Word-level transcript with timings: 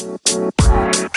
Bye. 0.00 1.09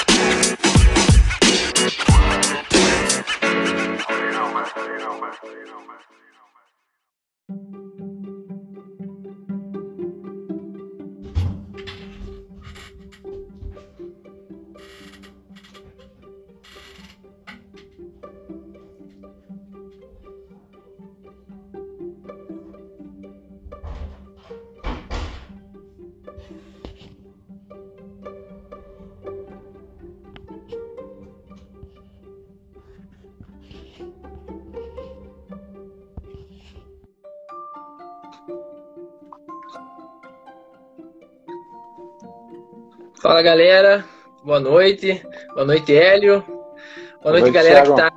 Fala 43.33 43.41
galera, 43.41 44.05
boa 44.43 44.59
noite. 44.59 45.19
Boa 45.55 45.65
noite, 45.65 45.91
Hélio. 45.91 46.43
Boa, 46.43 47.19
boa 47.23 47.39
noite, 47.39 47.51
galera 47.51 47.81
Thiago. 47.81 47.95
que 47.95 47.99
tá. 47.99 48.11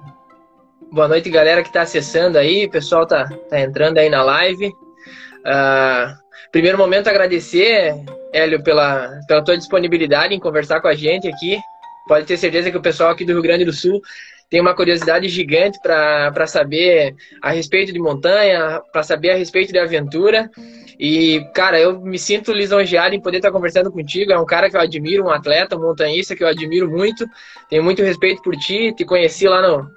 Boa 0.93 1.09
noite, 1.09 1.31
galera 1.31 1.63
que 1.63 1.73
tá 1.73 1.81
acessando 1.81 2.37
aí. 2.37 2.67
O 2.67 2.71
pessoal 2.71 3.07
tá, 3.07 3.27
tá 3.49 3.59
entrando 3.59 3.97
aí 3.97 4.11
na 4.11 4.23
live. 4.23 4.67
Uh, 4.67 6.15
primeiro 6.53 6.77
momento, 6.77 7.09
agradecer, 7.09 7.95
Hélio, 8.31 8.63
pela, 8.63 9.19
pela 9.27 9.43
tua 9.43 9.57
disponibilidade 9.57 10.35
em 10.35 10.39
conversar 10.39 10.83
com 10.83 10.89
a 10.89 10.95
gente 10.95 11.27
aqui. 11.27 11.59
Pode 12.07 12.27
ter 12.27 12.37
certeza 12.37 12.71
que 12.71 12.77
o 12.77 12.83
pessoal 12.83 13.09
aqui 13.09 13.25
do 13.25 13.33
Rio 13.33 13.43
Grande 13.43 13.65
do 13.65 13.73
Sul 13.73 14.03
tem 14.51 14.61
uma 14.61 14.75
curiosidade 14.75 15.29
gigante 15.29 15.79
para 15.83 16.47
saber 16.47 17.15
a 17.41 17.53
respeito 17.53 17.91
de 17.91 17.99
montanha, 17.99 18.83
para 18.93 19.03
saber 19.03 19.31
a 19.31 19.37
respeito 19.37 19.73
de 19.73 19.79
aventura. 19.79 20.51
E, 20.99 21.45
cara, 21.53 21.79
eu 21.79 22.01
me 22.01 22.19
sinto 22.19 22.53
lisonjeado 22.53 23.15
em 23.15 23.21
poder 23.21 23.39
estar 23.39 23.53
conversando 23.53 23.93
contigo. 23.93 24.33
É 24.33 24.39
um 24.39 24.47
cara 24.47 24.71
que 24.71 24.77
eu 24.77 24.81
admiro, 24.81 25.25
um 25.25 25.31
atleta, 25.31 25.77
um 25.77 25.83
montanhista 25.83 26.35
que 26.35 26.43
eu 26.43 26.49
admiro 26.49 26.91
muito. 26.91 27.27
Tenho 27.69 27.85
muito 27.85 28.03
respeito 28.03 28.43
por 28.43 28.57
ti. 28.57 28.95
Te 28.95 29.05
conheci 29.05 29.47
lá 29.47 29.61
no, 29.61 29.91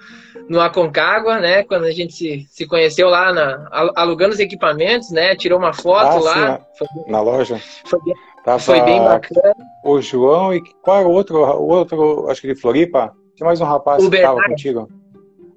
no 0.49 0.59
Aconcagua, 0.59 1.39
né? 1.39 1.63
Quando 1.63 1.85
a 1.85 1.91
gente 1.91 2.13
se, 2.13 2.45
se 2.49 2.67
conheceu 2.67 3.07
lá 3.09 3.31
na, 3.31 3.69
alugando 3.95 4.33
os 4.33 4.39
equipamentos, 4.39 5.09
né? 5.11 5.35
Tirou 5.35 5.57
uma 5.57 5.73
foto 5.73 6.17
ah, 6.17 6.19
lá. 6.19 6.57
Sim, 6.57 6.63
foi, 6.77 6.87
na 7.07 7.21
loja. 7.21 7.61
Foi, 7.85 7.99
Tava 8.43 8.59
foi 8.59 8.81
bem 8.81 8.99
bacana. 8.99 9.55
O 9.85 10.01
João 10.01 10.53
e 10.53 10.61
qual 10.81 10.99
era 10.99 11.07
o 11.07 11.11
outro? 11.11 11.37
O 11.37 11.67
outro, 11.67 12.29
acho 12.29 12.41
que 12.41 12.53
de 12.53 12.59
Floripa. 12.59 13.13
Tinha 13.35 13.45
mais 13.45 13.61
um 13.61 13.65
rapaz 13.65 14.03
o 14.03 14.09
que 14.09 14.17
estava 14.17 14.43
contigo. 14.43 14.89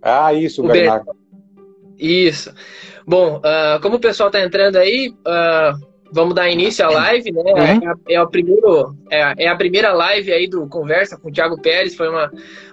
Ah, 0.01 0.33
isso, 0.33 0.63
o, 0.63 0.67
o 0.67 0.69
Bernardo. 0.69 1.07
Ber... 1.07 1.22
Isso. 1.99 2.53
Bom, 3.07 3.39
uh, 3.39 3.81
como 3.81 3.97
o 3.97 4.01
pessoal 4.01 4.29
está 4.29 4.41
entrando 4.41 4.77
aí, 4.77 5.15
uh, 5.27 5.93
vamos 6.13 6.35
dar 6.35 6.51
início 6.51 6.85
à 6.85 6.91
live, 6.91 7.33
né? 7.33 7.53
Uhum. 7.53 7.93
É, 8.07 8.15
é, 8.15 8.23
o 8.23 8.29
primeiro, 8.29 8.95
é, 9.11 9.45
é, 9.45 9.49
a 9.49 9.57
primeira 9.57 9.93
live 9.93 10.33
aí 10.33 10.47
do 10.47 10.69
Conversa 10.69 11.17
com 11.17 11.29
o 11.29 11.33
Thiago 11.33 11.61
Pérez. 11.61 11.97
Foi 11.97 12.09
uma, 12.09 12.31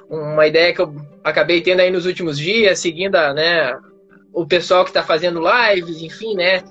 uma 0.10 0.46
ideia 0.46 0.74
que 0.74 0.82
eu 0.82 0.94
acabei 1.24 1.62
tendo 1.62 1.80
aí 1.80 1.90
nos 1.90 2.06
últimos 2.06 2.38
dias, 2.38 2.80
seguindo 2.80 3.16
a, 3.16 3.34
né, 3.34 3.78
o 4.34 4.46
pessoal 4.46 4.84
que 4.84 4.90
está 4.90 5.02
fazendo 5.02 5.42
lives, 5.42 6.02
enfim, 6.02 6.36
né? 6.36 6.62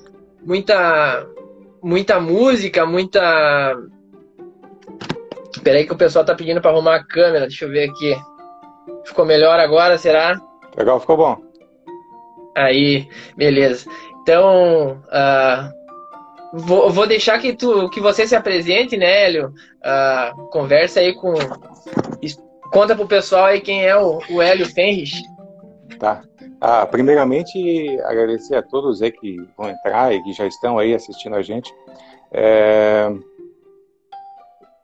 Muita, 0.44 1.26
muita 1.82 2.20
música, 2.20 2.84
muita. 2.84 3.76
Peraí 5.64 5.86
que 5.86 5.92
o 5.92 5.98
pessoal 5.98 6.24
tá 6.24 6.34
pedindo 6.34 6.60
para 6.60 6.70
arrumar 6.70 6.96
a 6.96 7.04
câmera. 7.04 7.48
Deixa 7.48 7.64
eu 7.64 7.70
ver 7.70 7.90
aqui. 7.90 8.16
Ficou 9.04 9.24
melhor 9.24 9.58
agora, 9.58 9.98
será? 9.98 10.40
Legal, 10.76 11.00
ficou 11.00 11.16
bom. 11.16 11.47
Aí, 12.58 13.08
beleza. 13.36 13.88
Então, 14.22 15.00
uh, 15.06 16.58
vou, 16.58 16.90
vou, 16.90 17.06
deixar 17.06 17.38
que, 17.38 17.52
tu, 17.52 17.88
que 17.90 18.00
você 18.00 18.26
se 18.26 18.34
apresente, 18.34 18.96
né, 18.96 19.26
Hélio? 19.26 19.54
Uh, 19.78 20.48
conversa 20.48 20.98
aí 20.98 21.14
com. 21.14 21.34
Conta 22.72 22.96
pro 22.96 23.06
pessoal 23.06 23.46
aí 23.46 23.60
quem 23.60 23.86
é 23.86 23.96
o, 23.96 24.20
o 24.28 24.42
Hélio 24.42 24.66
Fenrich. 24.66 25.22
Tá. 25.98 26.22
Ah, 26.60 26.84
primeiramente, 26.84 27.98
agradecer 28.00 28.56
a 28.56 28.62
todos 28.62 29.00
aí 29.00 29.12
que 29.12 29.36
vão 29.56 29.70
entrar 29.70 30.12
e 30.12 30.22
que 30.24 30.32
já 30.32 30.46
estão 30.46 30.78
aí 30.78 30.92
assistindo 30.94 31.36
a 31.36 31.42
gente. 31.42 31.72
É... 32.32 33.08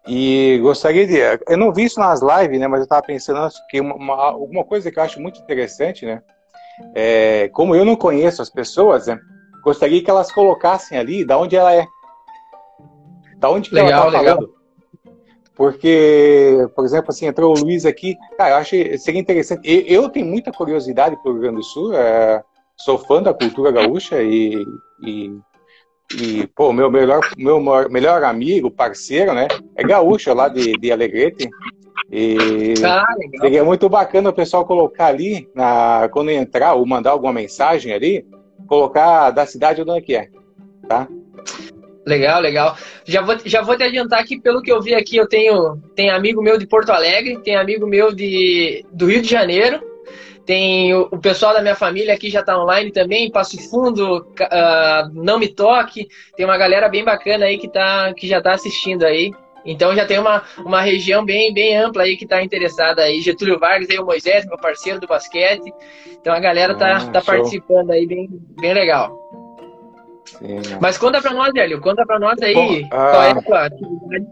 E 0.06 0.60
gostaria 0.62 1.06
de. 1.06 1.16
Eu 1.48 1.59
não 1.59 1.72
vi 1.72 1.84
isso 1.84 1.98
nas 1.98 2.21
lives, 2.22 2.60
né? 2.60 2.69
Mas 2.69 2.81
eu 2.81 2.84
estava 2.84 3.03
pensando 3.03 3.48
que 3.69 3.81
uma, 3.81 4.15
alguma 4.15 4.62
coisa 4.62 4.91
que 4.93 4.98
eu 4.98 5.03
acho 5.03 5.21
muito 5.21 5.41
interessante, 5.41 6.06
né? 6.06 6.22
É, 6.94 7.48
como 7.48 7.74
eu 7.74 7.84
não 7.84 7.96
conheço 7.96 8.42
as 8.42 8.50
pessoas, 8.50 9.06
né? 9.06 9.18
Gostaria 9.62 10.02
que 10.02 10.10
elas 10.10 10.30
colocassem 10.32 10.98
ali 10.98 11.24
da 11.24 11.38
onde 11.38 11.56
ela 11.56 11.74
é. 11.74 11.86
Da 13.38 13.50
onde 13.50 13.70
que 13.70 13.74
legal, 13.74 14.08
ela 14.08 14.18
está 14.18 14.34
falando. 14.34 14.54
Porque, 15.56 16.68
por 16.74 16.84
exemplo, 16.84 17.10
assim, 17.10 17.26
entrou 17.26 17.56
o 17.56 17.60
Luiz 17.60 17.86
aqui. 17.86 18.16
Cara, 18.36 18.50
eu 18.50 18.56
acho 18.56 18.70
que 18.70 18.98
seria 18.98 19.20
interessante. 19.20 19.62
Eu, 19.64 20.02
eu 20.02 20.08
tenho 20.08 20.26
muita 20.26 20.50
curiosidade 20.50 21.16
pelo 21.22 21.34
Rio 21.34 21.42
Grande 21.42 21.58
do 21.58 21.64
Sul. 21.64 21.94
É, 21.94 22.42
sou 22.76 22.98
fã 22.98 23.22
da 23.22 23.32
cultura 23.32 23.70
gaúcha 23.70 24.20
e, 24.20 24.64
e 25.02 25.38
e, 26.12 26.46
pô, 26.48 26.72
meu 26.72 26.91
melhor, 26.91 27.20
meu 27.36 27.60
melhor 27.88 28.22
amigo, 28.24 28.70
parceiro, 28.70 29.32
né? 29.32 29.48
É 29.74 29.82
gaúcho 29.82 30.32
lá 30.34 30.48
de, 30.48 30.72
de 30.74 30.92
Alegrete. 30.92 31.48
E 32.10 32.75
ah, 32.84 33.06
seria 33.41 33.65
muito 33.65 33.88
bacana 33.88 34.31
o 34.31 34.34
pessoal 34.34 34.65
colocar 34.65 35.06
ali, 35.06 35.49
na, 35.55 36.09
quando 36.12 36.31
entrar 36.31 36.75
ou 36.75 36.87
mandar 36.87 37.10
alguma 37.10 37.32
mensagem 37.32 37.93
ali, 37.93 38.27
colocar 38.66 39.31
da 39.31 39.47
cidade 39.47 39.82
onde 39.82 39.91
é 39.91 40.00
que 40.00 40.15
é, 40.15 40.28
tá? 40.88 41.09
Legal, 42.06 42.41
legal. 42.41 42.77
Já 43.04 43.22
vou, 43.22 43.37
já 43.44 43.62
vou 43.62 43.77
te 43.77 43.83
adiantar 43.83 44.25
que, 44.25 44.38
pelo 44.38 44.60
que 44.60 44.71
eu 44.71 44.81
vi 44.81 44.94
aqui, 44.94 45.16
eu 45.16 45.27
tenho, 45.27 45.77
tenho 45.94 46.15
amigo 46.15 46.43
meu 46.43 46.59
de 46.59 46.66
Porto 46.66 46.91
Alegre, 46.91 47.38
tem 47.38 47.56
amigo 47.56 47.87
meu 47.87 48.12
de, 48.12 48.84
do 48.93 49.06
Rio 49.06 49.22
de 49.22 49.28
Janeiro, 49.28 49.81
tem 50.44 50.94
o, 50.94 51.09
o, 51.10 51.19
pessoal 51.19 51.54
da 51.54 51.62
minha 51.62 51.75
família 51.75 52.12
aqui 52.12 52.28
já 52.28 52.41
está 52.41 52.59
online 52.60 52.93
também, 52.93 53.31
Passo 53.31 53.56
Fundo, 53.71 54.19
uh, 54.19 55.10
Não 55.15 55.38
Me 55.38 55.49
Toque. 55.49 56.09
Tem 56.37 56.44
uma 56.44 56.59
galera 56.59 56.88
bem 56.88 57.03
bacana 57.03 57.47
aí 57.47 57.56
que, 57.56 57.69
tá, 57.69 58.12
que 58.15 58.28
já 58.28 58.38
está 58.38 58.53
assistindo 58.53 59.04
aí. 59.04 59.33
Então 59.64 59.94
já 59.94 60.04
tem 60.04 60.19
uma, 60.19 60.42
uma 60.58 60.80
região 60.80 61.25
bem, 61.25 61.52
bem 61.52 61.76
ampla 61.76 62.02
aí 62.02 62.16
que 62.16 62.25
está 62.25 62.42
interessada 62.42 63.02
aí. 63.02 63.20
Getúlio 63.20 63.58
Vargas 63.58 63.88
aí, 63.91 63.98
o 63.98 64.04
Moisés, 64.04 64.47
meu 64.47 64.58
parceiro 64.58 65.00
do 65.00 65.06
basquete. 65.06 65.72
Então 66.20 66.32
a 66.32 66.41
galera 66.41 66.75
tá, 66.75 66.97
ah, 66.97 67.10
tá 67.10 67.22
participando 67.22 67.91
aí 67.91 68.06
bem, 68.06 68.28
bem 68.60 68.74
legal. 68.74 69.19
Sim, 70.38 70.60
Mas 70.80 70.98
conta 70.98 71.20
para 71.20 71.32
nós, 71.32 71.54
Hélio, 71.54 71.80
conta 71.80 72.04
para 72.06 72.19
nós 72.19 72.41
aí 72.42 72.54
Bom, 72.54 72.88
qual 72.88 73.22
é 73.22 73.30
a 73.30 73.42
tua 73.42 73.66
atividade. 73.66 74.26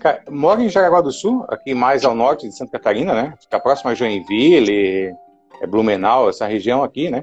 Cara, 0.00 0.22
moro 0.30 0.60
em 0.60 0.68
Jaraguá 0.68 1.00
do 1.00 1.10
Sul, 1.10 1.44
aqui 1.48 1.74
mais 1.74 2.04
ao 2.04 2.14
norte 2.14 2.48
de 2.48 2.56
Santa 2.56 2.72
Catarina, 2.72 3.14
né? 3.14 3.34
Fica 3.40 3.58
próximo 3.58 3.90
a 3.90 3.94
Joinville, 3.94 5.12
é 5.60 5.66
Blumenau, 5.66 6.28
essa 6.28 6.46
região 6.46 6.82
aqui, 6.82 7.10
né? 7.10 7.22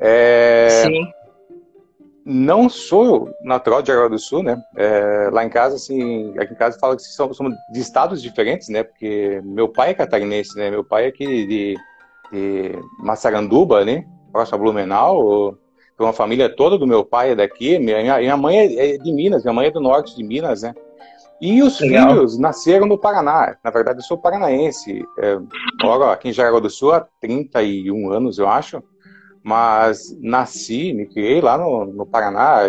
É... 0.00 0.68
Sim. 0.84 1.06
Não 2.28 2.68
sou 2.68 3.32
natural 3.40 3.80
de 3.80 3.86
Jaraguá 3.86 4.08
do 4.08 4.18
Sul, 4.18 4.42
né? 4.42 4.60
É, 4.74 5.30
lá 5.30 5.44
em 5.44 5.48
casa, 5.48 5.76
assim, 5.76 6.36
aqui 6.36 6.54
em 6.54 6.56
casa 6.56 6.76
fala 6.76 6.96
que 6.96 7.02
somos, 7.02 7.36
somos 7.36 7.54
de 7.72 7.78
estados 7.78 8.20
diferentes, 8.20 8.68
né? 8.68 8.82
Porque 8.82 9.40
meu 9.44 9.68
pai 9.68 9.90
é 9.90 9.94
catarinense, 9.94 10.58
né? 10.58 10.68
Meu 10.68 10.82
pai 10.82 11.04
é 11.04 11.06
aqui 11.06 11.46
de, 11.46 11.76
de 12.32 12.72
Massaranduba, 12.98 13.84
né? 13.84 14.04
Próximo 14.32 14.56
a 14.56 14.58
Blumenau. 14.58 15.56
Uma 15.96 16.12
família 16.12 16.48
toda 16.48 16.76
do 16.76 16.84
meu 16.84 17.04
pai 17.04 17.30
é 17.30 17.36
daqui. 17.36 17.78
Minha, 17.78 18.18
minha 18.18 18.36
mãe 18.36 18.76
é 18.76 18.98
de 18.98 19.12
Minas, 19.12 19.44
minha 19.44 19.54
mãe 19.54 19.68
é 19.68 19.70
do 19.70 19.80
norte 19.80 20.16
de 20.16 20.24
Minas, 20.24 20.62
né? 20.62 20.74
E 21.40 21.62
os 21.62 21.78
Legal. 21.80 22.08
filhos 22.08 22.36
nasceram 22.36 22.88
no 22.88 22.98
Paraná. 22.98 23.56
Na 23.62 23.70
verdade, 23.70 23.98
eu 24.00 24.04
sou 24.04 24.18
paranaense. 24.18 25.00
É, 25.20 25.38
moro 25.80 26.04
aqui 26.04 26.30
em 26.30 26.32
Jaraguá 26.32 26.58
do 26.58 26.70
Sul 26.70 26.92
há 26.92 27.06
31 27.20 28.10
anos, 28.10 28.36
eu 28.36 28.48
acho. 28.48 28.82
Mas 29.46 30.16
nasci, 30.20 30.92
me 30.92 31.06
criei 31.06 31.40
lá 31.40 31.56
no, 31.56 31.86
no 31.86 32.04
Paraná 32.04 32.68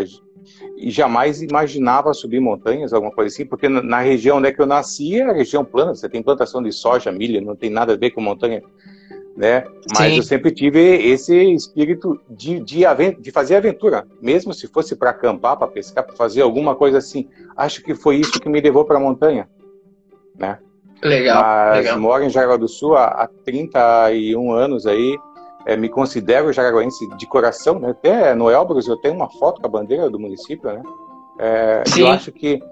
e 0.78 0.92
jamais 0.92 1.42
imaginava 1.42 2.14
subir 2.14 2.40
montanhas, 2.40 2.94
alguma 2.94 3.12
coisa 3.12 3.34
assim, 3.34 3.46
porque 3.46 3.68
na 3.68 4.00
região 4.00 4.38
onde 4.38 4.50
é 4.50 4.52
que 4.52 4.62
eu 4.62 4.66
nasci 4.68 5.20
é 5.20 5.24
a 5.24 5.34
região 5.34 5.66
plana, 5.66 5.96
você 5.96 6.08
tem 6.08 6.22
plantação 6.22 6.62
de 6.62 6.72
soja, 6.72 7.12
milho, 7.12 7.42
não 7.42 7.56
tem 7.56 7.72
nada 7.72 7.94
a 7.94 7.98
ver 7.98 8.12
com 8.12 8.22
montanha 8.22 8.62
né? 9.38 9.64
Mas 9.94 10.14
Sim. 10.14 10.18
eu 10.18 10.24
sempre 10.24 10.52
tive 10.52 10.80
esse 10.80 11.36
espírito 11.54 12.20
de, 12.28 12.60
de, 12.60 12.82
de 13.20 13.32
fazer 13.32 13.56
aventura, 13.56 14.08
mesmo 14.20 14.52
se 14.52 14.68
fosse 14.68 14.96
para 14.96 15.12
acampar, 15.12 15.56
para 15.56 15.68
pescar, 15.68 16.04
para 16.04 16.16
fazer 16.16 16.42
alguma 16.42 16.76
coisa 16.76 16.98
assim. 16.98 17.30
Acho 17.56 17.84
que 17.84 17.94
foi 17.94 18.16
isso 18.16 18.40
que 18.40 18.50
me 18.50 18.60
levou 18.60 18.84
para 18.84 18.98
a 18.98 19.00
montanha, 19.00 19.48
né? 20.36 20.58
Legal. 21.04 21.44
Mas 21.44 21.78
legal. 21.78 22.00
moro 22.00 22.24
em 22.24 22.30
Jaraguá 22.32 22.58
do 22.58 22.68
Sul 22.68 22.96
há, 22.96 23.06
há 23.06 23.30
31 23.46 24.52
anos 24.52 24.88
aí. 24.88 25.16
É, 25.68 25.76
me 25.76 25.90
considero 25.90 26.54
jaraguense 26.54 27.06
de 27.18 27.28
coração, 27.28 27.78
né? 27.78 27.90
Até 27.90 28.34
no 28.34 28.50
Elbrus 28.50 28.88
eu 28.88 28.96
tenho 28.96 29.16
uma 29.16 29.30
foto 29.30 29.60
com 29.60 29.68
a 29.68 29.70
bandeira 29.70 30.10
do 30.10 30.18
município, 30.18 30.72
né? 30.72 30.82
É, 31.38 31.84
eu 31.98 32.08
acho 32.08 32.32
que 32.32 32.64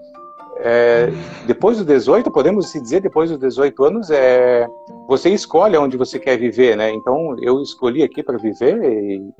é, 0.58 1.12
depois 1.46 1.76
dos 1.76 1.86
18, 1.86 2.30
podemos 2.30 2.70
se 2.70 2.80
dizer, 2.80 3.00
depois 3.00 3.30
dos 3.30 3.38
18 3.38 3.84
anos, 3.84 4.10
é, 4.10 4.66
você 5.06 5.28
escolhe 5.28 5.76
onde 5.76 5.96
você 5.96 6.18
quer 6.18 6.38
viver, 6.38 6.74
né? 6.76 6.90
Então, 6.90 7.36
eu 7.40 7.60
escolhi 7.60 8.02
aqui 8.02 8.22
para 8.22 8.38
viver 8.38 8.82
e 8.82 9.30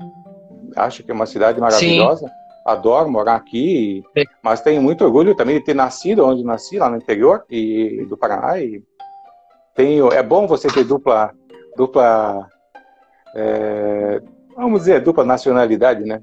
acho 0.75 1.03
que 1.03 1.09
é 1.09 1.13
uma 1.13 1.25
cidade 1.25 1.59
maravilhosa. 1.59 2.27
Sim. 2.27 2.33
Adoro 2.63 3.09
morar 3.09 3.35
aqui, 3.35 4.03
mas 4.43 4.61
tenho 4.61 4.81
muito 4.81 5.03
orgulho 5.03 5.33
também 5.33 5.57
de 5.57 5.63
ter 5.63 5.73
nascido 5.73 6.25
onde 6.25 6.43
nasci, 6.43 6.77
lá 6.77 6.89
no 6.89 6.97
interior 6.97 7.43
e, 7.49 8.05
do 8.09 8.17
Paraná. 8.17 8.59
E 8.59 8.83
tenho, 9.73 10.11
é 10.11 10.21
bom 10.21 10.45
você 10.45 10.67
ter 10.67 10.83
dupla, 10.83 11.31
dupla 11.77 12.45
é, 13.35 14.21
vamos 14.55 14.81
dizer, 14.81 15.01
dupla 15.01 15.23
nacionalidade, 15.23 16.03
né? 16.03 16.21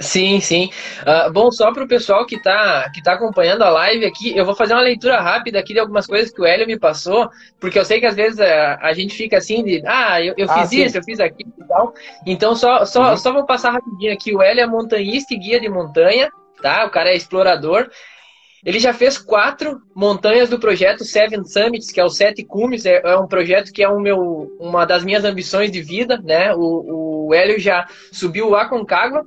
Sim, 0.00 0.40
sim. 0.40 0.70
Uh, 1.02 1.30
bom, 1.30 1.52
só 1.52 1.72
para 1.72 1.84
o 1.84 1.88
pessoal 1.88 2.24
que 2.24 2.36
está 2.36 2.90
que 2.92 3.02
tá 3.02 3.12
acompanhando 3.12 3.62
a 3.62 3.68
live 3.68 4.06
aqui, 4.06 4.34
eu 4.34 4.46
vou 4.46 4.54
fazer 4.54 4.72
uma 4.72 4.82
leitura 4.82 5.20
rápida 5.20 5.58
aqui 5.58 5.74
de 5.74 5.78
algumas 5.78 6.06
coisas 6.06 6.32
que 6.32 6.40
o 6.40 6.46
Hélio 6.46 6.66
me 6.66 6.78
passou, 6.78 7.28
porque 7.60 7.78
eu 7.78 7.84
sei 7.84 8.00
que 8.00 8.06
às 8.06 8.16
vezes 8.16 8.40
a, 8.40 8.46
ah, 8.46 8.78
a 8.88 8.92
gente 8.94 9.14
fica 9.14 9.36
assim 9.36 9.62
de, 9.62 9.82
ah, 9.86 10.18
eu, 10.24 10.32
eu 10.38 10.50
ah, 10.50 10.60
fiz 10.60 10.70
sim. 10.70 10.84
isso, 10.84 10.96
eu 10.96 11.04
fiz 11.04 11.20
aquilo 11.20 11.52
e 11.58 11.64
tal. 11.64 11.92
Então, 12.24 12.56
só, 12.56 12.86
só, 12.86 13.10
uhum. 13.10 13.16
só 13.18 13.30
vou 13.30 13.44
passar 13.44 13.72
rapidinho 13.72 14.12
aqui. 14.12 14.34
O 14.34 14.40
Hélio 14.40 14.62
é 14.62 14.66
montanhista 14.66 15.34
e 15.34 15.38
guia 15.38 15.60
de 15.60 15.68
montanha, 15.68 16.30
tá? 16.62 16.86
O 16.86 16.90
cara 16.90 17.10
é 17.10 17.16
explorador. 17.16 17.90
Ele 18.64 18.78
já 18.78 18.92
fez 18.92 19.16
quatro 19.16 19.80
montanhas 19.94 20.50
do 20.50 20.58
projeto 20.58 21.04
Seven 21.04 21.44
Summits, 21.44 21.90
que 21.90 22.00
é 22.00 22.04
o 22.04 22.10
Sete 22.10 22.44
Cumes. 22.44 22.84
É, 22.84 23.00
é 23.04 23.16
um 23.16 23.26
projeto 23.26 23.72
que 23.72 23.82
é 23.82 23.88
um 23.88 24.00
meu, 24.00 24.54
uma 24.60 24.84
das 24.84 25.02
minhas 25.02 25.24
ambições 25.24 25.70
de 25.70 25.80
vida, 25.80 26.20
né? 26.22 26.54
O, 26.54 27.28
o 27.28 27.34
Hélio 27.34 27.58
já 27.58 27.86
subiu 28.12 28.50
o 28.50 28.54
Aconcagua, 28.54 29.26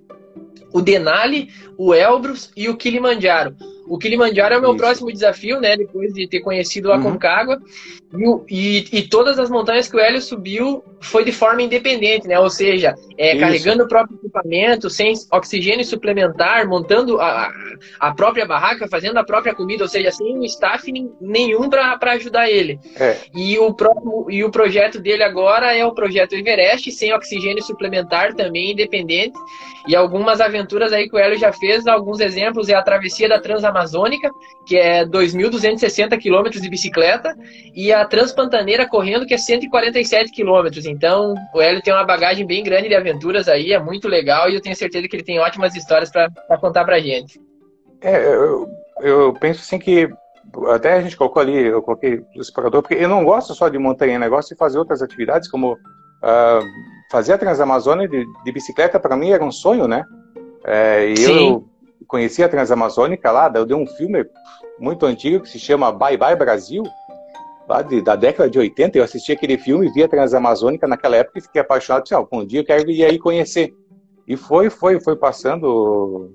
o 0.71 0.81
Denali, 0.81 1.49
o 1.77 1.93
Elbrus 1.93 2.51
e 2.55 2.69
o 2.69 2.77
Kilimanjaro. 2.77 3.55
O 3.87 3.97
Kilimanjaro 3.97 4.55
é 4.55 4.57
o 4.57 4.61
meu 4.61 4.71
Isso. 4.71 4.79
próximo 4.79 5.11
desafio, 5.11 5.59
né? 5.59 5.75
Depois 5.75 6.13
de 6.13 6.27
ter 6.27 6.39
conhecido 6.39 6.91
a 6.91 6.97
uhum. 6.97 7.03
Concagua. 7.03 7.59
E, 8.47 8.85
e, 8.91 8.99
e, 8.99 9.07
todas 9.07 9.39
as 9.39 9.49
montanhas 9.49 9.89
que 9.89 9.95
o 9.95 9.99
Hélio 9.99 10.21
subiu 10.21 10.83
foi 11.01 11.25
de 11.25 11.31
forma 11.31 11.63
independente, 11.63 12.27
né? 12.27 12.39
Ou 12.39 12.49
seja, 12.49 12.93
é, 13.17 13.35
carregando 13.37 13.83
o 13.83 13.87
próprio 13.87 14.17
equipamento, 14.17 14.87
sem 14.87 15.13
oxigênio 15.31 15.83
suplementar, 15.83 16.67
montando 16.67 17.19
a, 17.19 17.51
a 17.99 18.13
própria 18.13 18.45
barraca, 18.45 18.87
fazendo 18.87 19.17
a 19.17 19.23
própria 19.23 19.55
comida, 19.55 19.83
ou 19.83 19.89
seja, 19.89 20.11
sem 20.11 20.37
um 20.37 20.43
staff 20.43 20.91
nenhum 21.19 21.69
para 21.69 22.11
ajudar 22.11 22.49
ele. 22.49 22.79
É. 22.95 23.17
E, 23.35 23.57
o 23.57 23.73
próprio, 23.73 24.27
e 24.29 24.43
o 24.43 24.51
projeto 24.51 24.99
dele 24.99 25.23
agora 25.23 25.75
é 25.75 25.83
o 25.83 25.93
projeto 25.93 26.33
Everest, 26.33 26.91
sem 26.91 27.13
oxigênio 27.13 27.63
suplementar, 27.63 28.35
também 28.35 28.73
independente. 28.73 29.37
E 29.87 29.95
algumas 29.95 30.39
aventuras 30.39 30.93
aí 30.93 31.09
que 31.09 31.15
o 31.15 31.19
Hélio 31.19 31.37
já 31.37 31.51
fez, 31.51 31.87
alguns 31.87 32.19
exemplos 32.19 32.69
é 32.69 32.75
a 32.75 32.83
travessia 32.83 33.27
da 33.27 33.39
Transamazônica, 33.39 33.72
que 34.65 34.77
é 34.77 35.05
2.260 35.05 36.17
quilômetros 36.17 36.61
de 36.61 36.69
bicicleta, 36.69 37.35
e 37.73 37.91
a 37.91 38.05
Transpantaneira 38.05 38.87
correndo, 38.87 39.25
que 39.25 39.33
é 39.33 39.37
147 39.37 40.31
quilômetros. 40.31 40.85
Então, 40.85 41.33
o 41.53 41.61
Hélio 41.61 41.81
tem 41.81 41.93
uma 41.93 42.05
bagagem 42.05 42.45
bem 42.45 42.63
grande 42.63 42.89
de 42.89 42.95
aventuras 42.95 43.47
aí, 43.47 43.73
é 43.73 43.79
muito 43.79 44.07
legal, 44.07 44.49
e 44.49 44.55
eu 44.55 44.61
tenho 44.61 44.75
certeza 44.75 45.07
que 45.07 45.15
ele 45.15 45.23
tem 45.23 45.39
ótimas 45.39 45.75
histórias 45.75 46.11
para 46.11 46.57
contar 46.59 46.85
pra 46.85 46.99
gente. 46.99 47.39
É, 48.01 48.25
eu, 48.25 48.67
eu 49.01 49.33
penso 49.33 49.61
assim 49.61 49.79
que 49.79 50.09
até 50.69 50.93
a 50.93 51.01
gente 51.01 51.17
colocou 51.17 51.41
ali, 51.41 51.55
eu 51.55 51.81
coloquei 51.81 52.21
o 52.35 52.41
explorador, 52.41 52.81
porque 52.81 52.95
eu 52.95 53.09
não 53.09 53.23
gosto 53.23 53.53
só 53.53 53.69
de 53.69 53.77
montanha, 53.77 54.19
eu 54.23 54.29
gosto 54.29 54.49
de 54.49 54.55
fazer 54.55 54.77
outras 54.77 55.01
atividades, 55.01 55.49
como 55.49 55.73
uh, 55.73 56.63
fazer 57.11 57.33
a 57.33 57.37
Transamazônica 57.37 58.09
de, 58.09 58.25
de 58.43 58.51
bicicleta, 58.51 58.99
para 58.99 59.15
mim 59.15 59.31
era 59.31 59.43
um 59.43 59.51
sonho, 59.51 59.87
né? 59.87 60.03
É, 60.65 61.09
e 61.09 61.17
Sim. 61.17 61.49
eu 61.49 61.65
conheci 62.07 62.43
a 62.43 62.49
Transamazônica 62.49 63.31
lá, 63.31 63.51
eu 63.53 63.65
dei 63.65 63.75
um 63.75 63.87
filme 63.87 64.25
muito 64.79 65.05
antigo 65.05 65.41
que 65.41 65.49
se 65.49 65.59
chama 65.59 65.91
Bye 65.91 66.17
Bye 66.17 66.35
Brasil, 66.35 66.83
lá 67.67 67.81
de, 67.81 68.01
da 68.01 68.15
década 68.15 68.49
de 68.49 68.59
80, 68.59 68.97
eu 68.97 69.03
assisti 69.03 69.31
aquele 69.31 69.57
filme, 69.57 69.91
via 69.91 70.07
Transamazônica 70.07 70.87
naquela 70.87 71.17
época 71.17 71.39
e 71.39 71.41
fiquei 71.41 71.61
apaixonado, 71.61 72.03
disse, 72.03 72.15
ah, 72.15 72.25
um 72.31 72.45
dia 72.45 72.59
eu 72.61 72.65
quero 72.65 72.89
ir 72.89 73.03
aí 73.05 73.17
conhecer. 73.17 73.73
E 74.27 74.37
foi, 74.37 74.69
foi, 74.69 74.99
foi 74.99 75.15
passando 75.15 76.31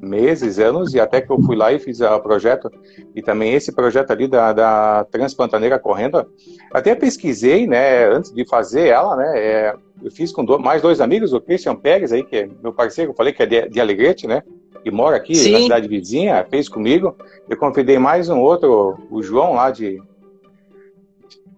meses, 0.00 0.58
anos, 0.58 0.94
e 0.94 1.00
até 1.00 1.20
que 1.20 1.30
eu 1.30 1.40
fui 1.42 1.54
lá 1.54 1.72
e 1.72 1.78
fiz 1.78 2.00
o 2.00 2.20
projeto, 2.20 2.70
e 3.14 3.22
também 3.22 3.52
esse 3.52 3.70
projeto 3.70 4.10
ali 4.10 4.26
da, 4.26 4.52
da 4.52 5.04
Transpantaneira 5.04 5.78
Correndo, 5.78 6.26
até 6.72 6.94
pesquisei, 6.94 7.66
né, 7.66 8.06
antes 8.06 8.32
de 8.32 8.48
fazer 8.48 8.88
ela, 8.88 9.14
né, 9.16 9.38
é, 9.38 9.74
eu 10.02 10.10
fiz 10.10 10.32
com 10.32 10.42
mais 10.58 10.80
dois 10.80 11.00
amigos, 11.00 11.32
o 11.32 11.40
Christian 11.40 11.76
Pérez 11.76 12.12
aí, 12.12 12.24
que 12.24 12.36
é 12.36 12.48
meu 12.62 12.72
parceiro, 12.72 13.10
eu 13.10 13.14
falei 13.14 13.32
que 13.32 13.42
é 13.42 13.46
de, 13.46 13.68
de 13.68 13.80
Alegrete, 13.80 14.26
né, 14.26 14.42
que 14.82 14.90
mora 14.90 15.16
aqui 15.16 15.34
Sim. 15.34 15.52
na 15.52 15.58
cidade 15.60 15.88
vizinha, 15.88 16.46
fez 16.48 16.68
comigo, 16.68 17.14
eu 17.48 17.56
convidei 17.56 17.98
mais 17.98 18.28
um 18.28 18.40
outro, 18.40 18.98
o 19.10 19.22
João 19.22 19.54
lá 19.54 19.70
de, 19.70 20.00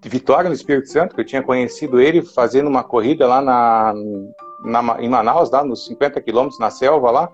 de 0.00 0.08
Vitória, 0.08 0.48
no 0.48 0.54
Espírito 0.54 0.88
Santo, 0.88 1.14
que 1.14 1.20
eu 1.20 1.26
tinha 1.26 1.42
conhecido 1.42 2.00
ele 2.00 2.22
fazendo 2.22 2.68
uma 2.68 2.82
corrida 2.82 3.26
lá 3.26 3.40
na, 3.40 3.94
na 4.64 5.02
em 5.02 5.08
Manaus, 5.08 5.50
lá 5.50 5.64
nos 5.64 5.86
50 5.86 6.20
quilômetros 6.20 6.58
na 6.58 6.70
selva 6.70 7.10
lá, 7.10 7.32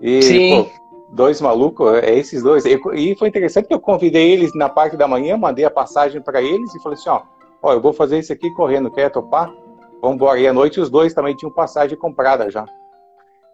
e, 0.00 0.22
Sim. 0.22 0.64
Pô, 0.64 0.70
dois 1.12 1.40
malucos, 1.40 1.94
é 2.02 2.14
esses 2.14 2.42
dois. 2.42 2.64
E 2.64 3.14
foi 3.16 3.28
interessante 3.28 3.66
que 3.66 3.74
eu 3.74 3.80
convidei 3.80 4.32
eles 4.32 4.54
na 4.54 4.68
parte 4.68 4.96
da 4.96 5.08
manhã, 5.08 5.36
mandei 5.36 5.64
a 5.64 5.70
passagem 5.70 6.20
para 6.20 6.42
eles 6.42 6.74
e 6.74 6.82
falei 6.82 6.98
assim: 6.98 7.08
ó, 7.08 7.22
ó, 7.62 7.72
eu 7.72 7.80
vou 7.80 7.92
fazer 7.92 8.18
isso 8.18 8.32
aqui 8.32 8.50
correndo, 8.50 8.90
quer 8.90 9.10
topar? 9.10 9.52
Vamos 10.00 10.16
embora. 10.16 10.38
E 10.38 10.46
à 10.46 10.52
noite 10.52 10.80
os 10.80 10.90
dois 10.90 11.14
também 11.14 11.34
tinham 11.34 11.50
passagem 11.50 11.96
comprada 11.96 12.50
já. 12.50 12.64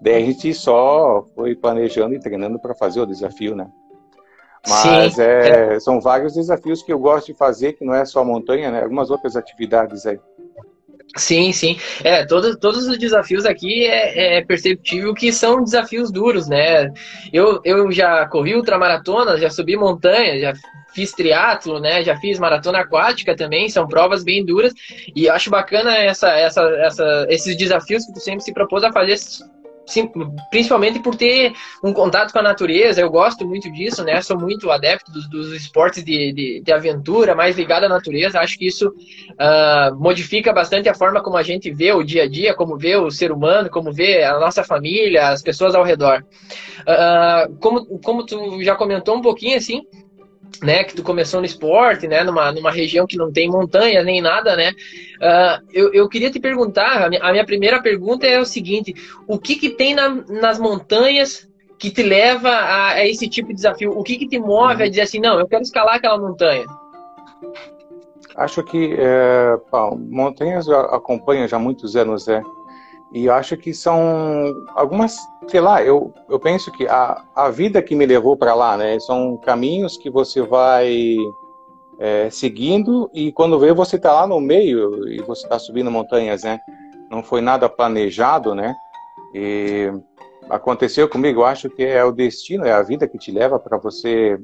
Daí 0.02 0.16
a 0.16 0.26
gente 0.26 0.52
só 0.52 1.24
foi 1.32 1.54
planejando 1.54 2.14
e 2.14 2.18
treinando 2.18 2.58
para 2.58 2.74
fazer 2.74 3.00
o 3.00 3.06
desafio, 3.06 3.54
né? 3.54 3.68
Mas 4.68 5.16
é, 5.18 5.78
são 5.78 6.00
vários 6.00 6.34
desafios 6.34 6.82
que 6.82 6.92
eu 6.92 6.98
gosto 6.98 7.28
de 7.28 7.34
fazer, 7.34 7.74
que 7.74 7.84
não 7.84 7.94
é 7.94 8.04
só 8.04 8.24
montanha, 8.24 8.70
né? 8.70 8.82
Algumas 8.82 9.10
outras 9.10 9.36
atividades 9.36 10.04
aí. 10.04 10.18
Sim, 11.16 11.52
sim. 11.52 11.78
É, 12.02 12.24
todos, 12.24 12.56
todos 12.56 12.86
os 12.88 12.98
desafios 12.98 13.44
aqui 13.44 13.84
é, 13.84 14.38
é, 14.38 14.44
perceptível 14.44 15.14
que 15.14 15.32
são 15.32 15.62
desafios 15.62 16.10
duros, 16.10 16.48
né? 16.48 16.92
Eu, 17.32 17.60
eu 17.64 17.92
já 17.92 18.26
corri 18.26 18.56
ultramaratona, 18.56 19.36
já 19.36 19.50
subi 19.50 19.76
montanha, 19.76 20.40
já 20.40 20.52
fiz 20.92 21.12
triatlo, 21.12 21.78
né? 21.78 22.02
Já 22.02 22.16
fiz 22.16 22.40
maratona 22.40 22.80
aquática 22.80 23.36
também, 23.36 23.68
são 23.68 23.86
provas 23.86 24.24
bem 24.24 24.44
duras. 24.44 24.72
E 25.14 25.28
acho 25.28 25.50
bacana 25.50 25.96
essa, 25.96 26.28
essa, 26.30 26.62
essa, 26.78 27.26
esses 27.28 27.56
desafios 27.56 28.04
que 28.06 28.14
tu 28.14 28.20
sempre 28.20 28.42
se 28.42 28.52
propôs 28.52 28.82
a 28.82 28.92
fazer 28.92 29.16
Sim, 29.86 30.10
principalmente 30.50 31.00
por 31.00 31.16
ter 31.16 31.52
um 31.82 31.92
contato 31.92 32.32
com 32.32 32.38
a 32.38 32.42
natureza, 32.42 33.00
eu 33.00 33.10
gosto 33.10 33.46
muito 33.46 33.70
disso, 33.72 34.04
né? 34.04 34.22
Sou 34.22 34.38
muito 34.38 34.70
adepto 34.70 35.10
dos, 35.10 35.28
dos 35.28 35.52
esportes 35.52 36.04
de, 36.04 36.32
de, 36.32 36.62
de, 36.64 36.72
aventura, 36.72 37.34
mais 37.34 37.56
ligado 37.56 37.84
à 37.84 37.88
natureza. 37.88 38.38
Acho 38.38 38.56
que 38.56 38.66
isso 38.66 38.88
uh, 38.88 39.94
modifica 39.96 40.52
bastante 40.52 40.88
a 40.88 40.94
forma 40.94 41.22
como 41.22 41.36
a 41.36 41.42
gente 41.42 41.70
vê 41.70 41.92
o 41.92 42.02
dia 42.02 42.22
a 42.22 42.28
dia, 42.28 42.54
como 42.54 42.78
vê 42.78 42.96
o 42.96 43.10
ser 43.10 43.32
humano, 43.32 43.68
como 43.68 43.92
vê 43.92 44.22
a 44.22 44.38
nossa 44.38 44.62
família, 44.62 45.28
as 45.28 45.42
pessoas 45.42 45.74
ao 45.74 45.84
redor. 45.84 46.24
Uh, 46.82 47.56
como, 47.58 47.98
como 48.00 48.24
tu 48.24 48.62
já 48.62 48.76
comentou 48.76 49.16
um 49.16 49.22
pouquinho, 49.22 49.56
assim, 49.56 49.82
né, 50.62 50.84
que 50.84 50.94
tu 50.94 51.02
começou 51.02 51.40
no 51.40 51.46
esporte, 51.46 52.06
né, 52.06 52.22
numa, 52.24 52.52
numa 52.52 52.70
região 52.70 53.06
que 53.06 53.16
não 53.16 53.32
tem 53.32 53.48
montanha 53.48 54.02
nem 54.02 54.20
nada, 54.20 54.56
né, 54.56 54.72
uh, 55.20 55.64
eu, 55.72 55.92
eu 55.92 56.08
queria 56.08 56.30
te 56.30 56.40
perguntar, 56.40 57.04
a 57.04 57.08
minha, 57.08 57.22
a 57.22 57.32
minha, 57.32 57.44
primeira 57.44 57.80
pergunta 57.80 58.26
é 58.26 58.38
o 58.38 58.44
seguinte, 58.44 58.94
o 59.26 59.38
que 59.38 59.56
que 59.56 59.70
tem 59.70 59.94
na, 59.94 60.08
nas 60.08 60.58
montanhas 60.58 61.48
que 61.78 61.90
te 61.90 62.02
leva 62.02 62.48
a, 62.48 62.92
a, 62.92 63.08
esse 63.08 63.28
tipo 63.28 63.48
de 63.48 63.54
desafio? 63.54 63.90
O 63.90 64.02
que 64.02 64.16
que 64.16 64.28
te 64.28 64.38
move 64.38 64.84
a 64.84 64.88
dizer 64.88 65.02
assim, 65.02 65.18
não, 65.18 65.38
eu 65.38 65.48
quero 65.48 65.62
escalar 65.62 65.96
aquela 65.96 66.18
montanha? 66.18 66.64
Acho 68.36 68.62
que 68.62 68.94
é, 68.98 69.58
bom, 69.70 69.96
montanhas 69.96 70.68
acompanham 70.68 71.46
já 71.48 71.58
muitos 71.58 71.96
anos, 71.96 72.26
né, 72.26 72.42
e 73.12 73.26
eu 73.26 73.34
acho 73.34 73.56
que 73.56 73.74
são 73.74 74.66
algumas, 74.74 75.18
sei 75.48 75.60
lá, 75.60 75.82
eu, 75.82 76.12
eu 76.28 76.38
penso 76.38 76.70
que 76.72 76.86
a, 76.86 77.22
a 77.34 77.50
vida 77.50 77.82
que 77.82 77.94
me 77.94 78.06
levou 78.06 78.36
para 78.36 78.54
lá, 78.54 78.76
né? 78.76 78.98
São 79.00 79.36
caminhos 79.36 79.96
que 79.96 80.10
você 80.10 80.42
vai 80.42 81.16
é, 81.98 82.30
seguindo 82.30 83.10
e 83.12 83.32
quando 83.32 83.58
vê 83.58 83.72
você 83.72 83.96
está 83.96 84.12
lá 84.12 84.26
no 84.26 84.40
meio 84.40 85.08
e 85.08 85.22
você 85.22 85.44
está 85.44 85.58
subindo 85.58 85.90
montanhas, 85.90 86.42
né? 86.42 86.60
Não 87.10 87.22
foi 87.22 87.40
nada 87.40 87.68
planejado, 87.68 88.54
né? 88.54 88.74
E 89.34 89.92
aconteceu 90.48 91.08
comigo, 91.08 91.40
eu 91.40 91.46
acho 91.46 91.70
que 91.70 91.84
é 91.84 92.04
o 92.04 92.12
destino, 92.12 92.64
é 92.64 92.72
a 92.72 92.82
vida 92.82 93.06
que 93.06 93.18
te 93.18 93.30
leva 93.30 93.58
para 93.58 93.78
você 93.78 94.38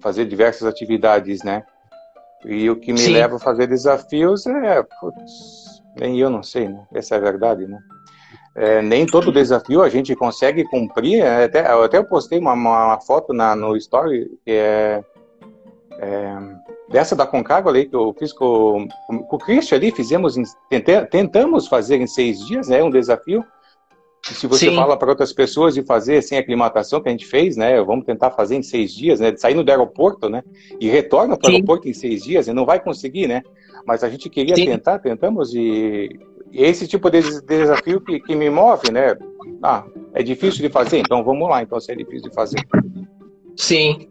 fazer 0.00 0.24
diversas 0.24 0.66
atividades, 0.66 1.42
né? 1.42 1.64
E 2.44 2.70
o 2.70 2.76
que 2.76 2.92
me 2.92 3.00
Sim. 3.00 3.12
leva 3.12 3.36
a 3.36 3.40
fazer 3.40 3.66
desafios 3.66 4.46
é, 4.46 4.82
putz, 5.00 5.82
nem 5.98 6.18
eu 6.18 6.30
não 6.30 6.42
sei, 6.42 6.68
né? 6.68 6.86
Essa 6.92 7.16
é 7.16 7.18
a 7.18 7.20
verdade, 7.20 7.66
né? 7.66 7.78
É, 8.54 8.82
nem 8.82 9.06
todo 9.06 9.30
desafio 9.32 9.82
a 9.82 9.88
gente 9.88 10.14
consegue 10.16 10.64
cumprir. 10.64 11.22
É, 11.22 11.44
até, 11.44 11.72
eu 11.72 11.84
até 11.84 12.02
postei 12.02 12.38
uma, 12.38 12.52
uma 12.52 13.00
foto 13.00 13.32
na, 13.32 13.54
no 13.54 13.76
Story 13.76 14.30
que 14.44 14.50
é, 14.52 15.04
é, 15.98 16.36
dessa 16.88 17.14
da 17.14 17.26
Concagua 17.26 17.70
ali, 17.70 17.86
que 17.86 17.94
eu 17.94 18.14
fiz 18.18 18.32
com, 18.32 18.88
com, 19.06 19.36
o 19.36 19.38
Christian 19.38 19.78
ali, 19.78 19.92
fizemos, 19.92 20.34
tentamos 21.10 21.68
fazer 21.68 22.00
em 22.00 22.06
seis 22.06 22.44
dias, 22.44 22.70
é 22.70 22.78
né, 22.78 22.82
um 22.82 22.90
desafio. 22.90 23.44
Se 24.22 24.46
você 24.46 24.68
Sim. 24.68 24.76
fala 24.76 24.98
para 24.98 25.08
outras 25.08 25.32
pessoas 25.32 25.74
de 25.74 25.82
fazer 25.82 26.20
sem 26.22 26.36
aclimatação 26.36 27.00
que 27.00 27.08
a 27.08 27.12
gente 27.12 27.24
fez, 27.24 27.56
né? 27.56 27.80
Vamos 27.82 28.04
tentar 28.04 28.30
fazer 28.32 28.54
em 28.54 28.62
seis 28.62 28.92
dias, 28.92 29.18
né? 29.18 29.34
Saindo 29.34 29.64
do 29.64 29.70
aeroporto, 29.70 30.28
né? 30.28 30.42
E 30.78 30.90
retorna 30.90 31.38
para 31.38 31.50
o 31.50 31.54
aeroporto 31.54 31.88
em 31.88 31.94
seis 31.94 32.22
dias 32.22 32.46
e 32.46 32.52
não 32.52 32.66
vai 32.66 32.78
conseguir, 32.80 33.26
né? 33.26 33.42
Mas 33.86 34.04
a 34.04 34.10
gente 34.10 34.28
queria 34.28 34.54
Sim. 34.54 34.66
tentar, 34.66 34.98
tentamos 34.98 35.54
e 35.54 36.20
esse 36.52 36.86
tipo 36.86 37.10
de 37.10 37.20
desafio 37.42 38.00
que, 38.00 38.20
que 38.20 38.34
me 38.34 38.50
move, 38.50 38.90
né? 38.90 39.16
Ah, 39.62 39.84
é 40.14 40.22
difícil 40.22 40.62
de 40.62 40.68
fazer, 40.68 40.98
então 40.98 41.22
vamos 41.22 41.48
lá, 41.48 41.62
então 41.62 41.80
se 41.80 41.92
é 41.92 41.94
difícil 41.94 42.28
de 42.28 42.34
fazer. 42.34 42.60
Sim. 43.56 44.08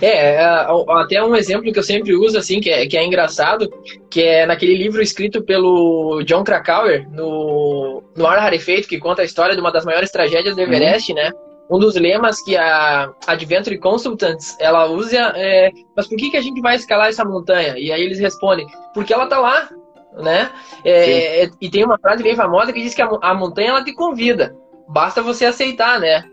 É, 0.00 0.36
é, 0.36 0.66
até 0.90 1.22
um 1.22 1.36
exemplo 1.36 1.70
que 1.70 1.78
eu 1.78 1.82
sempre 1.82 2.14
uso, 2.14 2.38
assim, 2.38 2.60
que 2.60 2.70
é, 2.70 2.86
que 2.86 2.96
é 2.96 3.04
engraçado, 3.04 3.68
que 4.10 4.22
é 4.22 4.46
naquele 4.46 4.74
livro 4.74 5.02
escrito 5.02 5.42
pelo 5.42 6.22
John 6.24 6.42
Krakauer, 6.42 7.08
no, 7.10 8.02
no 8.16 8.26
Ar 8.26 8.38
Rarefeito, 8.38 8.88
que 8.88 8.98
conta 8.98 9.22
a 9.22 9.24
história 9.24 9.54
de 9.54 9.60
uma 9.60 9.72
das 9.72 9.84
maiores 9.84 10.10
tragédias 10.10 10.56
do 10.56 10.62
Everest, 10.62 11.12
uhum. 11.12 11.16
né? 11.16 11.30
Um 11.70 11.78
dos 11.78 11.96
lemas 11.96 12.42
que 12.42 12.56
a 12.56 13.12
Adventure 13.26 13.76
Consultants, 13.78 14.56
ela 14.58 14.86
usa 14.86 15.34
é, 15.36 15.70
mas 15.94 16.06
por 16.06 16.16
que, 16.16 16.30
que 16.30 16.36
a 16.38 16.40
gente 16.40 16.62
vai 16.62 16.76
escalar 16.76 17.08
essa 17.08 17.26
montanha? 17.26 17.74
E 17.76 17.92
aí 17.92 18.02
eles 18.02 18.18
respondem, 18.18 18.66
porque 18.94 19.12
ela 19.12 19.26
tá 19.26 19.38
lá, 19.38 19.68
né? 20.12 20.50
É, 20.84 21.44
é 21.44 21.50
e 21.60 21.70
tem 21.70 21.84
uma 21.84 21.98
frase 21.98 22.22
bem 22.22 22.36
famosa 22.36 22.72
que 22.72 22.82
diz 22.82 22.94
que 22.94 23.02
a, 23.02 23.08
a 23.22 23.34
montanha, 23.34 23.70
ela 23.70 23.84
te 23.84 23.92
convida, 23.92 24.54
basta 24.88 25.22
você 25.22 25.44
aceitar, 25.46 26.00
né? 26.00 26.24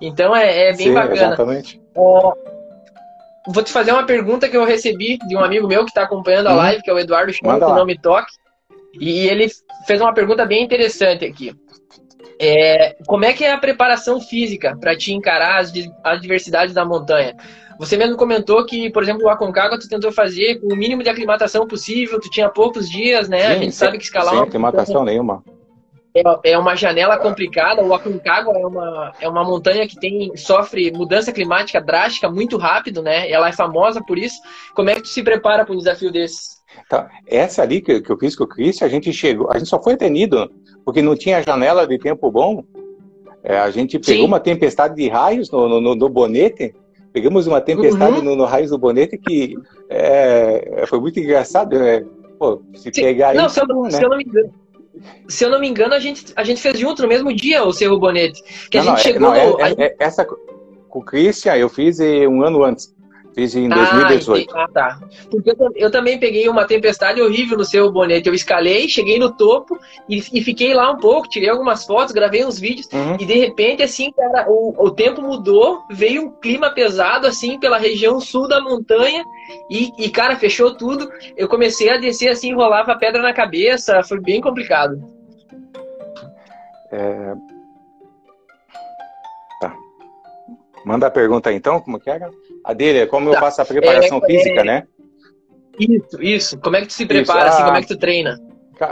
Então 0.00 0.34
é, 0.34 0.68
é 0.68 0.76
bem 0.76 0.88
Sim, 0.88 0.94
bacana. 0.94 1.14
Exatamente. 1.14 1.80
Vou 3.46 3.62
te 3.62 3.72
fazer 3.72 3.92
uma 3.92 4.04
pergunta 4.04 4.48
que 4.48 4.56
eu 4.56 4.64
recebi 4.64 5.18
de 5.26 5.36
um 5.36 5.42
amigo 5.42 5.66
meu 5.66 5.84
que 5.84 5.90
está 5.90 6.02
acompanhando 6.02 6.48
a 6.48 6.52
hum. 6.52 6.56
live, 6.56 6.82
que 6.82 6.90
é 6.90 6.94
o 6.94 6.98
Eduardo 6.98 7.32
Chão, 7.32 7.54
que 7.54 7.60
não 7.60 7.86
me 7.86 7.98
toque. 7.98 8.32
E 8.98 9.28
ele 9.28 9.48
fez 9.86 10.00
uma 10.00 10.12
pergunta 10.12 10.44
bem 10.44 10.64
interessante 10.64 11.24
aqui. 11.24 11.54
É, 12.38 12.96
como 13.06 13.24
é 13.24 13.32
que 13.32 13.44
é 13.44 13.52
a 13.52 13.58
preparação 13.58 14.20
física 14.20 14.76
para 14.80 14.96
te 14.96 15.12
encarar 15.12 15.58
as 15.58 15.72
adversidades 16.02 16.74
da 16.74 16.84
montanha? 16.84 17.36
Você 17.80 17.96
mesmo 17.96 18.16
comentou 18.16 18.64
que, 18.64 18.90
por 18.90 19.02
exemplo, 19.02 19.24
o 19.24 19.28
Aconcagua 19.30 19.78
tu 19.78 19.88
tentou 19.88 20.12
fazer 20.12 20.60
com 20.60 20.72
o 20.72 20.76
mínimo 20.76 21.02
de 21.02 21.08
aclimatação 21.08 21.66
possível, 21.66 22.20
tu 22.20 22.28
tinha 22.28 22.48
poucos 22.48 22.88
dias, 22.88 23.28
né? 23.28 23.40
Sim, 23.40 23.46
a 23.46 23.56
gente 23.56 23.74
sabe 23.74 23.96
que 23.98 24.04
escalar... 24.04 24.34
Sem 24.34 24.42
aclimatação 24.42 25.02
nenhuma 25.02 25.42
é, 26.14 26.52
é 26.52 26.58
uma 26.58 26.74
janela 26.74 27.16
complicada. 27.18 27.82
O 27.82 27.94
Aconcagua 27.94 28.58
é 28.58 28.66
uma, 28.66 29.12
é 29.20 29.28
uma 29.28 29.44
montanha 29.44 29.86
que 29.86 29.98
tem 29.98 30.36
sofre 30.36 30.90
mudança 30.90 31.32
climática 31.32 31.80
drástica 31.80 32.28
muito 32.28 32.56
rápido, 32.56 33.02
né? 33.02 33.30
Ela 33.30 33.48
é 33.48 33.52
famosa 33.52 34.02
por 34.06 34.18
isso. 34.18 34.36
Como 34.74 34.90
é 34.90 34.94
que 34.94 35.02
tu 35.02 35.08
se 35.08 35.22
prepara 35.22 35.64
para 35.64 35.74
um 35.74 35.78
desafio 35.78 36.12
desses? 36.12 36.60
Tá. 36.88 37.08
Essa 37.26 37.62
ali 37.62 37.80
que, 37.80 38.00
que 38.00 38.10
eu 38.10 38.18
fiz 38.18 38.36
com 38.36 38.44
o 38.44 38.48
Chris, 38.48 38.82
a 38.82 38.88
gente 38.88 39.12
chegou, 39.12 39.50
a 39.50 39.58
gente 39.58 39.68
só 39.68 39.82
foi 39.82 39.94
atendido 39.94 40.50
porque 40.84 41.02
não 41.02 41.16
tinha 41.16 41.42
janela 41.42 41.86
de 41.86 41.98
tempo 41.98 42.30
bom. 42.30 42.64
É, 43.42 43.58
a 43.58 43.70
gente 43.70 43.98
pegou 43.98 44.22
Sim. 44.22 44.26
uma 44.26 44.40
tempestade 44.40 44.94
de 44.94 45.08
raios 45.08 45.50
no, 45.50 45.80
no, 45.80 45.94
no 45.94 46.08
bonete. 46.08 46.74
Pegamos 47.12 47.46
uma 47.46 47.60
tempestade 47.60 48.18
uhum. 48.18 48.22
no, 48.22 48.36
no 48.36 48.44
raios 48.44 48.70
do 48.70 48.78
bonete 48.78 49.18
que 49.18 49.56
é, 49.88 50.84
foi 50.86 51.00
muito 51.00 51.18
engraçado. 51.18 51.78
Né? 51.78 52.04
Pô, 52.38 52.62
se 52.74 52.90
Sim. 52.92 53.02
pegar 53.02 53.34
não, 53.34 53.46
isso, 53.46 53.54
se 53.54 53.60
eu, 53.60 53.82
né? 53.82 53.90
se 53.90 54.04
eu 54.04 54.08
não 54.08 54.16
me 54.16 54.24
engano 54.24 54.52
se 55.28 55.44
eu 55.44 55.50
não 55.50 55.60
me 55.60 55.68
engano, 55.68 55.94
a 55.94 55.98
gente, 55.98 56.32
a 56.36 56.44
gente 56.44 56.60
fez 56.60 56.78
junto 56.78 57.02
no 57.02 57.08
mesmo 57.08 57.32
dia 57.32 57.64
o 57.64 57.72
Cerro 57.72 57.98
Bonete. 57.98 58.42
Que 58.70 58.78
não, 58.78 58.92
a 58.92 58.96
gente 58.96 59.18
não, 59.18 59.34
chegou. 59.34 59.56
Não, 59.56 59.66
é, 59.66 59.72
é, 59.72 59.84
é, 59.86 59.96
essa 59.98 60.24
com 60.24 60.98
o 60.98 61.02
Christian 61.02 61.56
eu 61.56 61.68
fiz 61.68 62.00
um 62.00 62.42
ano 62.42 62.64
antes. 62.64 62.92
Fiz 63.34 63.54
em 63.54 63.68
2018. 63.68 64.56
Ah, 64.56 64.64
ah, 64.64 64.68
tá. 64.68 65.00
Porque 65.30 65.50
eu, 65.50 65.70
eu, 65.76 65.90
também 65.90 66.18
peguei 66.18 66.48
uma 66.48 66.66
tempestade 66.66 67.22
horrível 67.22 67.56
no 67.56 67.64
seu 67.64 67.90
bonete. 67.90 68.28
Eu 68.28 68.34
escalei, 68.34 68.88
cheguei 68.88 69.18
no 69.18 69.32
topo 69.32 69.78
e, 70.08 70.18
e 70.32 70.42
fiquei 70.42 70.74
lá 70.74 70.90
um 70.90 70.96
pouco, 70.96 71.28
tirei 71.28 71.48
algumas 71.48 71.84
fotos, 71.86 72.12
gravei 72.12 72.44
uns 72.44 72.58
vídeos 72.58 72.88
uhum. 72.92 73.16
e 73.20 73.24
de 73.24 73.34
repente, 73.34 73.82
assim, 73.82 74.12
cara, 74.12 74.46
o, 74.48 74.74
o 74.76 74.90
tempo 74.90 75.22
mudou, 75.22 75.82
veio 75.90 76.22
um 76.22 76.30
clima 76.30 76.70
pesado, 76.70 77.26
assim, 77.26 77.58
pela 77.58 77.78
região 77.78 78.20
sul 78.20 78.48
da 78.48 78.60
montanha 78.60 79.24
e, 79.70 79.92
e, 79.98 80.10
cara, 80.10 80.36
fechou 80.36 80.74
tudo. 80.74 81.08
Eu 81.36 81.48
comecei 81.48 81.88
a 81.88 81.98
descer 81.98 82.28
assim, 82.28 82.52
rolava 82.52 82.96
pedra 82.96 83.22
na 83.22 83.32
cabeça, 83.32 84.02
foi 84.02 84.20
bem 84.20 84.40
complicado. 84.40 85.00
É... 86.90 87.34
Tá. 89.60 89.72
Manda 90.84 91.06
a 91.06 91.10
pergunta 91.10 91.50
aí, 91.50 91.56
então, 91.56 91.80
como 91.80 92.00
que 92.00 92.10
era? 92.10 92.26
A 92.26 92.30
dele 92.74 93.00
é 93.00 93.06
como 93.06 93.30
tá. 93.30 93.36
eu 93.36 93.40
faço 93.40 93.62
a 93.62 93.64
preparação 93.64 94.18
é, 94.22 94.26
física, 94.26 94.60
é... 94.60 94.64
né? 94.64 94.86
Isso, 95.78 96.22
isso. 96.22 96.58
Como 96.60 96.76
é 96.76 96.82
que 96.82 96.88
tu 96.88 96.92
se 96.92 97.06
prepara, 97.06 97.48
assim, 97.48 97.64
como 97.64 97.76
é 97.76 97.80
que 97.80 97.88
tu 97.88 97.98
treina? 97.98 98.38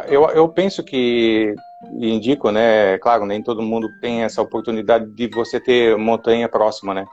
Eu, 0.08 0.28
eu 0.30 0.48
penso 0.48 0.82
que, 0.82 1.54
indico, 1.98 2.50
né, 2.50 2.98
claro, 2.98 3.25
nem 3.25 3.42
todo 3.42 3.62
mundo 3.62 3.88
tem 4.00 4.22
essa 4.22 4.42
oportunidade 4.42 5.06
de 5.14 5.28
você 5.28 5.58
ter 5.58 5.96
montanha 5.96 6.48
próxima, 6.48 6.92
né? 6.92 7.06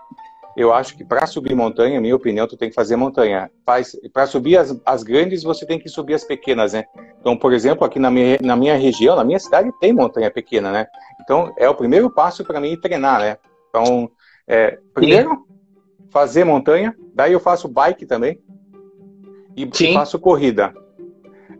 Eu 0.57 0.73
acho 0.73 0.95
que 0.95 1.03
para 1.03 1.27
subir 1.27 1.53
montanha, 1.53 1.99
minha 1.99 2.15
opinião, 2.15 2.47
tu 2.47 2.55
tem 2.55 2.69
que 2.69 2.75
fazer 2.75 2.95
montanha. 2.95 3.51
Para 4.13 4.25
subir 4.25 4.57
as, 4.57 4.73
as 4.85 5.03
grandes, 5.03 5.43
você 5.43 5.65
tem 5.65 5.77
que 5.77 5.89
subir 5.89 6.13
as 6.13 6.23
pequenas, 6.23 6.71
né? 6.71 6.85
Então, 7.19 7.35
por 7.35 7.51
exemplo, 7.51 7.85
aqui 7.85 7.99
na 7.99 8.09
minha, 8.09 8.37
na 8.41 8.55
minha 8.55 8.77
região, 8.77 9.17
na 9.17 9.23
minha 9.25 9.39
cidade, 9.39 9.69
tem 9.81 9.91
montanha 9.91 10.31
pequena, 10.31 10.71
né? 10.71 10.87
Então, 11.21 11.53
é 11.57 11.67
o 11.67 11.75
primeiro 11.75 12.09
passo 12.09 12.45
para 12.45 12.61
mim 12.61 12.79
treinar, 12.79 13.19
né? 13.19 13.37
Então, 13.69 14.09
é, 14.47 14.77
primeiro, 14.93 15.45
fazer 16.15 16.45
montanha, 16.45 16.95
daí 17.13 17.33
eu 17.33 17.41
faço 17.41 17.67
bike 17.67 18.05
também 18.05 18.39
e 19.53 19.69
Sim. 19.73 19.93
faço 19.93 20.17
corrida. 20.17 20.73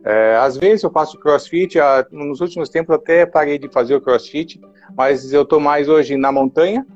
É, 0.02 0.38
às 0.38 0.56
vezes 0.56 0.82
eu 0.82 0.90
faço 0.90 1.20
crossfit, 1.20 1.78
nos 2.10 2.40
últimos 2.40 2.70
tempos 2.70 2.96
até 2.96 3.26
parei 3.26 3.60
de 3.60 3.68
fazer 3.68 3.96
o 3.96 4.00
crossfit, 4.00 4.62
mas 4.96 5.34
eu 5.34 5.42
estou 5.42 5.60
mais 5.60 5.90
hoje 5.90 6.16
na 6.16 6.32
montanha. 6.32 6.88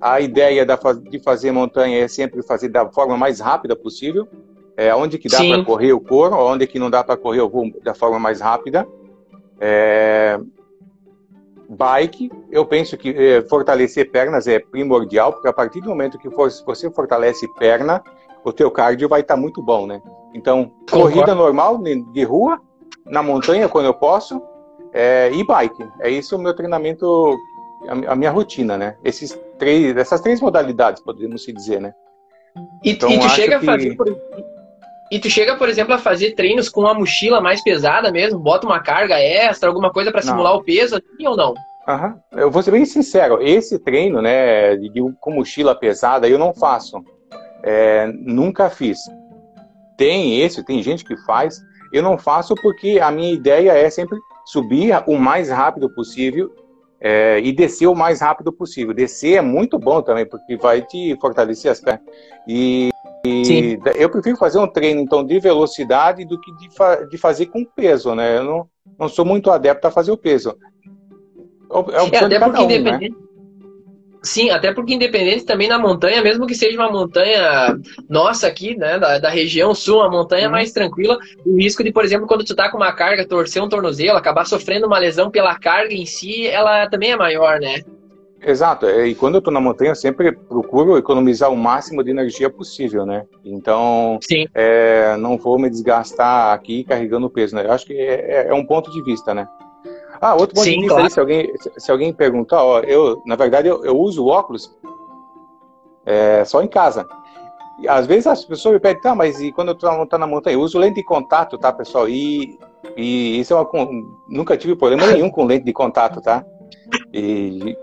A 0.00 0.20
ideia 0.20 0.66
da, 0.66 0.76
de 0.76 1.20
fazer 1.20 1.52
montanha 1.52 2.02
é 2.02 2.08
sempre 2.08 2.42
fazer 2.42 2.68
da 2.68 2.88
forma 2.88 3.16
mais 3.16 3.38
rápida 3.38 3.76
possível. 3.76 4.26
É, 4.76 4.92
onde 4.92 5.18
que 5.18 5.28
dá 5.28 5.38
para 5.38 5.64
correr 5.64 5.92
o 5.92 6.00
corro, 6.00 6.36
onde 6.52 6.66
que 6.66 6.80
não 6.80 6.90
dá 6.90 7.04
para 7.04 7.16
correr 7.16 7.38
eu 7.38 7.48
vou 7.48 7.70
da 7.80 7.94
forma 7.94 8.18
mais 8.18 8.40
rápida. 8.40 8.84
É, 9.60 10.36
bike, 11.68 12.30
eu 12.50 12.64
penso 12.64 12.96
que 12.96 13.10
eh, 13.10 13.42
fortalecer 13.42 14.10
pernas 14.10 14.46
é 14.46 14.58
primordial, 14.58 15.32
porque 15.32 15.48
a 15.48 15.52
partir 15.52 15.80
do 15.80 15.90
momento 15.90 16.18
que 16.18 16.30
for, 16.30 16.50
você 16.64 16.90
fortalece 16.90 17.46
perna, 17.54 18.02
o 18.42 18.52
teu 18.52 18.70
cardio 18.70 19.08
vai 19.08 19.20
estar 19.20 19.34
tá 19.34 19.40
muito 19.40 19.62
bom, 19.62 19.86
né? 19.86 20.00
Então, 20.34 20.72
corrida 20.90 21.34
normal 21.34 21.78
de 21.78 22.24
rua, 22.24 22.60
na 23.04 23.22
montanha 23.22 23.68
quando 23.68 23.86
eu 23.86 23.94
posso, 23.94 24.42
é, 24.92 25.30
e 25.32 25.44
bike. 25.44 25.86
É 26.00 26.08
isso 26.08 26.36
o 26.36 26.38
meu 26.38 26.54
treinamento, 26.54 27.36
a, 27.86 28.12
a 28.12 28.16
minha 28.16 28.30
rotina, 28.30 28.76
né? 28.76 28.96
Esses 29.04 29.38
três, 29.58 29.96
essas 29.96 30.20
três 30.20 30.40
modalidades, 30.40 31.02
podemos 31.02 31.44
se 31.44 31.52
dizer, 31.52 31.80
né? 31.80 31.92
E, 32.82 32.92
então, 32.92 33.10
e 33.10 33.18
tu 33.18 33.28
chega 33.28 33.58
que... 33.58 33.68
a 33.68 33.72
fazer, 33.72 33.96
por, 33.96 34.08
e 35.10 35.18
tu 35.18 35.30
chega, 35.30 35.56
por 35.56 35.68
exemplo, 35.68 35.94
a 35.94 35.98
fazer 35.98 36.34
treinos 36.34 36.68
com 36.68 36.82
uma 36.82 36.94
mochila 36.94 37.40
mais 37.40 37.62
pesada 37.62 38.10
mesmo? 38.10 38.38
Bota 38.38 38.66
uma 38.66 38.80
carga 38.80 39.18
extra, 39.18 39.68
alguma 39.68 39.90
coisa 39.92 40.12
para 40.12 40.22
simular 40.22 40.54
o 40.54 40.62
peso 40.62 40.96
assim, 40.96 41.26
ou 41.26 41.36
não? 41.36 41.54
Uhum. 41.88 42.14
Eu 42.32 42.50
vou 42.50 42.62
ser 42.62 42.70
bem 42.70 42.84
sincero, 42.84 43.40
esse 43.40 43.78
treino, 43.78 44.20
né, 44.20 44.76
de, 44.76 45.00
com 45.20 45.30
mochila 45.30 45.74
pesada, 45.74 46.28
eu 46.28 46.38
não 46.38 46.52
faço. 46.52 47.02
É, 47.62 48.06
nunca 48.12 48.68
fiz. 48.68 48.98
Tem 49.96 50.40
esse, 50.42 50.62
tem 50.64 50.82
gente 50.82 51.04
que 51.04 51.16
faz. 51.24 51.58
Eu 51.92 52.02
não 52.02 52.18
faço 52.18 52.54
porque 52.56 53.00
a 53.02 53.10
minha 53.10 53.32
ideia 53.32 53.72
é 53.72 53.88
sempre 53.88 54.18
subir 54.44 54.92
o 55.06 55.16
mais 55.16 55.48
rápido 55.48 55.88
possível 55.94 56.54
é, 57.00 57.40
e 57.40 57.52
descer 57.52 57.86
o 57.86 57.94
mais 57.94 58.20
rápido 58.20 58.52
possível. 58.52 58.94
Descer 58.94 59.38
é 59.38 59.40
muito 59.40 59.78
bom 59.78 60.02
também, 60.02 60.26
porque 60.26 60.56
vai 60.56 60.82
te 60.82 61.16
fortalecer 61.20 61.70
as 61.70 61.80
pernas. 61.80 62.02
E 62.46 62.90
e 63.28 63.78
eu 63.96 64.10
prefiro 64.10 64.36
fazer 64.36 64.58
um 64.58 64.66
treino, 64.66 65.00
então, 65.00 65.24
de 65.24 65.38
velocidade 65.38 66.24
do 66.24 66.40
que 66.40 66.52
de, 66.56 66.74
fa 66.74 67.04
de 67.04 67.16
fazer 67.18 67.46
com 67.46 67.64
peso, 67.64 68.14
né? 68.14 68.38
Eu 68.38 68.44
não, 68.44 68.68
não 68.98 69.08
sou 69.08 69.24
muito 69.24 69.50
adepto 69.50 69.86
a 69.86 69.90
fazer 69.90 70.10
o 70.10 70.16
peso. 70.16 70.56
É, 71.70 72.16
é 72.16 72.24
até 72.24 72.38
porque 72.38 72.60
um, 72.60 72.64
independente... 72.64 73.10
Né? 73.10 73.28
Sim, 74.22 74.50
até 74.50 74.72
porque 74.72 74.94
independente 74.94 75.44
também 75.44 75.68
na 75.68 75.78
montanha, 75.78 76.20
mesmo 76.20 76.46
que 76.46 76.54
seja 76.54 76.76
uma 76.76 76.90
montanha 76.90 77.78
nossa 78.08 78.46
aqui, 78.46 78.76
né, 78.76 78.98
da, 78.98 79.18
da 79.18 79.30
região 79.30 79.72
sul, 79.74 79.98
uma 79.98 80.10
montanha 80.10 80.46
uhum. 80.46 80.52
mais 80.52 80.72
tranquila, 80.72 81.16
o 81.46 81.56
risco 81.56 81.84
de, 81.84 81.92
por 81.92 82.04
exemplo, 82.04 82.26
quando 82.26 82.44
tu 82.44 82.54
tá 82.54 82.68
com 82.68 82.76
uma 82.76 82.92
carga, 82.92 83.26
torcer 83.26 83.62
um 83.62 83.68
tornozelo, 83.68 84.18
acabar 84.18 84.44
sofrendo 84.44 84.86
uma 84.86 84.98
lesão 84.98 85.30
pela 85.30 85.56
carga 85.58 85.94
em 85.94 86.04
si, 86.04 86.46
ela 86.46 86.88
também 86.88 87.12
é 87.12 87.16
maior, 87.16 87.60
né? 87.60 87.82
Exato, 88.40 88.86
é, 88.86 89.08
e 89.08 89.14
quando 89.14 89.34
eu 89.34 89.38
estou 89.38 89.52
na 89.52 89.60
montanha, 89.60 89.90
eu 89.90 89.96
sempre 89.96 90.32
procuro 90.32 90.96
economizar 90.96 91.50
o 91.50 91.56
máximo 91.56 92.04
de 92.04 92.10
energia 92.10 92.48
possível, 92.48 93.04
né? 93.04 93.26
Então, 93.44 94.18
é, 94.54 95.16
não 95.16 95.36
vou 95.36 95.58
me 95.58 95.68
desgastar 95.68 96.52
aqui 96.52 96.84
carregando 96.84 97.28
peso, 97.28 97.56
né? 97.56 97.64
Eu 97.66 97.72
acho 97.72 97.84
que 97.84 97.94
é, 97.94 98.46
é, 98.46 98.48
é 98.48 98.54
um 98.54 98.64
ponto 98.64 98.90
de 98.92 99.02
vista, 99.02 99.34
né? 99.34 99.48
Ah, 100.20 100.34
outro 100.34 100.54
ponto 100.54 100.64
Sim, 100.64 100.76
de 100.76 100.80
vista 100.80 100.94
claro. 100.94 101.04
aí, 101.04 101.10
se 101.10 101.20
alguém, 101.20 101.52
se 101.76 101.90
alguém 101.90 102.12
perguntar, 102.12 102.62
ó, 102.62 102.80
eu, 102.80 103.22
na 103.26 103.34
verdade, 103.34 103.68
eu, 103.68 103.84
eu 103.84 103.96
uso 103.96 104.26
óculos 104.26 104.70
é, 106.06 106.44
só 106.44 106.62
em 106.62 106.68
casa. 106.68 107.06
E, 107.80 107.88
às 107.88 108.06
vezes 108.06 108.26
as 108.26 108.44
pessoas 108.44 108.74
me 108.74 108.80
pedem, 108.80 109.02
tá, 109.02 109.14
mas 109.14 109.40
e 109.40 109.52
quando 109.52 109.68
eu 109.68 109.74
estou 109.74 110.06
tá 110.06 110.18
na 110.18 110.26
montanha? 110.26 110.56
Eu 110.56 110.60
uso 110.60 110.78
lente 110.78 110.96
de 110.96 111.04
contato, 111.04 111.58
tá, 111.58 111.72
pessoal? 111.72 112.08
E, 112.08 112.58
e 112.96 113.40
isso 113.40 113.52
é 113.52 113.56
uma, 113.56 113.68
nunca 114.28 114.56
tive 114.56 114.76
problema 114.76 115.06
nenhum 115.12 115.30
com 115.30 115.44
lente 115.44 115.64
de 115.64 115.72
contato, 115.72 116.20
tá? 116.20 116.44
E 117.12 117.76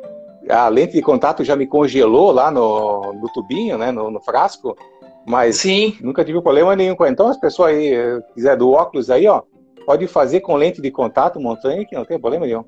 a 0.50 0.68
lente 0.68 0.94
de 0.94 1.02
contato 1.02 1.44
já 1.44 1.56
me 1.56 1.68
congelou 1.68 2.32
lá 2.32 2.52
no, 2.52 3.14
no 3.14 3.30
tubinho, 3.34 3.78
né, 3.78 3.92
no, 3.92 4.12
no 4.12 4.22
frasco, 4.22 4.78
mas 5.26 5.58
Sim. 5.58 5.98
nunca 6.02 6.24
tive 6.24 6.42
problema 6.42 6.76
nenhum 6.76 6.96
com. 6.96 7.06
Então, 7.06 7.28
as 7.28 7.38
pessoas 7.38 7.72
aí, 7.72 7.94
eh, 7.94 8.20
quiser 8.34 8.56
do 8.56 8.72
óculos 8.72 9.10
aí, 9.10 9.28
ó, 9.28 9.42
pode 9.86 10.08
fazer 10.08 10.42
com 10.42 10.56
lente 10.56 10.82
de 10.82 10.92
contato 10.92 11.40
montanha 11.40 11.86
que 11.86 11.96
não 11.96 12.06
tem 12.06 12.20
problema 12.20 12.46
nenhum. 12.46 12.64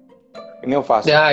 Nem 0.64 0.74
eu 0.74 0.84
faço. 0.84 1.10
Ah. 1.12 1.32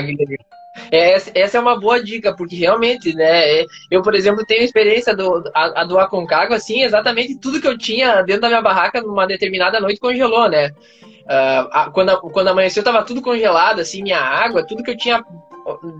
É, 0.90 1.14
essa 1.34 1.56
é 1.56 1.60
uma 1.60 1.78
boa 1.78 2.02
dica, 2.02 2.34
porque 2.34 2.56
realmente, 2.56 3.14
né, 3.14 3.60
é, 3.60 3.64
eu, 3.90 4.02
por 4.02 4.14
exemplo, 4.14 4.44
tenho 4.44 4.64
experiência 4.64 5.14
do, 5.14 5.44
a, 5.54 5.82
a 5.82 5.84
do 5.84 5.98
Aconcagua, 5.98 6.56
assim, 6.56 6.82
exatamente 6.82 7.38
tudo 7.38 7.60
que 7.60 7.68
eu 7.68 7.78
tinha 7.78 8.22
dentro 8.22 8.42
da 8.42 8.48
minha 8.48 8.62
barraca 8.62 9.00
numa 9.00 9.26
determinada 9.26 9.80
noite 9.80 10.00
congelou, 10.00 10.48
né? 10.48 10.70
Uh, 11.24 11.68
a, 11.70 11.90
quando, 11.90 12.20
quando 12.20 12.48
amanheceu, 12.48 12.82
tava 12.82 13.04
tudo 13.04 13.22
congelado, 13.22 13.80
assim, 13.80 14.02
minha 14.02 14.20
água, 14.20 14.66
tudo 14.66 14.82
que 14.82 14.90
eu 14.90 14.96
tinha 14.96 15.24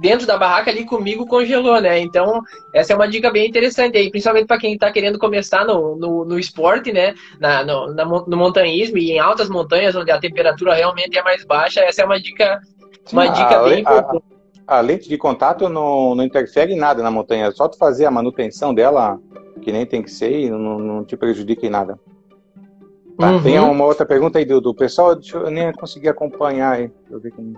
dentro 0.00 0.26
da 0.26 0.36
barraca 0.36 0.70
ali 0.70 0.84
comigo 0.84 1.26
congelou, 1.26 1.80
né? 1.80 1.98
Então, 1.98 2.42
essa 2.72 2.92
é 2.92 2.96
uma 2.96 3.08
dica 3.08 3.30
bem 3.30 3.48
interessante 3.48 3.96
aí, 3.96 4.10
principalmente 4.10 4.46
para 4.46 4.58
quem 4.58 4.74
está 4.74 4.90
querendo 4.92 5.18
começar 5.18 5.64
no, 5.64 5.96
no, 5.96 6.24
no, 6.24 6.38
esporte, 6.38 6.92
né? 6.92 7.14
Na, 7.40 7.64
no, 7.64 7.94
na, 7.94 8.04
no 8.04 8.36
montanhismo 8.36 8.98
e 8.98 9.12
em 9.12 9.18
altas 9.18 9.48
montanhas, 9.48 9.96
onde 9.96 10.10
a 10.10 10.20
temperatura 10.20 10.74
realmente 10.74 11.16
é 11.16 11.22
mais 11.22 11.44
baixa, 11.44 11.80
essa 11.80 12.02
é 12.02 12.04
uma 12.04 12.20
dica, 12.20 12.60
uma 13.12 13.26
dica 13.26 13.62
bem 13.64 13.80
importante 13.80 14.34
a 14.66 14.80
lente 14.80 15.08
de 15.08 15.18
contato 15.18 15.68
não, 15.68 16.14
não 16.14 16.24
interfere 16.24 16.72
em 16.72 16.78
nada 16.78 17.02
na 17.02 17.10
montanha, 17.10 17.46
é 17.46 17.50
só 17.50 17.68
tu 17.68 17.76
fazer 17.76 18.06
a 18.06 18.10
manutenção 18.10 18.74
dela, 18.74 19.20
que 19.60 19.70
nem 19.70 19.84
tem 19.86 20.02
que 20.02 20.10
ser, 20.10 20.32
e 20.32 20.50
não, 20.50 20.78
não 20.78 21.04
te 21.04 21.16
prejudica 21.16 21.66
em 21.66 21.70
nada. 21.70 21.98
Tá, 23.18 23.30
uhum. 23.30 23.42
Tem 23.42 23.58
uma 23.58 23.84
outra 23.84 24.04
pergunta 24.04 24.38
aí 24.38 24.44
do, 24.44 24.60
do 24.60 24.74
pessoal, 24.74 25.14
deixa 25.14 25.36
eu 25.36 25.50
nem 25.50 25.72
conseguir 25.72 26.08
acompanhar 26.08 26.72
aí. 26.72 26.88
Deixa 26.88 27.12
eu 27.12 27.20
ver, 27.20 27.30
como... 27.32 27.54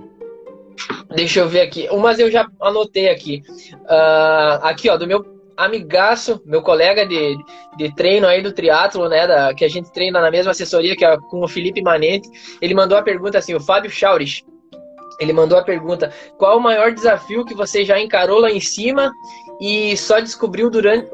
deixa 1.15 1.41
eu 1.41 1.49
ver 1.49 1.61
aqui. 1.61 1.89
Umas 1.91 2.19
eu 2.19 2.31
já 2.31 2.49
anotei 2.61 3.09
aqui. 3.09 3.43
Uh, 3.83 4.63
aqui, 4.63 4.89
ó, 4.89 4.97
do 4.97 5.07
meu 5.07 5.25
amigaço, 5.57 6.41
meu 6.45 6.63
colega 6.63 7.07
de, 7.07 7.37
de 7.77 7.95
treino 7.95 8.27
aí 8.27 8.43
do 8.43 8.53
triatlo, 8.53 9.09
né, 9.09 9.27
da, 9.27 9.55
que 9.55 9.65
a 9.65 9.69
gente 9.69 9.91
treina 9.91 10.21
na 10.21 10.31
mesma 10.31 10.53
assessoria 10.53 10.95
que 10.95 11.05
é 11.05 11.17
com 11.31 11.43
o 11.43 11.49
Felipe 11.49 11.83
Manente, 11.83 12.29
ele 12.61 12.75
mandou 12.75 12.99
a 12.99 13.03
pergunta 13.03 13.39
assim, 13.39 13.55
o 13.55 13.61
Fábio 13.61 13.91
Chaurich. 13.91 14.45
Ele 15.19 15.33
mandou 15.33 15.59
a 15.59 15.65
pergunta: 15.65 16.13
qual 16.37 16.59
o 16.59 16.61
maior 16.61 16.93
desafio 16.93 17.45
que 17.45 17.55
você 17.55 17.85
já 17.85 17.99
encarou 17.99 18.39
lá 18.39 18.51
em 18.51 18.61
cima 18.61 19.11
e 19.61 19.97
só 19.97 20.21
descobriu 20.21 20.69
durante 20.69 21.09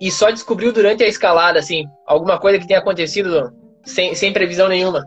e 0.00 0.10
só 0.10 0.30
descobriu 0.30 0.72
durante 0.72 1.04
a 1.04 1.06
escalada, 1.06 1.60
assim, 1.60 1.84
alguma 2.06 2.40
coisa 2.40 2.58
que 2.58 2.66
tenha 2.66 2.80
acontecido 2.80 3.52
sem, 3.84 4.14
sem 4.14 4.32
previsão 4.32 4.68
nenhuma? 4.68 5.04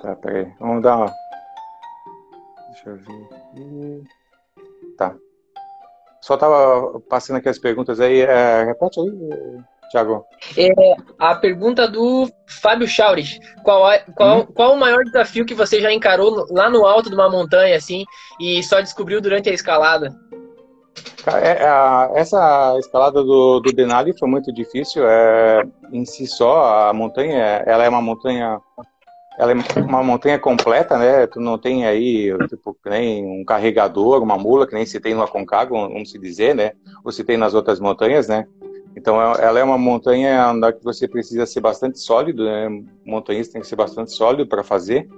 Tá, 0.00 0.14
peraí, 0.16 0.46
vamos 0.58 0.82
dar 0.82 0.96
uma. 0.96 1.12
Deixa 2.84 2.90
eu 2.90 2.96
ver 2.96 3.28
aqui. 3.34 4.04
Tá. 4.96 5.14
Só 6.20 6.36
tava 6.36 7.00
passando 7.08 7.36
aqui 7.36 7.48
as 7.48 7.58
perguntas 7.58 8.00
aí. 8.00 8.20
É, 8.20 8.64
repete 8.64 9.00
aí. 9.00 9.62
Tiago? 9.90 10.24
É, 10.56 10.70
a 11.18 11.34
pergunta 11.34 11.88
do 11.88 12.30
Fábio 12.46 12.86
Chaurich. 12.86 13.40
Qual, 13.64 13.90
qual, 14.14 14.40
hum. 14.40 14.46
qual 14.54 14.74
o 14.74 14.78
maior 14.78 15.02
desafio 15.04 15.44
que 15.44 15.54
você 15.54 15.80
já 15.80 15.92
encarou 15.92 16.46
lá 16.50 16.70
no 16.70 16.86
alto 16.86 17.08
de 17.08 17.14
uma 17.14 17.28
montanha, 17.28 17.76
assim, 17.76 18.04
e 18.38 18.62
só 18.62 18.80
descobriu 18.80 19.20
durante 19.20 19.50
a 19.50 19.52
escalada? 19.52 20.14
É, 21.26 22.18
essa 22.18 22.76
escalada 22.78 23.22
do, 23.22 23.60
do 23.60 23.72
Denali 23.72 24.16
foi 24.16 24.28
muito 24.28 24.52
difícil. 24.52 25.06
É, 25.08 25.64
em 25.92 26.04
si 26.04 26.26
só, 26.26 26.88
a 26.88 26.92
montanha, 26.92 27.62
ela 27.66 27.84
é 27.84 27.88
uma 27.88 28.00
montanha 28.00 28.60
ela 29.40 29.52
é 29.52 29.80
uma 29.80 30.04
montanha 30.04 30.38
completa, 30.38 30.98
né? 30.98 31.26
Tu 31.26 31.40
não 31.40 31.56
tem 31.56 31.86
aí, 31.86 32.30
tipo, 32.46 32.76
nem 32.84 33.24
um 33.24 33.42
carregador, 33.42 34.22
uma 34.22 34.36
mula, 34.36 34.66
que 34.66 34.74
nem 34.74 34.84
se 34.84 35.00
tem 35.00 35.14
no 35.14 35.22
Aconcagua, 35.22 35.88
vamos 35.88 36.10
se 36.10 36.18
dizer, 36.18 36.54
né? 36.54 36.72
Ou 37.02 37.10
se 37.10 37.24
tem 37.24 37.38
nas 37.38 37.54
outras 37.54 37.80
montanhas, 37.80 38.28
né? 38.28 38.46
Então, 38.94 39.18
é, 39.18 39.42
ela 39.42 39.58
é 39.58 39.64
uma 39.64 39.78
montanha 39.78 40.52
onde 40.52 40.76
você 40.82 41.08
precisa 41.08 41.46
ser 41.46 41.60
bastante 41.60 41.98
sólido, 41.98 42.44
né? 42.44 42.68
Montanhista 43.02 43.54
tem 43.54 43.62
que 43.62 43.66
ser 43.66 43.76
bastante 43.76 44.12
sólido 44.12 44.46
para 44.46 44.62
fazer. 44.62 45.08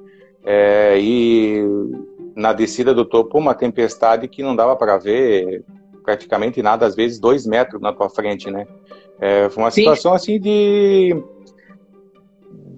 É, 0.45 0.97
e 1.01 1.65
na 2.37 2.53
descida 2.53 2.95
do 2.95 3.05
topo, 3.05 3.37
uma 3.37 3.57
tempestade 3.57 4.29
que 4.29 4.41
não 4.41 4.55
dava 4.55 4.77
para 4.77 4.99
ver 4.99 5.65
praticamente 6.05 6.63
nada, 6.63 6.87
às 6.87 6.95
vezes 6.95 7.19
dois 7.19 7.45
metros 7.45 7.83
na 7.83 7.93
tua 7.93 8.09
frente, 8.09 8.49
né? 8.53 8.69
É, 9.21 9.49
foi 9.51 9.65
uma 9.65 9.71
Sim. 9.73 9.81
situação 9.81 10.13
assim 10.15 10.39
de 10.39 11.13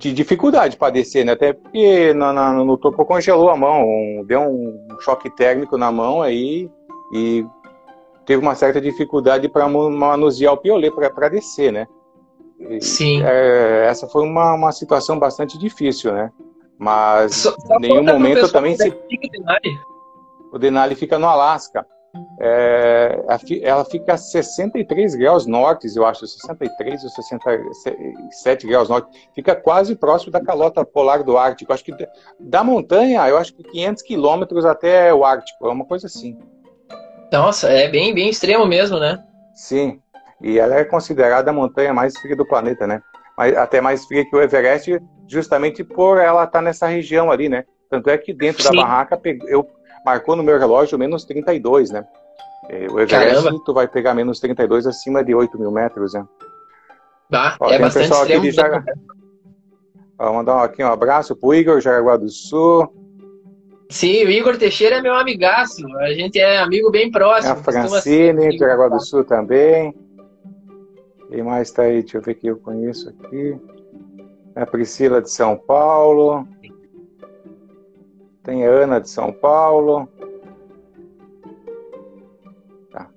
de 0.05 0.13
dificuldade 0.13 0.77
para 0.77 0.93
descer, 0.93 1.25
né? 1.25 1.33
Até 1.33 1.53
porque 1.55 2.13
no, 2.13 2.77
topo 2.77 3.07
congelou 3.07 3.49
a 3.49 3.57
mão, 3.57 3.87
deu 4.27 4.43
um 4.43 5.01
choque 5.01 5.31
térmico 5.31 5.79
na 5.79 5.91
mão 5.91 6.21
aí 6.21 6.71
e 7.13 7.45
teve 8.27 8.43
uma 8.43 8.55
certa 8.55 8.81
dificuldade 8.81 9.49
para 9.49 9.67
manusear 9.67 10.53
o 10.53 10.59
piolet 10.59 10.95
para 10.95 11.29
descer, 11.31 11.73
né? 11.73 11.87
E, 12.61 12.85
Sim. 12.85 13.23
É, 13.25 13.87
essa 13.89 14.07
foi 14.07 14.23
uma, 14.23 14.53
uma 14.53 14.73
situação 14.73 15.19
bastante 15.19 15.59
difícil, 15.59 16.13
né? 16.13 16.31
Mas 16.79 17.47
em 17.47 17.81
nenhum 17.81 18.05
momento 18.05 18.53
também 18.53 18.77
se... 18.77 18.93
O 20.53 20.59
Denali 20.59 20.95
fica 20.95 21.19
no 21.19 21.27
Alasca. 21.27 21.87
É, 22.41 23.25
ela 23.63 23.85
fica 23.85 24.15
a 24.15 24.17
63 24.17 25.15
graus 25.15 25.47
norte, 25.47 25.89
eu 25.95 26.07
acho, 26.07 26.27
63 26.27 27.03
ou 27.03 27.11
67 27.11 28.67
graus 28.67 28.89
norte. 28.89 29.29
Fica 29.35 29.55
quase 29.55 29.97
próximo 29.97 30.33
da 30.33 30.41
calota 30.41 30.85
polar 30.85 31.23
do 31.23 31.37
Ártico. 31.37 31.73
Acho 31.73 31.85
que 31.85 31.95
da 32.39 32.63
montanha, 32.63 33.27
eu 33.29 33.37
acho 33.37 33.55
que 33.55 33.63
500 33.63 34.03
quilômetros 34.03 34.65
até 34.65 35.13
o 35.13 35.25
Ártico, 35.25 35.67
é 35.67 35.71
uma 35.71 35.85
coisa 35.85 36.07
assim. 36.07 36.39
Nossa, 37.33 37.69
é 37.69 37.89
bem, 37.89 38.15
bem 38.15 38.29
extremo 38.29 38.67
mesmo, 38.67 38.99
né? 38.99 39.23
Sim, 39.55 40.01
e 40.41 40.59
ela 40.59 40.77
é 40.77 40.85
considerada 40.85 41.51
a 41.51 41.55
montanha 41.55 41.93
mais 41.93 42.17
fria 42.19 42.37
do 42.37 42.47
planeta, 42.47 42.87
né? 42.87 43.03
Mas 43.37 43.57
até 43.57 43.81
mais 43.81 44.05
fria 44.05 44.25
que 44.25 44.37
o 44.37 44.41
Everest, 44.41 45.01
justamente 45.27 45.83
por 45.83 46.19
ela 46.19 46.45
estar 46.45 46.59
tá 46.59 46.63
nessa 46.63 46.87
região 46.87 47.31
ali, 47.31 47.49
né? 47.49 47.65
Tanto 47.91 48.11
é 48.11 48.19
que 48.19 48.33
dentro 48.33 48.63
Sim. 48.63 48.77
da 48.77 48.83
barraca 48.83 49.21
eu 49.47 49.67
marcou 50.05 50.37
no 50.37 50.43
meu 50.43 50.59
relógio 50.59 50.99
menos 50.99 51.25
32, 51.25 51.91
né? 51.91 52.05
É, 52.69 52.87
o 52.91 52.99
Everest 52.99 53.43
Caramba. 53.43 53.63
tu 53.65 53.75
vai 53.75 53.89
pegar 53.89 54.15
menos 54.15 54.41
32 54.41 54.87
acima 54.87 55.23
de 55.23 55.35
8 55.35 55.59
mil 55.59 55.71
metros, 55.71 56.15
né? 56.15 56.25
Tá, 57.31 57.57
Ó, 57.61 57.71
é 57.71 57.79
bastante 57.79 58.13
um 58.13 58.45
extremo. 58.45 58.51
Já... 58.51 58.85
Ó, 60.19 60.33
mandar 60.33 60.63
aqui 60.63 60.83
um 60.83 60.87
abraço 60.87 61.35
pro 61.35 61.55
Igor, 61.55 61.81
Jaraguá 61.81 62.17
do 62.17 62.29
Sul. 62.29 62.89
Sim, 63.91 64.25
o 64.25 64.31
Igor 64.31 64.57
Teixeira 64.57 64.97
é 64.97 65.03
meu 65.03 65.15
amigaço. 65.15 65.87
A 65.99 66.13
gente 66.13 66.39
é 66.39 66.59
amigo 66.59 66.91
bem 66.91 67.11
próximo. 67.11 67.53
A 67.53 67.57
Francine, 67.57 68.51
de 68.51 68.59
Jaraguá 68.59 68.89
do 68.89 69.01
Sul 69.01 69.25
também. 69.25 69.95
Quem 71.29 71.43
mais 71.43 71.69
está 71.69 71.83
aí? 71.83 72.01
Deixa 72.01 72.19
eu 72.19 72.23
ver 72.23 72.35
quem 72.35 72.51
eu 72.51 72.57
conheço 72.57 73.11
aqui. 73.11 73.57
A 74.55 74.65
Priscila 74.65 75.21
de 75.21 75.31
São 75.31 75.57
Paulo. 75.57 76.47
Tem 78.45 78.67
a 78.67 78.71
Ana 78.71 79.01
de 79.01 79.09
São 79.09 79.33
Paulo. 79.33 80.07
Tá. 82.93 83.09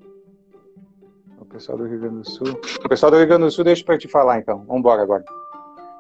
O 1.39 1.45
pessoal 1.45 1.77
do 1.77 1.85
Rio 1.85 1.99
Grande 1.99 2.21
do 2.21 2.29
Sul. 2.29 2.59
O 2.83 2.89
pessoal 2.89 3.11
do 3.11 3.17
Rio 3.17 3.27
Grande 3.27 3.43
do 3.43 3.51
Sul, 3.51 3.65
deixa 3.65 3.83
para 3.83 3.97
te 3.97 4.07
falar 4.07 4.39
então. 4.39 4.59
Vamos 4.59 4.79
embora 4.79 5.03
agora. 5.03 5.25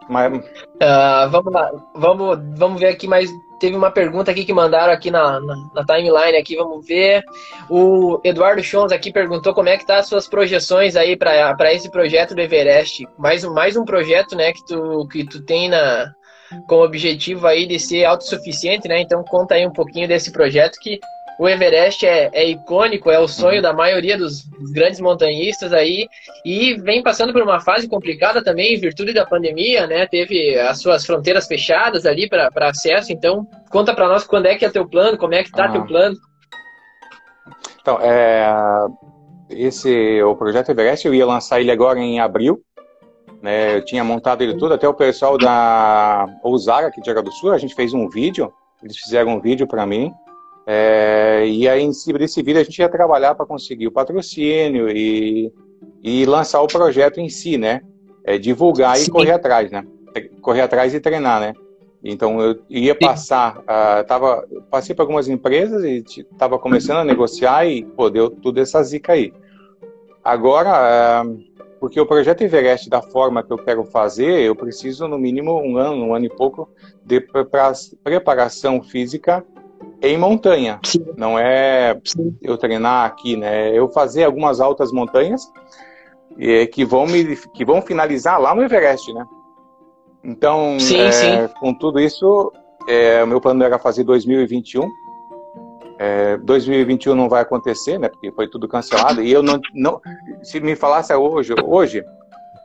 Mas... 0.09 0.33
Uh, 0.33 1.29
vamos 1.29 1.53
lá, 1.53 1.69
vamos, 1.93 2.39
vamos 2.57 2.79
ver 2.79 2.87
aqui 2.87 3.05
mais. 3.05 3.29
Teve 3.59 3.75
uma 3.75 3.91
pergunta 3.91 4.31
aqui 4.31 4.45
que 4.45 4.53
mandaram 4.53 4.93
aqui 4.93 5.11
na, 5.11 5.41
na, 5.41 5.55
na 5.73 5.83
timeline 5.83 6.37
aqui, 6.37 6.55
vamos 6.55 6.85
ver. 6.85 7.23
O 7.69 8.21
Eduardo 8.23 8.63
Chons 8.63 8.93
aqui 8.93 9.11
perguntou 9.11 9.53
como 9.53 9.67
é 9.67 9.77
que 9.77 9.85
tá 9.85 9.97
as 9.97 10.07
suas 10.07 10.27
projeções 10.27 10.95
aí 10.95 11.17
para 11.17 11.73
esse 11.73 11.89
projeto 11.91 12.33
do 12.33 12.39
Everest. 12.39 13.05
Mais, 13.17 13.43
mais 13.43 13.75
um 13.75 13.83
projeto, 13.83 14.35
né, 14.35 14.53
que 14.53 14.63
tu, 14.63 15.07
que 15.07 15.25
tu 15.25 15.41
tem 15.41 15.69
na, 15.69 16.13
com 16.67 16.75
o 16.75 16.83
objetivo 16.83 17.47
aí 17.47 17.65
de 17.65 17.79
ser 17.79 18.05
autossuficiente, 18.05 18.87
né? 18.87 19.01
Então 19.01 19.23
conta 19.23 19.55
aí 19.55 19.65
um 19.65 19.73
pouquinho 19.73 20.07
desse 20.07 20.31
projeto 20.31 20.79
que 20.79 20.99
o 21.37 21.47
Everest 21.47 22.05
é, 22.05 22.29
é, 22.33 22.49
icônico, 22.49 23.11
é 23.11 23.19
o 23.19 23.27
sonho 23.27 23.61
da 23.61 23.71
maioria 23.71 24.17
dos, 24.17 24.43
grandes 24.73 24.99
montanhistas 24.99 25.71
aí, 25.71 26.07
e 26.43 26.73
vem 26.81 27.03
passando 27.03 27.31
por 27.31 27.43
uma 27.43 27.59
fase 27.59 27.87
complicada 27.87 28.43
também, 28.43 28.73
em 28.73 28.79
virtude 28.79 29.13
da 29.13 29.25
pandemia, 29.25 29.85
né? 29.85 30.07
Teve 30.07 30.57
as 30.59 30.81
suas 30.81 31.05
fronteiras 31.05 31.45
fechadas 31.45 32.05
ali 32.05 32.27
para 32.27 32.49
acesso, 32.61 33.13
então 33.13 33.47
conta 33.69 33.93
para 33.93 34.07
nós 34.07 34.23
quando 34.23 34.47
é 34.47 34.55
que 34.55 34.65
é 34.65 34.69
teu 34.69 34.87
plano, 34.87 35.17
como 35.17 35.35
é 35.35 35.43
que 35.43 35.51
tá 35.51 35.65
ah. 35.65 35.71
teu 35.71 35.85
plano. 35.85 36.15
Então, 37.81 37.99
é, 38.01 38.47
esse 39.49 40.21
o 40.23 40.35
projeto 40.35 40.69
Everest 40.69 41.05
eu 41.05 41.13
ia 41.13 41.25
lançar 41.25 41.61
ele 41.61 41.71
agora 41.71 41.99
em 41.99 42.19
abril, 42.19 42.61
né? 43.41 43.77
Eu 43.77 43.85
tinha 43.85 44.03
montado 44.03 44.41
ele 44.41 44.55
todo, 44.55 44.73
até 44.73 44.87
o 44.87 44.93
pessoal 44.93 45.37
da 45.37 46.27
Ousara 46.43 46.87
aqui 46.87 46.99
de 47.01 47.07
Jaraguá 47.07 47.29
do 47.29 47.31
Sul, 47.31 47.51
a 47.51 47.57
gente 47.57 47.75
fez 47.75 47.93
um 47.93 48.09
vídeo, 48.09 48.51
eles 48.83 48.97
fizeram 48.97 49.31
um 49.31 49.39
vídeo 49.39 49.67
para 49.67 49.85
mim. 49.85 50.13
É, 50.65 51.45
e 51.47 51.67
aí, 51.67 51.81
em 51.81 51.93
cima 51.93 52.19
desse 52.19 52.41
vídeo, 52.41 52.59
a 52.59 52.63
gente 52.63 52.77
ia 52.79 52.89
trabalhar 52.89 53.35
para 53.35 53.45
conseguir 53.45 53.87
o 53.87 53.91
patrocínio 53.91 54.89
e, 54.89 55.51
e 56.03 56.25
lançar 56.25 56.61
o 56.61 56.67
projeto 56.67 57.19
em 57.19 57.29
si, 57.29 57.57
né? 57.57 57.81
É, 58.25 58.37
divulgar 58.37 58.97
Sim. 58.97 59.07
e 59.07 59.11
correr 59.11 59.31
atrás, 59.31 59.71
né? 59.71 59.85
Correr 60.41 60.61
atrás 60.61 60.93
e 60.93 60.99
treinar, 60.99 61.39
né? 61.39 61.53
Então 62.03 62.39
eu 62.41 62.59
ia 62.69 62.93
passar, 62.93 63.57
uh, 63.59 64.05
tava, 64.07 64.47
passei 64.69 64.93
para 64.93 65.03
algumas 65.03 65.27
empresas 65.27 65.83
e 65.83 66.03
estava 66.19 66.59
começando 66.59 66.97
a 66.97 67.03
negociar 67.03 67.65
e 67.65 67.83
pô, 67.83 68.09
deu 68.09 68.29
tudo 68.29 68.59
essa 68.59 68.81
zica 68.83 69.13
aí. 69.13 69.33
Agora, 70.23 71.23
uh, 71.25 71.37
porque 71.79 71.99
o 71.99 72.05
projeto 72.05 72.41
Everest, 72.41 72.89
da 72.89 73.01
forma 73.01 73.43
que 73.43 73.51
eu 73.51 73.57
quero 73.57 73.83
fazer, 73.85 74.41
eu 74.41 74.55
preciso 74.55 75.07
no 75.07 75.17
mínimo 75.17 75.59
um 75.61 75.77
ano, 75.77 76.05
um 76.05 76.15
ano 76.15 76.25
e 76.25 76.29
pouco 76.29 76.69
de 77.05 77.21
preparação 78.03 78.81
física 78.81 79.45
em 80.01 80.17
montanha. 80.17 80.79
Sim. 80.83 81.05
Não 81.15 81.37
é 81.37 81.99
eu 82.41 82.57
treinar 82.57 83.05
aqui, 83.05 83.35
né? 83.35 83.71
Eu 83.77 83.89
fazer 83.89 84.23
algumas 84.23 84.59
altas 84.59 84.91
montanhas 84.91 85.41
que 86.71 86.85
vão 86.85 87.05
me 87.07 87.35
que 87.53 87.65
vão 87.65 87.81
finalizar 87.81 88.39
lá 88.39 88.53
no 88.53 88.63
Everest, 88.63 89.11
né? 89.13 89.25
Então, 90.23 90.79
sim, 90.79 90.99
é, 90.99 91.11
sim. 91.11 91.53
com 91.59 91.73
tudo 91.73 91.99
isso, 91.99 92.51
é, 92.87 93.23
o 93.23 93.27
meu 93.27 93.39
plano 93.39 93.63
era 93.63 93.79
fazer 93.79 94.03
2021. 94.03 94.89
É, 95.99 96.37
2021 96.37 97.15
não 97.15 97.27
vai 97.27 97.41
acontecer, 97.41 97.97
né? 97.97 98.09
Porque 98.09 98.31
foi 98.31 98.47
tudo 98.47 98.67
cancelado. 98.67 99.21
E 99.21 99.31
eu 99.31 99.41
não, 99.41 99.59
não 99.73 99.99
se 100.43 100.59
me 100.59 100.75
falasse 100.75 101.13
hoje, 101.13 101.53
hoje, 101.65 102.03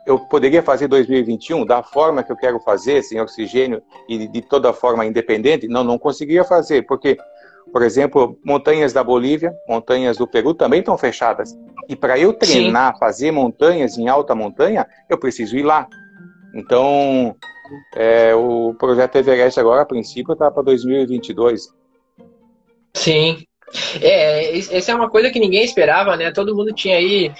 eu 0.05 0.19
poderia 0.19 0.61
fazer 0.61 0.87
2021 0.87 1.65
da 1.65 1.81
forma 1.81 2.23
que 2.23 2.31
eu 2.31 2.35
quero 2.35 2.59
fazer, 2.59 3.01
sem 3.03 3.19
oxigênio 3.19 3.81
e 4.07 4.27
de 4.27 4.41
toda 4.41 4.73
forma 4.73 5.05
independente? 5.05 5.67
Não, 5.67 5.83
não 5.83 5.97
conseguiria 5.97 6.43
fazer, 6.43 6.85
porque, 6.85 7.17
por 7.71 7.81
exemplo, 7.81 8.37
montanhas 8.45 8.91
da 8.91 9.03
Bolívia, 9.03 9.53
montanhas 9.67 10.17
do 10.17 10.27
Peru 10.27 10.53
também 10.53 10.79
estão 10.79 10.97
fechadas. 10.97 11.57
E 11.87 11.95
para 11.95 12.19
eu 12.19 12.33
treinar, 12.33 12.93
Sim. 12.93 12.99
fazer 12.99 13.31
montanhas 13.31 13.97
em 13.97 14.07
alta 14.07 14.35
montanha, 14.35 14.85
eu 15.09 15.17
preciso 15.17 15.57
ir 15.57 15.63
lá. 15.63 15.87
Então, 16.53 17.35
é, 17.95 18.35
o 18.35 18.75
projeto 18.77 19.15
Everest 19.15 19.59
agora, 19.59 19.81
a 19.81 19.85
princípio, 19.85 20.33
está 20.33 20.51
para 20.51 20.63
2022. 20.63 21.73
Sim. 22.93 23.45
É, 24.01 24.57
essa 24.57 24.91
é 24.91 24.95
uma 24.95 25.09
coisa 25.09 25.31
que 25.31 25.39
ninguém 25.39 25.63
esperava, 25.63 26.15
né? 26.15 26.31
Todo 26.31 26.55
mundo 26.55 26.73
tinha 26.73 26.97
aí 26.97 27.31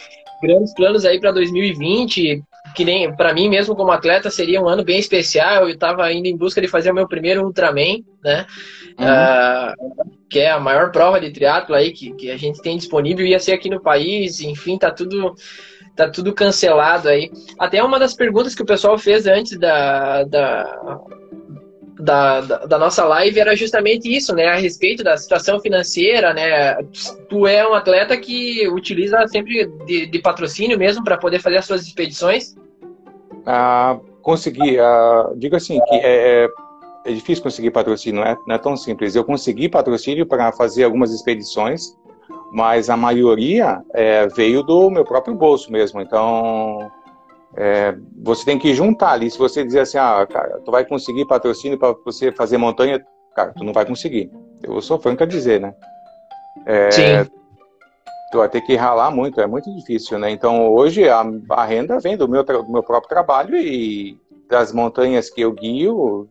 grandes 0.42 0.74
planos 0.74 1.06
aí 1.06 1.20
para 1.20 1.32
2020, 1.32 2.44
que 2.76 2.84
nem 2.84 3.16
para 3.16 3.34
mim 3.34 3.50
mesmo 3.50 3.76
como 3.76 3.92
atleta 3.92 4.30
seria 4.30 4.62
um 4.62 4.68
ano 4.68 4.84
bem 4.84 5.00
especial. 5.00 5.64
Eu 5.64 5.70
estava 5.70 6.12
indo 6.12 6.28
em 6.28 6.36
busca 6.36 6.60
de 6.60 6.68
fazer 6.68 6.92
o 6.92 6.96
meu 6.96 7.08
primeiro 7.08 7.44
Ultraman, 7.44 8.04
né? 8.24 8.46
Uhum. 9.00 9.06
Uh, 9.06 10.24
que 10.30 10.40
é 10.40 10.52
a 10.52 10.60
maior 10.60 10.92
prova 10.92 11.20
de 11.20 11.32
triatlo 11.32 11.76
aí 11.76 11.92
que, 11.92 12.14
que 12.14 12.32
a 12.32 12.38
gente 12.38 12.62
tem 12.62 12.78
disponível, 12.78 13.26
ia 13.26 13.40
ser 13.40 13.54
aqui 13.54 13.70
no 13.70 13.82
país, 13.82 14.42
enfim, 14.42 14.78
tá 14.78 14.92
tudo 14.92 15.36
tá 15.96 16.10
tudo 16.10 16.34
cancelado 16.34 17.08
aí. 17.08 17.32
Até 17.60 17.84
uma 17.84 18.00
das 18.00 18.16
perguntas 18.16 18.56
que 18.56 18.64
o 18.64 18.66
pessoal 18.66 18.98
fez 18.98 19.28
antes 19.28 19.58
da, 19.60 20.24
da, 20.24 21.00
da, 22.00 22.42
da, 22.42 22.58
da, 22.66 22.80
nossa 22.80 23.04
live 23.06 23.40
era 23.40 23.56
justamente 23.56 24.12
isso, 24.14 24.34
né? 24.34 24.48
A 24.48 24.56
respeito 24.56 25.04
da 25.04 25.16
situação 25.18 25.60
financeira, 25.60 26.34
né? 26.34 26.76
Tu 27.30 27.48
é 27.48 27.68
um 27.68 27.74
atleta 27.74 28.18
que 28.18 28.68
utiliza 28.68 29.28
sempre 29.28 29.68
de, 29.86 30.08
de 30.08 30.20
patrocínio 30.20 30.78
mesmo 30.78 31.04
para 31.04 31.18
poder 31.18 31.40
fazer 31.40 31.58
as 31.58 31.66
suas 31.66 31.86
expedições? 31.86 32.56
Ah, 33.46 34.00
consegui. 34.22 34.80
Ah, 34.80 35.32
digo 35.36 35.56
assim, 35.56 35.80
que 35.88 35.96
é, 35.96 36.46
é, 36.46 36.50
é 37.06 37.12
difícil 37.12 37.44
conseguir 37.44 37.72
patrocínio, 37.72 38.22
não 38.22 38.28
é, 38.28 38.38
não 38.48 38.56
é 38.56 38.60
tão 38.60 38.76
simples. 38.76 39.16
Eu 39.16 39.24
consegui 39.24 39.70
patrocínio 39.70 40.26
para 40.26 40.52
fazer 40.52 40.86
algumas 40.86 41.12
expedições, 41.12 41.96
mas 42.52 42.90
a 42.90 42.98
maioria 42.98 43.82
é, 43.94 44.28
veio 44.28 44.64
do 44.64 44.90
meu 44.90 45.06
próprio 45.06 45.36
bolso 45.36 45.72
mesmo. 45.72 46.02
Então, 46.02 46.92
é, 47.56 47.96
você 48.22 48.46
tem 48.46 48.58
que 48.58 48.74
juntar 48.74 49.12
ali. 49.12 49.30
Se 49.30 49.38
você 49.38 49.64
dizer 49.64 49.82
assim, 49.82 49.98
ah, 49.98 50.26
cara, 50.30 50.60
tu 50.64 50.72
vai 50.72 50.86
conseguir 50.86 51.26
patrocínio 51.26 51.78
para 51.78 51.96
você 52.06 52.32
fazer 52.32 52.58
montanha, 52.58 53.04
cara, 53.36 53.54
tu 53.56 53.64
não 53.64 53.74
vai 53.74 53.86
conseguir. 53.86 54.32
Eu 54.62 54.82
sou 54.82 55.00
franco 55.00 55.24
a 55.24 55.28
dizer, 55.28 55.60
né? 55.60 55.74
É, 56.66 56.92
Sim. 56.92 57.30
Tu 58.32 58.38
vai 58.38 58.50
ter 58.50 58.62
que 58.62 58.76
ralar 58.76 59.12
muito, 59.12 59.40
é 59.40 59.46
muito 59.46 59.72
difícil, 59.76 60.18
né? 60.18 60.32
Então, 60.32 60.68
hoje 60.72 61.08
a, 61.08 61.24
a 61.52 61.64
renda 61.66 62.00
vem 62.00 62.18
do 62.18 62.28
meu, 62.28 62.44
do 62.44 62.72
meu 62.72 62.82
próprio 62.82 63.10
trabalho 63.10 63.56
e 63.56 64.18
das 64.50 64.72
montanhas 64.72 65.30
que 65.30 65.42
eu 65.42 65.52
guio, 65.52 66.28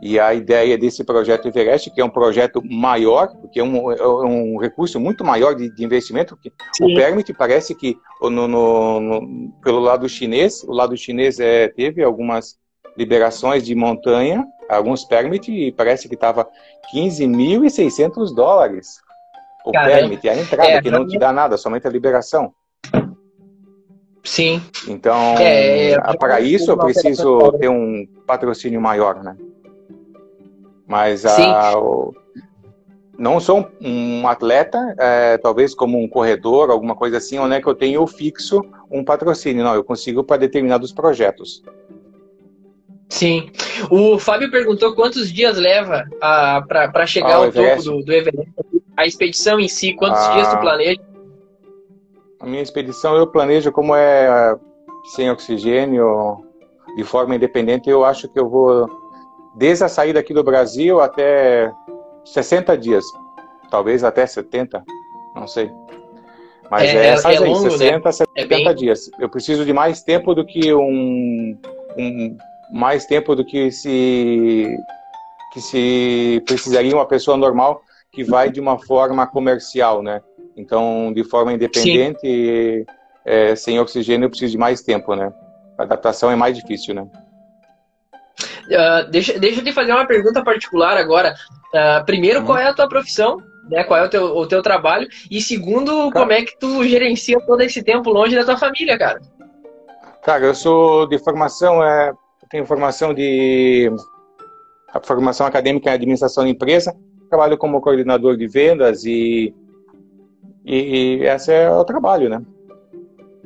e 0.00 0.20
a 0.20 0.34
ideia 0.34 0.76
desse 0.76 1.02
projeto 1.02 1.48
Everest, 1.48 1.90
que 1.90 2.00
é 2.00 2.04
um 2.04 2.10
projeto 2.10 2.62
maior, 2.62 3.28
porque 3.40 3.60
é 3.60 3.64
um, 3.64 3.90
é 3.90 4.06
um 4.06 4.58
recurso 4.58 5.00
muito 5.00 5.24
maior 5.24 5.54
de, 5.54 5.74
de 5.74 5.84
investimento, 5.84 6.36
que 6.36 6.52
o 6.80 6.94
Permit 6.94 7.32
parece 7.32 7.74
que 7.74 7.96
no, 8.20 8.30
no, 8.30 9.00
no, 9.00 9.52
pelo 9.62 9.80
lado 9.80 10.08
chinês, 10.08 10.62
o 10.64 10.72
lado 10.72 10.96
chinês 10.96 11.40
é, 11.40 11.68
teve 11.68 12.02
algumas 12.02 12.58
liberações 12.96 13.64
de 13.64 13.74
montanha, 13.74 14.46
alguns 14.68 15.04
Permit, 15.04 15.50
e 15.50 15.72
parece 15.72 16.08
que 16.08 16.14
estava 16.14 16.46
15.600 16.92 18.34
dólares 18.34 19.00
o 19.64 19.72
Caramba. 19.72 19.98
Permit, 19.98 20.28
a 20.28 20.36
entrada, 20.36 20.70
é, 20.70 20.82
que 20.82 20.90
não 20.90 21.06
te 21.06 21.18
dá 21.18 21.32
nada, 21.32 21.56
somente 21.56 21.86
a 21.86 21.90
liberação. 21.90 22.54
Sim. 24.22 24.60
Então, 24.88 25.36
é, 25.38 25.96
para 26.18 26.40
isso 26.40 26.70
eu 26.70 26.78
preciso 26.78 27.52
ter 27.52 27.68
um 27.68 28.06
patrocínio 28.26 28.80
maior, 28.80 29.22
né? 29.22 29.36
Mas 30.86 31.26
a, 31.26 31.78
o, 31.78 32.14
não 33.18 33.40
sou 33.40 33.68
um 33.80 34.28
atleta, 34.28 34.94
é, 34.98 35.38
talvez 35.38 35.74
como 35.74 36.02
um 36.02 36.08
corredor, 36.08 36.70
alguma 36.70 36.94
coisa 36.94 37.16
assim, 37.16 37.38
onde 37.38 37.54
é 37.54 37.60
que 37.60 37.66
eu 37.66 37.74
tenho 37.74 38.06
fixo 38.06 38.62
um 38.90 39.04
patrocínio. 39.04 39.64
Não, 39.64 39.74
eu 39.74 39.82
consigo 39.82 40.22
para 40.22 40.36
determinados 40.36 40.92
projetos. 40.92 41.62
Sim. 43.08 43.50
O 43.90 44.18
Fábio 44.18 44.50
perguntou 44.50 44.94
quantos 44.94 45.32
dias 45.32 45.56
leva 45.56 46.04
para 46.20 47.06
chegar 47.06 47.30
ah, 47.30 47.36
ao 47.36 47.52
topo 47.52 47.82
do, 47.82 48.02
do 48.02 48.12
Everest. 48.12 48.52
A 48.96 49.06
expedição 49.06 49.60
em 49.60 49.68
si, 49.68 49.92
quantos 49.92 50.20
ah, 50.20 50.34
dias 50.34 50.48
tu 50.48 50.58
planeja? 50.58 51.00
A 52.40 52.46
minha 52.46 52.62
expedição 52.62 53.16
eu 53.16 53.26
planejo 53.26 53.72
como 53.72 53.94
é 53.94 54.56
sem 55.14 55.30
oxigênio, 55.30 56.44
de 56.96 57.04
forma 57.04 57.36
independente, 57.36 57.88
eu 57.88 58.04
acho 58.04 58.28
que 58.28 58.38
eu 58.38 58.48
vou 58.48 58.88
desde 59.56 59.84
a 59.84 59.88
saída 59.88 60.20
aqui 60.20 60.34
do 60.34 60.44
Brasil 60.44 61.00
até 61.00 61.72
60 62.24 62.76
dias, 62.76 63.04
talvez 63.70 64.04
até 64.04 64.26
70, 64.26 64.84
não 65.34 65.46
sei. 65.46 65.70
Mas 66.70 66.82
é, 66.88 66.94
é 66.94 67.06
é 67.06 67.26
aí, 67.26 67.38
longo, 67.38 67.70
60, 67.70 68.08
né? 68.08 68.12
70 68.12 68.40
é 68.40 68.44
bem... 68.44 68.74
dias. 68.74 69.10
Eu 69.18 69.28
preciso 69.28 69.64
de 69.64 69.72
mais 69.72 70.02
tempo 70.02 70.34
do 70.34 70.44
que 70.44 70.74
um, 70.74 71.56
um 71.96 72.36
mais 72.72 73.06
tempo 73.06 73.34
do 73.34 73.44
que 73.44 73.70
se 73.70 74.76
que 75.52 75.60
se 75.60 76.42
precisaria 76.44 76.94
uma 76.94 77.06
pessoa 77.06 77.36
normal 77.36 77.80
que 78.12 78.24
vai 78.24 78.50
de 78.50 78.60
uma 78.60 78.78
forma 78.78 79.26
comercial, 79.26 80.02
né? 80.02 80.20
Então, 80.56 81.12
de 81.14 81.22
forma 81.22 81.52
independente, 81.52 82.84
é, 83.24 83.54
sem 83.54 83.78
oxigênio, 83.78 84.26
eu 84.26 84.30
preciso 84.30 84.52
de 84.52 84.58
mais 84.58 84.82
tempo, 84.82 85.14
né? 85.14 85.32
A 85.78 85.82
adaptação 85.82 86.30
é 86.30 86.36
mais 86.36 86.56
difícil, 86.56 86.94
né? 86.94 87.06
Uh, 88.66 89.10
deixa, 89.10 89.38
deixa 89.38 89.60
eu 89.60 89.64
te 89.64 89.72
fazer 89.72 89.92
uma 89.92 90.06
pergunta 90.06 90.42
particular 90.42 90.96
agora. 90.96 91.34
Uh, 91.72 92.04
primeiro, 92.04 92.44
qual 92.44 92.58
é 92.58 92.68
a 92.68 92.74
tua 92.74 92.88
profissão? 92.88 93.40
Né? 93.70 93.84
Qual 93.84 93.98
é 93.98 94.04
o 94.04 94.08
teu, 94.08 94.24
o 94.36 94.46
teu 94.46 94.62
trabalho? 94.62 95.08
E 95.30 95.40
segundo, 95.40 96.10
como 96.12 96.32
é 96.32 96.42
que 96.42 96.58
tu 96.58 96.84
gerencia 96.84 97.40
todo 97.46 97.60
esse 97.62 97.82
tempo 97.82 98.10
longe 98.10 98.34
da 98.34 98.44
tua 98.44 98.56
família, 98.56 98.98
cara? 98.98 99.20
Cara, 100.22 100.44
eu 100.44 100.54
sou 100.54 101.06
de 101.08 101.18
formação, 101.18 101.82
é, 101.82 102.12
tenho 102.50 102.66
formação 102.66 103.14
de 103.14 103.90
a 104.92 105.00
formação 105.00 105.46
acadêmica 105.46 105.90
em 105.90 105.94
administração 105.94 106.44
de 106.44 106.50
empresa, 106.50 106.94
trabalho 107.28 107.58
como 107.58 107.80
coordenador 107.80 108.36
de 108.36 108.46
vendas 108.46 109.04
e, 109.04 109.54
e, 110.64 110.76
e 110.76 111.26
esse 111.26 111.52
é 111.52 111.70
o 111.70 111.84
trabalho, 111.84 112.28
né? 112.28 112.40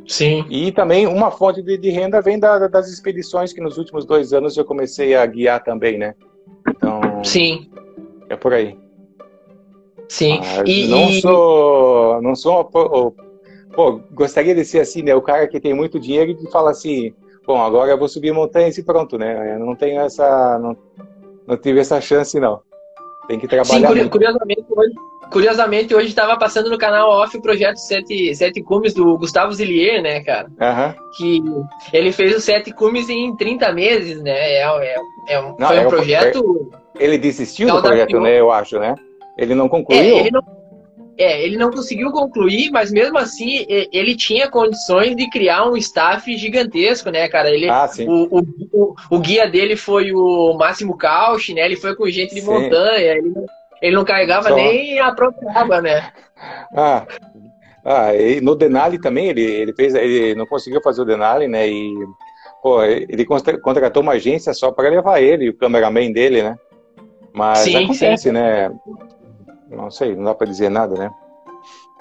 Sim. 0.06 0.44
E 0.50 0.72
também 0.72 1.06
uma 1.06 1.30
fonte 1.30 1.62
de, 1.62 1.76
de 1.76 1.90
renda 1.90 2.20
vem 2.20 2.38
da, 2.38 2.66
das 2.68 2.88
expedições 2.88 3.52
que 3.52 3.60
nos 3.60 3.78
últimos 3.78 4.04
dois 4.04 4.32
anos 4.32 4.56
eu 4.56 4.64
comecei 4.64 5.14
a 5.14 5.24
guiar 5.26 5.62
também, 5.62 5.98
né? 5.98 6.14
Então. 6.68 7.00
Sim. 7.24 7.70
É 8.28 8.36
por 8.36 8.52
aí. 8.52 8.78
Sim. 10.08 10.40
e, 10.66 10.88
não 10.88 11.08
e... 11.08 11.20
sou. 11.20 12.20
Não 12.22 12.34
sou. 12.34 12.64
Pô, 12.64 13.14
pô, 13.72 14.00
gostaria 14.12 14.54
de 14.54 14.64
ser 14.64 14.80
assim, 14.80 15.02
né? 15.02 15.14
O 15.14 15.22
cara 15.22 15.46
que 15.46 15.60
tem 15.60 15.72
muito 15.72 16.00
dinheiro 16.00 16.32
e 16.32 16.50
fala 16.50 16.70
assim: 16.70 17.14
bom, 17.46 17.60
agora 17.62 17.92
eu 17.92 17.98
vou 17.98 18.08
subir 18.08 18.32
montanhas 18.32 18.76
e 18.76 18.82
pronto, 18.82 19.16
né? 19.16 19.54
Eu 19.54 19.60
não 19.60 19.76
tenho 19.76 20.00
essa. 20.00 20.58
Não, 20.58 20.76
não 21.46 21.56
tive 21.56 21.80
essa 21.80 22.00
chance, 22.00 22.38
não. 22.40 22.60
Tem 23.28 23.38
que 23.38 23.46
trabalhar. 23.46 23.94
Sim, 23.94 24.08
curiosamente, 24.08 24.64
hoje, 24.68 24.92
Curiosamente, 25.30 25.94
hoje 25.94 26.08
estava 26.08 26.36
passando 26.36 26.68
no 26.68 26.76
canal 26.76 27.08
off 27.08 27.36
o 27.36 27.42
projeto 27.42 27.76
Sete, 27.76 28.34
Sete 28.34 28.60
Cumes 28.62 28.92
do 28.92 29.16
Gustavo 29.16 29.52
Zillier, 29.52 30.02
né, 30.02 30.20
cara? 30.24 30.48
Uhum. 30.48 30.94
Que 31.16 31.42
ele 31.96 32.10
fez 32.10 32.36
os 32.36 32.44
Sete 32.44 32.72
Cumes 32.72 33.08
em 33.08 33.36
30 33.36 33.72
meses, 33.72 34.20
né? 34.20 34.32
É, 34.32 34.62
é, 34.62 34.96
é 35.28 35.40
um, 35.40 35.56
não, 35.56 35.68
foi 35.68 35.78
um 35.78 35.82
é 35.82 35.86
projeto. 35.86 36.72
Ele 36.98 37.16
desistiu 37.16 37.68
do 37.68 37.80
projeto, 37.80 38.20
né? 38.20 38.40
Eu 38.40 38.50
acho, 38.50 38.78
né? 38.78 38.94
Ele 39.38 39.54
não 39.54 39.68
concluiu. 39.68 40.00
É, 40.00 40.20
ele, 40.20 40.30
não, 40.32 40.42
é, 41.16 41.44
ele 41.44 41.56
não 41.56 41.70
conseguiu 41.70 42.10
concluir, 42.10 42.70
mas 42.70 42.90
mesmo 42.90 43.16
assim 43.16 43.64
ele 43.68 44.16
tinha 44.16 44.50
condições 44.50 45.14
de 45.14 45.30
criar 45.30 45.70
um 45.70 45.76
staff 45.76 46.36
gigantesco, 46.36 47.08
né, 47.10 47.28
cara? 47.28 47.50
Ele, 47.50 47.68
ah, 47.68 47.88
o, 48.00 48.38
o, 48.38 48.42
o, 48.72 48.94
o, 49.10 49.18
guia 49.20 49.46
dele 49.48 49.76
foi 49.76 50.12
o 50.12 50.54
Máximo 50.54 50.96
Cauch, 50.96 51.54
né? 51.54 51.64
Ele 51.64 51.76
foi 51.76 51.94
com 51.94 52.10
gente 52.10 52.34
de 52.34 52.40
sim. 52.40 52.46
montanha, 52.46 53.12
ele 53.12 53.32
ele 53.80 53.96
não 53.96 54.04
carregava 54.04 54.48
Só... 54.48 54.56
nem 54.56 54.98
a 55.00 55.12
própria 55.12 55.50
água, 55.52 55.80
né? 55.80 56.12
Ah, 56.74 57.06
ah 57.84 58.14
e 58.14 58.40
no 58.40 58.54
Denali 58.54 59.00
também 59.00 59.28
ele, 59.28 59.42
ele 59.42 59.72
fez, 59.72 59.94
ele 59.94 60.34
não 60.34 60.46
conseguiu 60.46 60.82
fazer 60.82 61.02
o 61.02 61.04
Denali, 61.04 61.48
né? 61.48 61.68
E 61.68 61.94
pô, 62.62 62.82
ele 62.82 63.24
contratou 63.24 64.02
uma 64.02 64.12
agência 64.12 64.52
só 64.52 64.70
para 64.70 64.90
levar 64.90 65.20
ele, 65.20 65.48
o 65.48 65.56
cameraman 65.56 66.12
dele, 66.12 66.42
né? 66.42 66.56
Mas 67.32 67.58
sim, 67.60 67.84
acontece, 67.84 68.24
sim. 68.24 68.32
né? 68.32 68.70
Não 69.68 69.90
sei, 69.90 70.14
não 70.14 70.24
dá 70.24 70.34
para 70.34 70.48
dizer 70.48 70.68
nada, 70.68 70.94
né? 70.94 71.10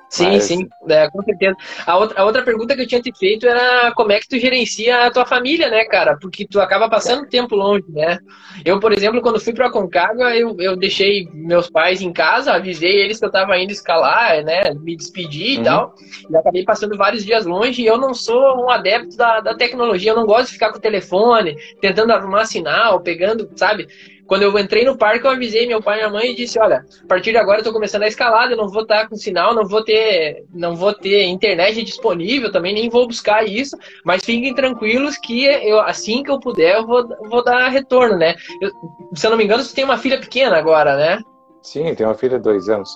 Sim, 0.09 0.31
Mas... 0.31 0.43
sim, 0.45 0.67
é, 0.87 1.07
com 1.09 1.21
certeza. 1.21 1.55
A 1.85 1.97
outra, 1.97 2.21
a 2.21 2.25
outra 2.25 2.41
pergunta 2.41 2.75
que 2.75 2.81
eu 2.81 2.87
tinha 2.87 3.01
te 3.01 3.11
feito 3.15 3.45
era 3.45 3.91
como 3.93 4.11
é 4.11 4.19
que 4.19 4.27
tu 4.27 4.39
gerencia 4.39 5.05
a 5.05 5.11
tua 5.11 5.25
família, 5.25 5.69
né, 5.69 5.85
cara? 5.85 6.17
Porque 6.19 6.47
tu 6.47 6.59
acaba 6.59 6.89
passando 6.89 7.27
tempo 7.27 7.55
longe, 7.55 7.85
né? 7.89 8.17
Eu, 8.65 8.79
por 8.79 8.91
exemplo, 8.91 9.21
quando 9.21 9.39
fui 9.39 9.53
pra 9.53 9.69
Concagua, 9.69 10.35
eu, 10.35 10.55
eu 10.59 10.75
deixei 10.75 11.29
meus 11.31 11.69
pais 11.69 12.01
em 12.01 12.11
casa, 12.11 12.53
avisei 12.53 13.01
eles 13.01 13.19
que 13.19 13.25
eu 13.25 13.31
tava 13.31 13.57
indo 13.59 13.71
escalar, 13.71 14.43
né? 14.43 14.73
Me 14.81 14.95
despedir 14.95 15.57
uhum. 15.57 15.61
e 15.61 15.65
tal. 15.65 15.95
E 16.29 16.35
acabei 16.35 16.63
passando 16.63 16.97
vários 16.97 17.23
dias 17.23 17.45
longe 17.45 17.81
e 17.81 17.85
eu 17.85 17.97
não 17.97 18.13
sou 18.13 18.65
um 18.65 18.69
adepto 18.69 19.15
da, 19.15 19.41
da 19.41 19.55
tecnologia, 19.55 20.11
eu 20.11 20.15
não 20.15 20.25
gosto 20.25 20.47
de 20.47 20.53
ficar 20.53 20.71
com 20.71 20.79
o 20.79 20.81
telefone, 20.81 21.55
tentando 21.79 22.11
arrumar 22.11 22.45
sinal, 22.45 22.99
pegando, 23.01 23.47
sabe? 23.55 23.87
Quando 24.29 24.43
eu 24.43 24.59
entrei 24.59 24.85
no 24.85 24.95
parque, 24.95 25.25
eu 25.25 25.31
avisei 25.31 25.65
meu 25.65 25.81
pai 25.81 25.97
e 25.97 26.01
minha 26.01 26.09
mãe 26.11 26.31
e 26.31 26.35
disse: 26.35 26.59
Olha, 26.59 26.85
a 27.03 27.07
partir 27.07 27.31
de 27.31 27.37
agora 27.37 27.61
eu 27.61 27.63
tô 27.63 27.73
começando 27.73 28.03
a 28.03 28.07
escalada, 28.07 28.53
eu 28.53 28.57
não 28.57 28.69
vou 28.69 28.83
estar 28.83 29.09
com 29.09 29.15
sinal, 29.15 29.55
não 29.55 29.65
vou 29.65 29.83
ter, 29.83 30.45
não 30.53 30.75
vou 30.75 30.93
ter 30.93 31.25
internet 31.25 31.83
disponível 31.83 32.51
também, 32.51 32.71
nem 32.71 32.89
vou 32.89 33.07
buscar 33.07 33.43
isso, 33.43 33.75
mas 34.05 34.23
fiquem 34.23 34.53
tranquilos 34.53 35.17
que 35.17 35.45
eu, 35.45 35.79
assim 35.79 36.21
que 36.21 36.29
eu 36.29 36.39
puder, 36.39 36.75
eu 36.75 36.85
vou, 36.85 37.07
vou 37.27 37.43
dar 37.43 37.69
retorno, 37.69 38.17
né? 38.17 38.35
Eu, 38.61 38.69
se 39.15 39.25
eu 39.25 39.31
não 39.31 39.37
me 39.37 39.45
engano, 39.45 39.63
você 39.63 39.73
tem 39.73 39.83
uma 39.83 39.97
filha 39.97 40.19
pequena 40.19 40.57
agora, 40.57 40.95
né? 40.95 41.19
Sim, 41.63 41.95
tem 41.95 42.05
uma 42.05 42.13
filha 42.13 42.37
de 42.37 42.43
dois 42.43 42.69
anos. 42.69 42.95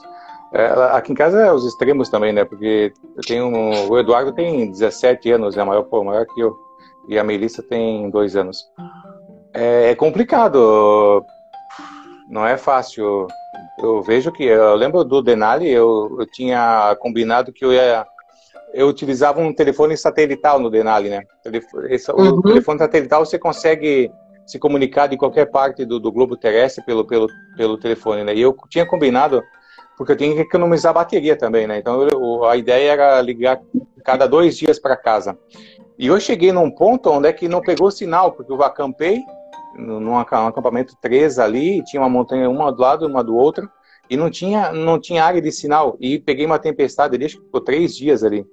É, 0.53 0.67
aqui 0.91 1.11
em 1.11 1.15
casa 1.15 1.41
é 1.41 1.51
os 1.51 1.65
extremos 1.65 2.09
também, 2.09 2.31
né? 2.31 2.45
Porque 2.45 2.93
eu 3.15 3.21
tenho 3.25 3.47
um, 3.47 3.89
o 3.89 3.97
Eduardo 3.97 4.31
tem 4.31 4.69
17 4.69 5.31
anos, 5.31 5.57
é 5.57 5.63
maior, 5.63 5.81
pô, 5.81 6.03
maior 6.03 6.27
que 6.27 6.39
eu. 6.39 6.55
E 7.07 7.17
a 7.17 7.23
Melissa 7.23 7.63
tem 7.63 8.07
dois 8.11 8.35
anos. 8.35 8.63
É, 9.53 9.91
é 9.91 9.95
complicado, 9.95 11.25
não 12.29 12.45
é 12.45 12.57
fácil. 12.57 13.27
Eu 13.79 14.01
vejo 14.01 14.31
que, 14.31 14.43
eu 14.43 14.75
lembro 14.75 15.03
do 15.03 15.21
Denali, 15.21 15.69
eu, 15.69 16.15
eu 16.19 16.25
tinha 16.25 16.95
combinado 16.99 17.51
que 17.51 17.63
eu 17.63 17.73
ia 17.73 18.05
eu 18.73 18.87
utilizava 18.87 19.39
um 19.39 19.53
telefone 19.53 19.95
satelital 19.95 20.59
no 20.59 20.69
Denali, 20.69 21.07
né? 21.07 21.23
Esse, 21.89 22.11
uhum. 22.11 22.39
O 22.39 22.41
telefone 22.41 22.79
satelital 22.79 23.23
você 23.23 23.37
consegue 23.37 24.11
se 24.45 24.57
comunicar 24.57 25.07
de 25.07 25.15
qualquer 25.15 25.45
parte 25.45 25.85
do, 25.85 25.99
do, 25.99 26.11
globo 26.11 26.35
terrestre 26.35 26.83
pelo, 26.83 27.05
pelo, 27.05 27.27
pelo 27.55 27.77
telefone, 27.77 28.23
né? 28.23 28.33
E 28.33 28.41
eu 28.41 28.57
tinha 28.67 28.85
combinado, 28.85 29.43
porque 29.95 30.11
eu 30.11 30.17
tinha 30.17 30.33
que 30.33 30.41
economizar 30.41 30.93
bateria 30.93 31.37
também, 31.37 31.67
né? 31.67 31.77
Então 31.77 32.01
eu, 32.07 32.45
a 32.45 32.57
ideia 32.57 32.91
era 32.91 33.21
ligar 33.21 33.61
cada 34.03 34.27
dois 34.27 34.57
dias 34.57 34.79
para 34.79 34.97
casa. 34.97 35.37
E 35.97 36.07
eu 36.07 36.19
cheguei 36.19 36.51
num 36.51 36.71
ponto 36.71 37.11
onde 37.11 37.27
é 37.27 37.33
que 37.33 37.47
não 37.47 37.61
pegou 37.61 37.91
sinal, 37.91 38.31
porque 38.31 38.51
eu 38.51 38.61
acampei, 38.63 39.19
num 39.75 40.17
acampamento 40.17 40.95
3 41.01 41.39
ali, 41.39 41.83
tinha 41.83 42.01
uma 42.01 42.09
montanha 42.09 42.49
uma 42.49 42.71
do 42.71 42.81
lado, 42.81 43.07
uma 43.07 43.23
do 43.23 43.35
outro, 43.35 43.69
e 44.09 44.17
não 44.17 44.29
tinha, 44.29 44.71
não 44.71 44.99
tinha 44.99 45.23
área 45.23 45.41
de 45.41 45.51
sinal. 45.51 45.97
E 45.99 46.19
peguei 46.19 46.45
uma 46.45 46.59
tempestade 46.59 47.15
ali, 47.15 47.25
acho 47.25 47.37
que 47.37 47.45
ficou 47.45 47.61
três 47.61 47.95
dias 47.95 48.23
ali. 48.23 48.45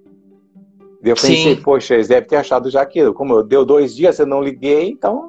Eu 1.03 1.15
pensei, 1.15 1.57
Sim. 1.57 1.63
poxa, 1.63 1.95
eles 1.95 2.09
devem 2.09 2.29
ter 2.29 2.37
achado 2.37 2.71
já 2.71 2.83
aquilo. 2.83 3.15
Como 3.15 3.35
eu 3.35 3.43
deu 3.43 3.65
dois 3.65 3.95
dias, 3.95 4.19
eu 4.19 4.27
não 4.27 4.43
liguei, 4.43 4.91
então 4.91 5.29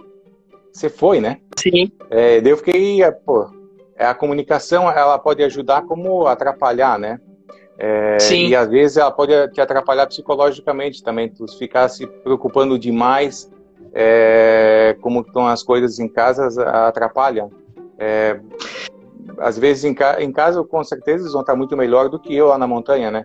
você 0.72 0.90
foi, 0.90 1.20
né? 1.20 1.38
Sim. 1.58 1.92
É, 2.10 2.42
daí 2.42 2.52
eu 2.52 2.58
fiquei, 2.58 3.02
é, 3.02 3.12
pô, 3.12 3.50
é, 3.96 4.06
a 4.06 4.14
comunicação, 4.14 4.90
ela 4.90 5.18
pode 5.18 5.44
ajudar 5.44 5.84
como 5.84 6.28
atrapalhar, 6.28 7.00
né? 7.00 7.20
É, 7.78 8.20
Sim. 8.20 8.48
E 8.48 8.56
às 8.56 8.70
vezes 8.70 8.98
ela 8.98 9.12
pode 9.12 9.34
te 9.54 9.62
atrapalhar 9.62 10.06
psicologicamente 10.08 11.04
também, 11.04 11.30
tu 11.30 11.48
ficar 11.58 11.90
se 11.90 12.06
preocupando 12.06 12.78
demais 12.78 13.50
é, 13.94 14.96
como 15.02 15.22
estão 15.22 15.48
as 15.48 15.64
coisas 15.64 16.00
em 16.00 16.08
casa 16.08 16.48
atrapalham. 16.88 17.52
É, 17.98 18.40
às 19.38 19.58
vezes 19.58 19.84
em, 19.84 19.94
ca 19.94 20.22
em, 20.22 20.32
casa, 20.32 20.64
com 20.64 20.84
certeza, 20.84 21.24
eles 21.24 21.34
vão 21.34 21.42
estar 21.42 21.56
muito 21.56 21.76
melhor 21.76 22.10
do 22.10 22.20
que 22.20 22.36
eu 22.36 22.48
lá 22.48 22.58
na 22.58 22.68
montanha, 22.68 23.12
né? 23.12 23.24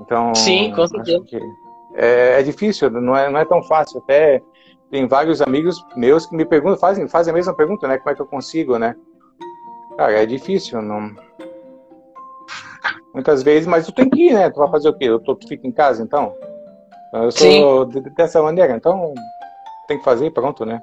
Então, 0.00 0.34
Sim, 0.34 0.72
com 0.74 0.86
certeza. 0.86 1.24
É, 1.94 2.40
é, 2.40 2.42
difícil, 2.42 2.90
não 2.90 3.16
é, 3.16 3.30
não 3.30 3.40
é 3.40 3.44
tão 3.44 3.62
fácil. 3.62 3.98
Até 3.98 4.42
tem 4.90 5.06
vários 5.06 5.40
amigos 5.40 5.84
meus 5.96 6.26
que 6.26 6.36
me 6.36 6.44
perguntam, 6.44 6.78
fazem, 6.78 7.08
fazem 7.08 7.32
a 7.32 7.34
mesma 7.34 7.54
pergunta, 7.54 7.88
né? 7.88 7.98
Como 7.98 8.10
é 8.10 8.14
que 8.14 8.22
eu 8.22 8.26
consigo, 8.26 8.78
né? 8.78 8.94
Cara, 9.96 10.12
é 10.12 10.26
difícil, 10.26 10.82
não... 10.82 11.10
Muitas 13.14 13.42
vezes, 13.42 13.66
mas 13.66 13.86
tu 13.86 13.92
tem 13.92 14.10
que 14.10 14.28
ir, 14.28 14.34
né? 14.34 14.50
Tu 14.50 14.58
vai 14.58 14.70
fazer 14.70 14.90
o 14.90 14.92
quê? 14.92 15.06
Eu 15.06 15.18
tô, 15.18 15.34
tu 15.34 15.48
fica 15.48 15.66
em 15.66 15.72
casa, 15.72 16.02
então? 16.02 16.34
Eu 17.14 17.30
sou 17.32 17.90
Sim. 17.90 18.02
dessa 18.14 18.42
maneira, 18.42 18.76
então 18.76 19.14
tem 19.86 19.98
que 19.98 20.04
fazer 20.04 20.26
e 20.26 20.30
pronto, 20.30 20.64
né? 20.64 20.80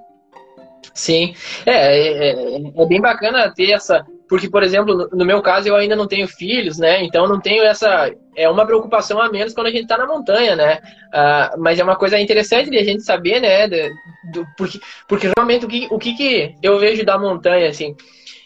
Sim, 0.93 1.33
é, 1.65 1.71
é, 1.71 2.29
é, 2.29 2.55
é, 2.75 2.85
bem 2.85 3.01
bacana 3.01 3.51
ter 3.53 3.71
essa, 3.71 4.05
porque, 4.27 4.49
por 4.49 4.63
exemplo, 4.63 5.09
no, 5.11 5.25
meu 5.25 5.41
caso 5.41 5.67
eu 5.67 5.75
ainda 5.75 5.95
não 5.95 6.07
tenho 6.07 6.27
filhos, 6.27 6.77
né? 6.77 7.03
Então 7.03 7.27
não 7.27 7.39
tenho 7.39 7.63
essa, 7.63 8.11
é 8.35 8.49
uma 8.49 8.65
preocupação 8.65 9.21
a 9.21 9.31
menos 9.31 9.53
quando 9.53 9.67
a 9.67 9.71
gente 9.71 9.83
está 9.83 9.97
na 9.97 10.05
montanha, 10.05 10.55
né? 10.55 10.79
Uh, 11.07 11.59
mas 11.59 11.79
é 11.79 11.83
uma 11.83 11.95
coisa 11.95 12.19
interessante 12.19 12.69
de 12.69 12.77
a 12.77 12.83
gente 12.83 13.03
saber, 13.03 13.39
né? 13.39 13.67
Do, 13.67 14.45
porque, 14.57 14.79
porque 15.07 15.31
realmente 15.35 15.65
o 15.65 15.67
que, 15.67 15.87
o 15.89 15.97
que, 15.97 16.15
que 16.15 16.55
eu 16.61 16.77
vejo 16.79 17.05
da 17.05 17.17
montanha, 17.17 17.69
assim, 17.69 17.95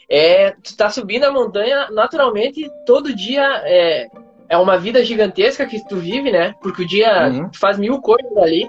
é 0.10 0.52
tu 0.52 0.76
tá 0.78 0.90
subindo 0.90 1.26
a 1.26 1.32
montanha 1.32 1.90
naturalmente 1.92 2.70
todo 2.86 3.16
dia 3.16 3.44
é, 3.66 4.08
é 4.50 4.58
uma 4.58 4.78
vida 4.78 5.04
gigantesca 5.04 5.66
que 5.66 5.86
tu 5.88 5.98
vive, 5.98 6.32
né? 6.32 6.54
Porque 6.62 6.84
o 6.84 6.88
dia 6.88 7.28
uhum. 7.28 7.50
tu 7.50 7.60
faz 7.60 7.78
mil 7.78 8.00
coisas 8.00 8.36
ali. 8.38 8.66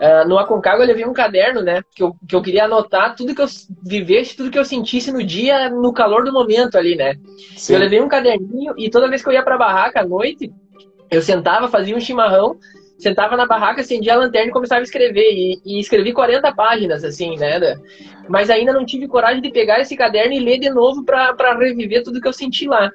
Uh, 0.00 0.26
no 0.26 0.38
Aconcagua 0.38 0.82
eu 0.82 0.88
levei 0.88 1.04
um 1.04 1.12
caderno, 1.12 1.60
né? 1.62 1.82
Que 1.94 2.02
eu, 2.02 2.14
que 2.26 2.34
eu 2.34 2.42
queria 2.42 2.64
anotar 2.64 3.14
tudo 3.14 3.34
que 3.34 3.42
eu 3.42 3.46
vivesse, 3.84 4.36
tudo 4.36 4.50
que 4.50 4.58
eu 4.58 4.64
sentisse 4.64 5.12
no 5.12 5.22
dia, 5.22 5.68
no 5.68 5.92
calor 5.92 6.24
do 6.24 6.32
momento 6.32 6.76
ali, 6.76 6.96
né? 6.96 7.14
Sim. 7.56 7.74
Eu 7.74 7.80
levei 7.80 8.00
um 8.00 8.08
caderninho 8.08 8.74
e 8.76 8.90
toda 8.90 9.08
vez 9.08 9.22
que 9.22 9.28
eu 9.28 9.32
ia 9.32 9.42
pra 9.42 9.58
barraca 9.58 10.00
à 10.00 10.06
noite, 10.06 10.50
eu 11.10 11.20
sentava, 11.20 11.68
fazia 11.68 11.94
um 11.94 12.00
chimarrão, 12.00 12.56
sentava 12.98 13.36
na 13.36 13.46
barraca, 13.46 13.80
acendia 13.80 14.14
a 14.14 14.18
lanterna 14.18 14.48
e 14.48 14.52
começava 14.52 14.80
a 14.80 14.84
escrever. 14.84 15.32
E, 15.32 15.60
e 15.64 15.80
escrevi 15.80 16.12
40 16.12 16.54
páginas, 16.54 17.04
assim, 17.04 17.36
né? 17.36 17.58
Mas 18.30 18.48
ainda 18.48 18.72
não 18.72 18.86
tive 18.86 19.08
coragem 19.08 19.42
de 19.42 19.50
pegar 19.50 19.80
esse 19.80 19.96
caderno 19.96 20.32
e 20.32 20.38
ler 20.38 20.60
de 20.60 20.70
novo 20.70 21.04
para 21.04 21.58
reviver 21.58 22.04
tudo 22.04 22.20
que 22.20 22.28
eu 22.28 22.32
senti 22.32 22.64
lá. 22.64 22.88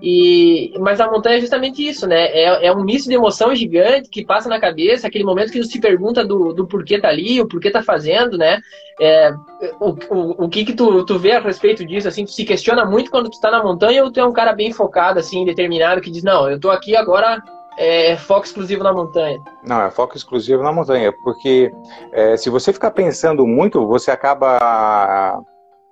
E, 0.00 0.72
mas 0.78 1.00
a 1.00 1.10
montanha 1.10 1.36
é 1.36 1.40
justamente 1.40 1.84
isso, 1.84 2.06
né? 2.06 2.26
É, 2.26 2.66
é 2.66 2.72
um 2.72 2.84
misto 2.84 3.08
de 3.08 3.14
emoção 3.16 3.52
gigante 3.56 4.08
que 4.08 4.24
passa 4.24 4.48
na 4.48 4.60
cabeça, 4.60 5.08
aquele 5.08 5.24
momento 5.24 5.50
que 5.50 5.60
você 5.60 5.68
se 5.68 5.80
pergunta 5.80 6.24
do, 6.24 6.52
do 6.52 6.64
porquê 6.64 7.00
tá 7.00 7.08
ali, 7.08 7.40
o 7.40 7.48
porquê 7.48 7.72
tá 7.72 7.82
fazendo, 7.82 8.38
né? 8.38 8.60
É, 9.00 9.32
o, 9.80 9.96
o, 10.14 10.44
o 10.44 10.48
que 10.48 10.64
que 10.64 10.72
tu, 10.72 11.04
tu 11.04 11.18
vê 11.18 11.32
a 11.32 11.40
respeito 11.40 11.84
disso, 11.84 12.06
assim, 12.06 12.24
tu 12.24 12.30
se 12.30 12.44
questiona 12.44 12.84
muito 12.84 13.10
quando 13.10 13.28
tu 13.28 13.40
tá 13.40 13.50
na 13.50 13.62
montanha 13.62 14.04
ou 14.04 14.12
tu 14.12 14.20
é 14.20 14.24
um 14.24 14.32
cara 14.32 14.52
bem 14.52 14.72
focado, 14.72 15.18
assim, 15.18 15.44
determinado, 15.44 16.00
que 16.00 16.10
diz, 16.10 16.22
não, 16.22 16.48
eu 16.48 16.60
tô 16.60 16.70
aqui 16.70 16.94
agora 16.94 17.42
é 17.78 18.16
foco 18.16 18.44
exclusivo 18.44 18.82
na 18.82 18.92
montanha? 18.92 19.38
Não, 19.64 19.80
é 19.80 19.90
foco 19.90 20.16
exclusivo 20.16 20.62
na 20.62 20.72
montanha, 20.72 21.12
porque 21.22 21.70
é, 22.12 22.36
se 22.36 22.50
você 22.50 22.72
ficar 22.72 22.90
pensando 22.90 23.46
muito, 23.46 23.86
você 23.86 24.10
acaba 24.10 25.40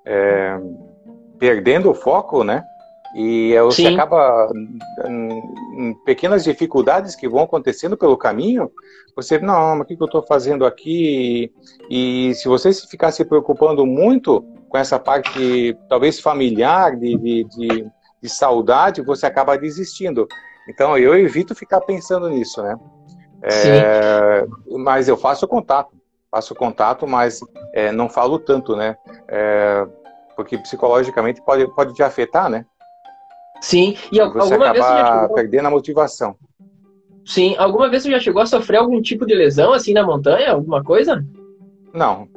é, 0.04 0.58
perdendo 1.38 1.90
o 1.90 1.94
foco, 1.94 2.42
né? 2.42 2.62
E 3.14 3.54
você 3.60 3.82
Sim. 3.82 3.94
acaba 3.94 4.52
em 5.06 5.94
pequenas 6.04 6.44
dificuldades 6.44 7.14
que 7.14 7.28
vão 7.28 7.44
acontecendo 7.44 7.96
pelo 7.96 8.16
caminho, 8.16 8.70
você, 9.16 9.38
não, 9.38 9.76
mas 9.76 9.80
o 9.80 9.84
que 9.86 9.96
eu 9.98 10.04
estou 10.04 10.22
fazendo 10.22 10.66
aqui? 10.66 11.50
E 11.88 12.34
se 12.34 12.46
você 12.48 12.70
ficar 12.74 13.12
se 13.12 13.24
preocupando 13.24 13.86
muito 13.86 14.44
com 14.68 14.76
essa 14.76 14.98
parte, 14.98 15.74
talvez 15.88 16.20
familiar, 16.20 16.94
de, 16.96 17.16
de, 17.16 17.44
de, 17.44 17.86
de 18.20 18.28
saudade, 18.28 19.00
você 19.00 19.24
acaba 19.24 19.56
desistindo. 19.56 20.28
Então 20.68 20.96
eu 20.98 21.16
evito 21.16 21.54
ficar 21.54 21.80
pensando 21.80 22.28
nisso, 22.28 22.62
né? 22.62 22.76
É, 23.42 24.46
mas 24.78 25.08
eu 25.08 25.16
faço 25.16 25.46
contato, 25.46 25.92
faço 26.30 26.54
contato, 26.54 27.06
mas 27.06 27.40
é, 27.72 27.92
não 27.92 28.08
falo 28.08 28.38
tanto, 28.38 28.74
né? 28.74 28.96
É, 29.28 29.86
porque 30.34 30.58
psicologicamente 30.58 31.42
pode, 31.42 31.66
pode 31.74 31.94
te 31.94 32.02
afetar, 32.02 32.48
né? 32.48 32.64
Sim, 33.60 33.96
e, 34.12 34.16
você 34.16 34.54
alguma 34.54 34.72
vez 34.72 34.84
você 34.84 34.90
já 34.90 35.20
chegou... 35.20 35.34
perdendo 35.34 35.66
a 35.66 35.70
motivação. 35.70 36.36
Sim, 37.24 37.56
alguma 37.58 37.88
vez 37.88 38.02
você 38.02 38.10
já 38.10 38.20
chegou 38.20 38.42
a 38.42 38.46
sofrer 38.46 38.78
algum 38.78 39.00
tipo 39.00 39.26
de 39.26 39.34
lesão 39.34 39.72
assim 39.72 39.92
na 39.92 40.04
montanha, 40.04 40.52
alguma 40.52 40.82
coisa? 40.82 41.24
Não. 41.92 42.28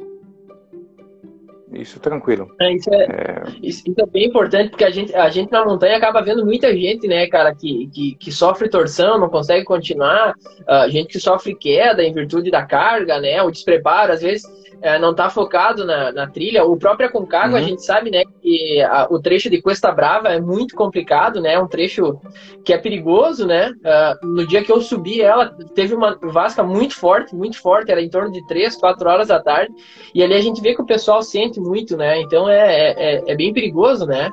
Isso 1.71 1.99
tranquilo. 1.99 2.47
É, 2.59 2.73
isso, 2.73 2.93
é, 2.93 3.03
é... 3.03 3.43
Isso, 3.61 3.83
isso, 3.87 4.01
é 4.01 4.05
bem 4.07 4.25
importante, 4.25 4.69
porque 4.69 4.83
a 4.83 4.89
gente, 4.89 5.13
a 5.13 5.29
gente 5.29 5.51
na 5.51 5.63
montanha 5.63 5.97
acaba 5.97 6.21
vendo 6.21 6.43
muita 6.43 6.73
gente, 6.75 7.07
né, 7.07 7.27
cara, 7.27 7.53
que, 7.53 7.87
que, 7.93 8.15
que 8.15 8.31
sofre 8.31 8.69
torção, 8.69 9.19
não 9.19 9.29
consegue 9.29 9.63
continuar, 9.65 10.33
uh, 10.33 10.89
gente 10.89 11.09
que 11.09 11.19
sofre 11.19 11.55
queda 11.55 12.03
em 12.03 12.11
virtude 12.11 12.49
da 12.49 12.65
carga, 12.65 13.19
né, 13.19 13.41
o 13.43 13.51
despreparo, 13.51 14.13
às 14.13 14.21
vezes 14.21 14.43
é, 14.81 14.97
não 14.97 15.11
está 15.11 15.29
focado 15.29 15.85
na, 15.85 16.11
na, 16.11 16.27
trilha. 16.27 16.63
O 16.63 16.77
próprio 16.77 17.07
Aconcagua, 17.07 17.57
uhum. 17.57 17.65
a 17.65 17.67
gente 17.67 17.83
sabe, 17.83 18.09
né, 18.09 18.23
que 18.41 18.81
a, 18.81 19.07
o 19.09 19.19
trecho 19.19 19.49
de 19.49 19.61
Cuesta 19.61 19.91
Brava 19.91 20.29
é 20.29 20.39
muito 20.39 20.75
complicado, 20.75 21.41
né, 21.41 21.53
é 21.53 21.59
um 21.59 21.67
trecho 21.67 22.19
que 22.63 22.73
é 22.73 22.77
perigoso, 22.77 23.45
né. 23.45 23.71
Uh, 23.71 24.27
no 24.27 24.47
dia 24.47 24.63
que 24.63 24.71
eu 24.71 24.81
subi 24.81 25.21
ela, 25.21 25.53
teve 25.75 25.93
uma 25.93 26.17
vasca 26.21 26.63
muito 26.63 26.95
forte, 26.95 27.35
muito 27.35 27.59
forte, 27.59 27.91
era 27.91 28.01
em 28.01 28.09
torno 28.09 28.31
de 28.31 28.45
3, 28.47 28.75
4 28.75 29.09
horas 29.09 29.27
da 29.27 29.41
tarde, 29.41 29.73
e 30.13 30.23
ali 30.23 30.33
a 30.33 30.41
gente 30.41 30.61
vê 30.61 30.73
que 30.73 30.81
o 30.81 30.85
pessoal 30.85 31.21
sente 31.21 31.59
muito, 31.59 31.97
né, 31.97 32.19
então 32.21 32.49
é, 32.49 32.91
é, 32.91 33.23
é 33.31 33.35
bem 33.35 33.53
perigoso, 33.53 34.05
né. 34.05 34.29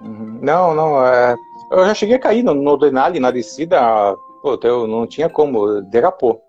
Uhum. 0.00 0.38
Não, 0.42 0.74
não, 0.74 1.06
é... 1.06 1.34
eu 1.70 1.86
já 1.86 1.94
cheguei 1.94 2.16
a 2.16 2.20
cair 2.20 2.42
no, 2.42 2.54
no 2.54 2.76
Denali, 2.76 3.20
na 3.20 3.30
descida, 3.30 3.80
pô, 4.42 4.58
eu 4.62 4.86
não 4.86 5.06
tinha 5.06 5.28
como, 5.28 5.80
derrapou 5.82 6.40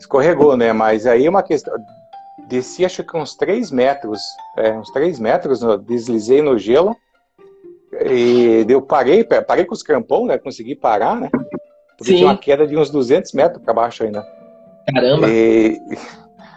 escorregou, 0.00 0.56
né? 0.56 0.72
Mas 0.72 1.06
aí 1.06 1.26
é 1.26 1.30
uma 1.30 1.42
questão 1.42 1.74
desci 2.50 2.84
acho 2.84 3.04
que 3.04 3.16
uns 3.16 3.36
3 3.36 3.70
metros, 3.70 4.20
é, 4.56 4.72
uns 4.72 4.90
3 4.90 5.20
metros, 5.20 5.60
deslizei 5.86 6.42
no 6.42 6.58
gelo, 6.58 6.96
e 8.04 8.66
eu 8.68 8.82
parei, 8.82 9.24
parei 9.24 9.64
com 9.64 9.72
os 9.72 9.82
crampons, 9.82 10.26
né, 10.26 10.36
consegui 10.36 10.74
parar, 10.74 11.16
né, 11.16 11.30
porque 11.96 12.12
Sim. 12.12 12.16
tinha 12.16 12.26
uma 12.26 12.36
queda 12.36 12.66
de 12.66 12.76
uns 12.76 12.90
200 12.90 13.32
metros 13.32 13.62
para 13.62 13.72
baixo 13.72 14.02
ainda. 14.02 14.26
Caramba! 14.92 15.28
E 15.28 15.78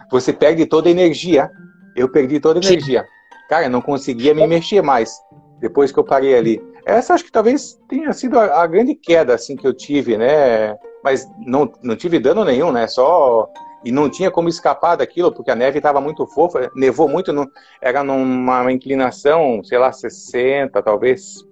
você 0.10 0.34
perde 0.34 0.66
toda 0.66 0.90
a 0.90 0.92
energia, 0.92 1.50
eu 1.96 2.10
perdi 2.10 2.40
toda 2.40 2.60
a 2.60 2.64
energia. 2.64 3.06
Cara, 3.48 3.70
não 3.70 3.82
conseguia 3.82 4.34
me 4.34 4.48
mexer 4.48 4.82
mais, 4.82 5.16
depois 5.60 5.92
que 5.92 6.00
eu 6.00 6.04
parei 6.04 6.36
ali. 6.36 6.62
Essa 6.86 7.14
acho 7.14 7.24
que 7.24 7.32
talvez 7.32 7.80
tenha 7.88 8.12
sido 8.14 8.40
a, 8.40 8.64
a 8.64 8.68
grande 8.68 8.96
queda, 8.96 9.36
assim, 9.36 9.56
que 9.56 9.68
eu 9.68 9.74
tive, 9.74 10.18
né, 10.18 10.76
mas 11.04 11.30
não, 11.46 11.72
não 11.84 11.96
tive 11.96 12.20
dano 12.20 12.44
nenhum, 12.44 12.72
né, 12.72 12.88
só 12.88 13.48
e 13.84 13.92
não 13.92 14.10
tinha 14.10 14.32
como 14.32 14.50
escapar 14.50 14.96
daquilo, 14.96 15.32
porque 15.32 15.52
a 15.52 15.56
neve 15.56 15.78
estava 15.78 16.00
muito 16.00 16.26
fofa, 16.28 16.72
nevou 16.76 17.08
muito, 17.08 17.34
no, 17.34 17.50
era 17.82 18.04
numa 18.04 18.72
inclinação, 18.72 19.64
sei 19.64 19.78
lá, 19.78 19.92
60, 19.92 20.82
talvez 20.82 21.44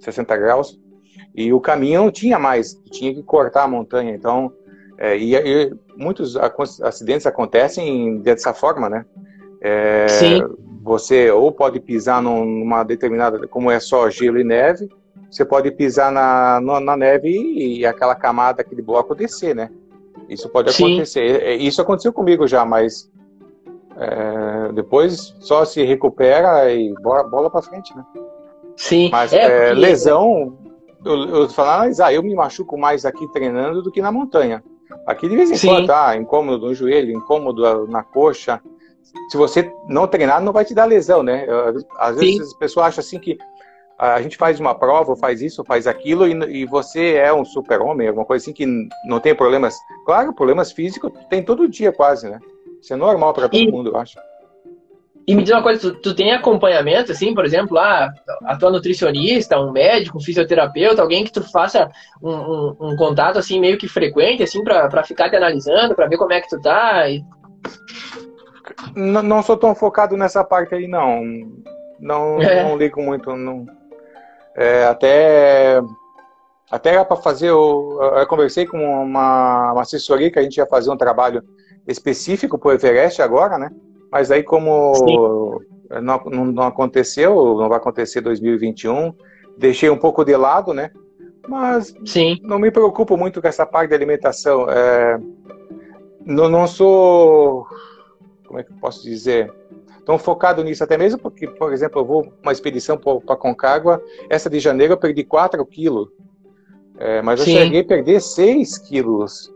60 0.00 0.36
graus, 0.36 0.78
e 1.34 1.52
o 1.52 1.60
caminho 1.60 2.04
não 2.04 2.10
tinha 2.10 2.38
mais, 2.38 2.74
tinha 2.90 3.14
que 3.14 3.22
cortar 3.22 3.64
a 3.64 3.68
montanha, 3.68 4.12
então, 4.14 4.52
é, 4.98 5.16
e, 5.16 5.34
e, 5.34 5.74
muitos 5.96 6.36
acidentes 6.36 7.26
acontecem 7.26 8.18
dessa 8.18 8.52
forma, 8.52 8.88
né? 8.88 9.04
É, 9.60 10.08
Sim. 10.08 10.42
Você 10.82 11.30
ou 11.30 11.52
pode 11.52 11.80
pisar 11.80 12.22
numa 12.22 12.82
determinada, 12.82 13.46
como 13.48 13.70
é 13.70 13.78
só 13.78 14.08
gelo 14.08 14.38
e 14.38 14.44
neve, 14.44 14.88
você 15.30 15.44
pode 15.44 15.70
pisar 15.70 16.10
na, 16.10 16.60
na 16.80 16.96
neve 16.96 17.28
e, 17.28 17.80
e 17.80 17.86
aquela 17.86 18.14
camada, 18.14 18.62
aquele 18.62 18.80
bloco 18.80 19.14
descer, 19.14 19.54
né? 19.54 19.70
Isso 20.28 20.48
pode 20.48 20.72
Sim. 20.72 20.94
acontecer. 20.94 21.42
É, 21.42 21.54
isso 21.54 21.80
aconteceu 21.80 22.12
comigo 22.12 22.46
já, 22.46 22.64
mas 22.64 23.10
é, 23.96 24.72
depois 24.72 25.34
só 25.40 25.64
se 25.64 25.82
recupera 25.82 26.72
e 26.72 26.92
bola, 27.02 27.24
bola 27.24 27.50
para 27.50 27.62
frente, 27.62 27.96
né? 27.96 28.04
Sim. 28.76 29.08
Mas 29.10 29.32
é, 29.32 29.70
é, 29.70 29.74
lesão, 29.74 30.56
eu, 31.04 31.28
eu 31.28 31.48
falar, 31.48 31.90
ah, 32.00 32.12
eu 32.12 32.22
me 32.22 32.34
machuco 32.34 32.78
mais 32.78 33.04
aqui 33.04 33.26
treinando 33.32 33.82
do 33.82 33.90
que 33.90 34.00
na 34.00 34.12
montanha. 34.12 34.62
Aqui 35.06 35.28
de 35.28 35.36
vez 35.36 35.50
em 35.50 35.56
Sim. 35.56 35.68
quando, 35.68 35.86
tá? 35.86 36.16
Incômodo 36.16 36.66
no 36.66 36.74
joelho, 36.74 37.12
incômodo 37.12 37.86
na 37.88 38.02
coxa. 38.02 38.60
Se 39.30 39.36
você 39.36 39.72
não 39.88 40.06
treinar, 40.06 40.40
não 40.42 40.52
vai 40.52 40.64
te 40.64 40.74
dar 40.74 40.84
lesão, 40.84 41.22
né? 41.22 41.46
Às 41.98 42.16
vezes 42.16 42.36
Sim. 42.36 42.42
as 42.42 42.52
pessoas 42.54 42.86
acham 42.86 43.00
assim 43.00 43.18
que 43.18 43.38
a 43.98 44.22
gente 44.22 44.36
faz 44.36 44.60
uma 44.60 44.76
prova, 44.76 45.16
faz 45.16 45.42
isso, 45.42 45.64
faz 45.64 45.88
aquilo, 45.88 46.26
e, 46.28 46.60
e 46.60 46.64
você 46.64 47.14
é 47.14 47.34
um 47.34 47.44
super-homem, 47.44 48.06
alguma 48.06 48.24
coisa 48.24 48.44
assim 48.44 48.52
que 48.52 48.64
não 49.04 49.18
tem 49.18 49.34
problemas. 49.34 49.76
Claro, 50.06 50.32
problemas 50.32 50.70
físicos 50.70 51.10
tem 51.28 51.42
todo 51.42 51.68
dia 51.68 51.90
quase, 51.90 52.30
né? 52.30 52.38
Isso 52.80 52.92
é 52.92 52.96
normal 52.96 53.34
para 53.34 53.48
todo 53.48 53.60
e, 53.60 53.70
mundo, 53.70 53.90
eu 53.90 53.96
acho. 53.96 54.16
E 55.26 55.34
me 55.34 55.42
diz 55.42 55.52
uma 55.52 55.62
coisa, 55.64 55.80
tu, 55.80 56.00
tu 56.00 56.14
tem 56.14 56.32
acompanhamento, 56.32 57.10
assim, 57.10 57.34
por 57.34 57.44
exemplo, 57.44 57.76
ah, 57.76 58.12
a 58.44 58.56
tua 58.56 58.70
nutricionista, 58.70 59.60
um 59.60 59.72
médico, 59.72 60.16
um 60.16 60.20
fisioterapeuta, 60.20 61.02
alguém 61.02 61.24
que 61.24 61.32
tu 61.32 61.42
faça 61.42 61.90
um, 62.22 62.30
um, 62.30 62.76
um 62.80 62.96
contato, 62.96 63.36
assim, 63.36 63.58
meio 63.58 63.76
que 63.76 63.88
frequente, 63.88 64.44
assim, 64.44 64.62
para 64.62 65.02
ficar 65.02 65.28
te 65.28 65.34
analisando, 65.36 65.96
para 65.96 66.06
ver 66.06 66.16
como 66.16 66.32
é 66.32 66.40
que 66.40 66.48
tu 66.48 66.60
tá? 66.62 67.10
E... 67.10 67.24
Não, 68.94 69.22
não 69.22 69.42
sou 69.42 69.56
tão 69.56 69.74
focado 69.74 70.16
nessa 70.16 70.44
parte 70.44 70.76
aí, 70.76 70.86
não. 70.86 71.20
Não, 71.98 72.40
é. 72.40 72.62
não 72.62 72.78
ligo 72.78 73.02
muito, 73.02 73.34
não 73.34 73.66
é, 74.58 74.84
até 74.84 75.80
até 76.70 76.90
era 76.90 77.04
para 77.04 77.16
fazer, 77.16 77.48
eu, 77.48 77.98
eu, 78.00 78.26
conversei 78.26 78.66
com 78.66 78.76
uma, 78.76 79.72
uma, 79.72 79.80
assessoria 79.80 80.30
que 80.30 80.38
a 80.38 80.42
gente 80.42 80.56
ia 80.56 80.66
fazer 80.66 80.90
um 80.90 80.96
trabalho 80.96 81.42
específico 81.86 82.58
para 82.58 82.68
o 82.68 82.72
Everest 82.72 83.22
agora, 83.22 83.56
né? 83.56 83.70
Mas 84.10 84.30
aí 84.30 84.42
como 84.42 85.62
não, 86.02 86.44
não, 86.52 86.64
aconteceu, 86.64 87.34
não 87.56 87.68
vai 87.68 87.78
acontecer 87.78 88.20
2021, 88.20 89.14
deixei 89.56 89.88
um 89.88 89.96
pouco 89.96 90.24
de 90.24 90.36
lado, 90.36 90.74
né? 90.74 90.90
Mas 91.48 91.94
Sim. 92.04 92.38
não 92.42 92.58
me 92.58 92.70
preocupo 92.70 93.16
muito 93.16 93.40
com 93.40 93.48
essa 93.48 93.64
parte 93.64 93.90
de 93.90 93.94
alimentação. 93.94 94.68
É, 94.68 95.18
não, 96.26 96.50
não 96.50 96.66
sou, 96.66 97.66
como 98.46 98.58
é 98.58 98.62
que 98.62 98.72
eu 98.72 98.76
posso 98.76 99.02
dizer? 99.02 99.50
Estão 100.08 100.18
focados 100.18 100.64
nisso 100.64 100.82
até 100.82 100.96
mesmo 100.96 101.18
porque, 101.18 101.46
por 101.46 101.70
exemplo, 101.70 102.00
eu 102.00 102.04
vou 102.06 102.32
uma 102.42 102.50
expedição 102.50 102.96
para 102.96 103.36
Concagua, 103.36 104.02
essa 104.30 104.48
de 104.48 104.58
janeiro 104.58 104.94
eu 104.94 104.96
perdi 104.96 105.22
4 105.22 105.66
quilos, 105.66 106.08
é, 106.96 107.20
mas 107.20 107.40
eu 107.40 107.44
Sim. 107.44 107.52
cheguei 107.52 107.82
a 107.82 107.84
perder 107.84 108.18
6 108.18 108.78
quilos. 108.78 109.48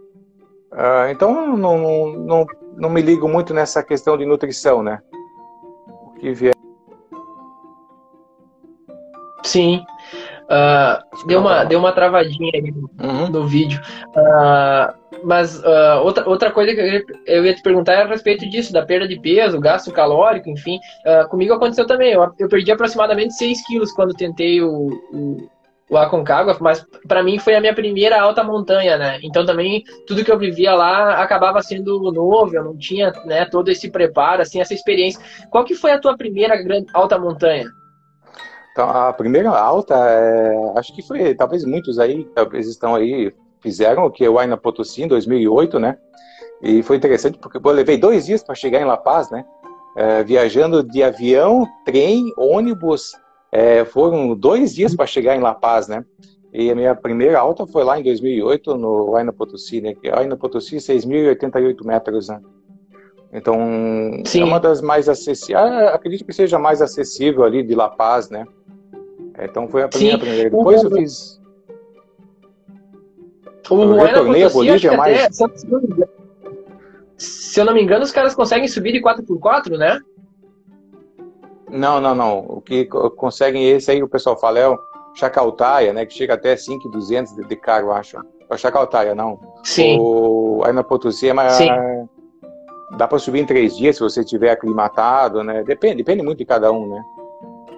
Uh, 0.70 1.08
então, 1.10 1.56
não, 1.56 2.12
não, 2.18 2.46
não 2.76 2.90
me 2.90 3.00
ligo 3.00 3.26
muito 3.26 3.54
nessa 3.54 3.82
questão 3.82 4.18
de 4.18 4.26
nutrição, 4.26 4.82
né? 4.82 5.00
O 5.88 6.10
que 6.20 6.34
vier. 6.34 6.54
Sim. 9.42 9.82
Uh, 10.44 11.26
deu, 11.26 11.40
uma, 11.40 11.64
deu 11.64 11.78
uma 11.78 11.92
travadinha 11.92 12.50
aí 12.54 12.70
no, 12.70 12.90
uhum. 13.00 13.28
no 13.28 13.46
vídeo. 13.46 13.80
Uh, 14.08 15.02
mas 15.24 15.58
uh, 15.60 16.00
outra, 16.02 16.28
outra 16.28 16.50
coisa 16.50 16.74
que 16.74 16.80
eu 16.80 16.86
ia, 16.86 17.04
eu 17.26 17.46
ia, 17.46 17.54
te 17.54 17.62
perguntar 17.62 17.94
é 17.94 18.02
a 18.02 18.06
respeito 18.06 18.48
disso, 18.48 18.72
da 18.72 18.84
perda 18.84 19.06
de 19.06 19.18
peso, 19.20 19.60
gasto 19.60 19.92
calórico, 19.92 20.50
enfim. 20.50 20.78
Comigo 21.30 21.54
aconteceu 21.54 21.86
também. 21.86 22.12
Eu, 22.12 22.32
eu, 22.38 22.48
perdi 22.48 22.72
aproximadamente 22.72 23.34
6 23.34 23.66
quilos 23.66 23.92
quando 23.92 24.14
tentei 24.14 24.60
o, 24.60 24.88
o, 25.12 25.48
o 25.88 25.96
Aconcagua, 25.96 26.56
mas 26.60 26.84
para 27.06 27.22
mim 27.22 27.38
foi 27.38 27.54
a 27.54 27.60
minha 27.60 27.74
primeira 27.74 28.20
alta 28.20 28.42
montanha, 28.42 28.96
né? 28.96 29.18
Então 29.22 29.46
também 29.46 29.84
tudo 30.06 30.24
que 30.24 30.32
eu 30.32 30.38
vivia 30.38 30.74
lá 30.74 31.22
acabava 31.22 31.62
sendo 31.62 32.10
novo, 32.10 32.54
eu 32.54 32.64
não 32.64 32.76
tinha 32.76 33.12
né, 33.26 33.44
todo 33.44 33.68
esse 33.70 33.90
preparo, 33.90 34.42
assim, 34.42 34.60
essa 34.60 34.74
experiência. 34.74 35.22
Qual 35.50 35.64
que 35.64 35.74
foi 35.74 35.92
a 35.92 36.00
tua 36.00 36.16
primeira 36.16 36.56
grande, 36.62 36.86
alta 36.92 37.18
montanha? 37.18 37.66
Então, 38.72 38.88
a 38.88 39.12
primeira 39.12 39.50
alta, 39.50 39.94
é, 39.94 40.72
acho 40.76 40.94
que 40.94 41.02
foi, 41.02 41.34
talvez 41.34 41.64
muitos 41.64 41.98
aí, 41.98 42.24
talvez 42.34 42.66
estão 42.66 42.94
aí 42.94 43.32
fizeram, 43.60 44.10
que 44.10 44.24
é 44.24 44.30
o 44.30 44.38
Aina 44.38 44.56
Potosí, 44.56 45.02
em 45.02 45.08
2008, 45.08 45.78
né? 45.78 45.96
E 46.62 46.82
foi 46.82 46.96
interessante 46.96 47.38
porque 47.38 47.58
eu 47.58 47.72
levei 47.72 47.98
dois 47.98 48.26
dias 48.26 48.42
para 48.42 48.54
chegar 48.54 48.80
em 48.80 48.84
La 48.84 48.96
Paz, 48.96 49.30
né? 49.30 49.44
É, 49.94 50.24
viajando 50.24 50.82
de 50.82 51.02
avião, 51.02 51.66
trem, 51.84 52.32
ônibus. 52.36 53.12
É, 53.50 53.84
foram 53.84 54.34
dois 54.34 54.74
dias 54.74 54.94
para 54.94 55.06
chegar 55.06 55.36
em 55.36 55.40
La 55.40 55.54
Paz, 55.54 55.86
né? 55.86 56.04
E 56.52 56.70
a 56.70 56.74
minha 56.74 56.94
primeira 56.94 57.38
alta 57.38 57.66
foi 57.66 57.84
lá 57.84 57.98
em 57.98 58.02
2008 58.02 58.76
no 58.76 59.16
Aina 59.16 59.32
Potosí, 59.32 59.80
né? 59.80 59.94
Que 59.94 60.08
é 60.08 60.18
Aina 60.18 60.36
Potosí, 60.36 60.76
6.088 60.76 61.84
metros, 61.84 62.28
né? 62.28 62.40
Então, 63.32 63.56
Sim. 64.26 64.42
é 64.42 64.44
uma 64.44 64.60
das 64.60 64.82
mais 64.82 65.08
acessíveis. 65.08 65.64
Ah, 65.64 65.94
acredito 65.94 66.24
que 66.24 66.32
seja 66.32 66.58
mais 66.58 66.82
acessível 66.82 67.44
ali 67.44 67.62
de 67.62 67.74
La 67.74 67.88
Paz, 67.88 68.28
né? 68.28 68.44
Então 69.44 69.68
foi 69.68 69.82
a 69.82 69.88
primeira. 69.88 70.18
primeira. 70.18 70.50
Depois 70.50 70.82
eu 70.82 70.90
fiz 70.90 71.42
o 73.70 73.82
eu 73.82 73.94
retornei 73.94 74.44
a 74.44 74.50
Bolívia 74.50 74.96
mais... 74.96 75.40
Até, 75.40 75.56
se 77.16 77.60
eu 77.60 77.64
não 77.64 77.74
me 77.74 77.82
engano, 77.82 78.04
os 78.04 78.10
caras 78.10 78.34
conseguem 78.34 78.66
subir 78.68 78.92
de 78.92 79.00
4x4, 79.00 79.76
né? 79.76 80.00
Não, 81.70 82.00
não, 82.00 82.14
não. 82.14 82.38
O 82.40 82.60
que 82.60 82.84
conseguem 82.86 83.70
esse 83.70 83.90
aí, 83.90 84.02
o 84.02 84.08
pessoal 84.08 84.38
fala, 84.38 84.58
é 84.58 84.68
o 84.68 84.78
Chacaltaia, 85.14 85.92
né? 85.92 86.04
Que 86.04 86.14
chega 86.14 86.34
até 86.34 86.56
5,200 86.56 87.36
de, 87.36 87.44
de 87.44 87.56
carro, 87.56 87.88
eu 87.88 87.92
acho. 87.92 88.18
É 88.18 88.54
o 88.54 88.58
Chacaltaia, 88.58 89.14
não. 89.14 89.38
Sim. 89.62 89.98
O, 90.00 90.62
aí 90.64 90.72
na 90.72 90.82
Potosí 90.82 91.28
é 91.28 91.32
mais... 91.32 91.52
Sim. 91.52 91.70
Dá 92.96 93.08
para 93.08 93.18
subir 93.18 93.40
em 93.40 93.46
três 93.46 93.74
dias 93.76 93.96
se 93.96 94.02
você 94.02 94.20
estiver 94.20 94.50
aclimatado, 94.50 95.42
né? 95.42 95.62
Depende, 95.62 95.96
depende 95.96 96.22
muito 96.22 96.38
de 96.38 96.44
cada 96.44 96.70
um, 96.70 96.86
né? 96.88 97.02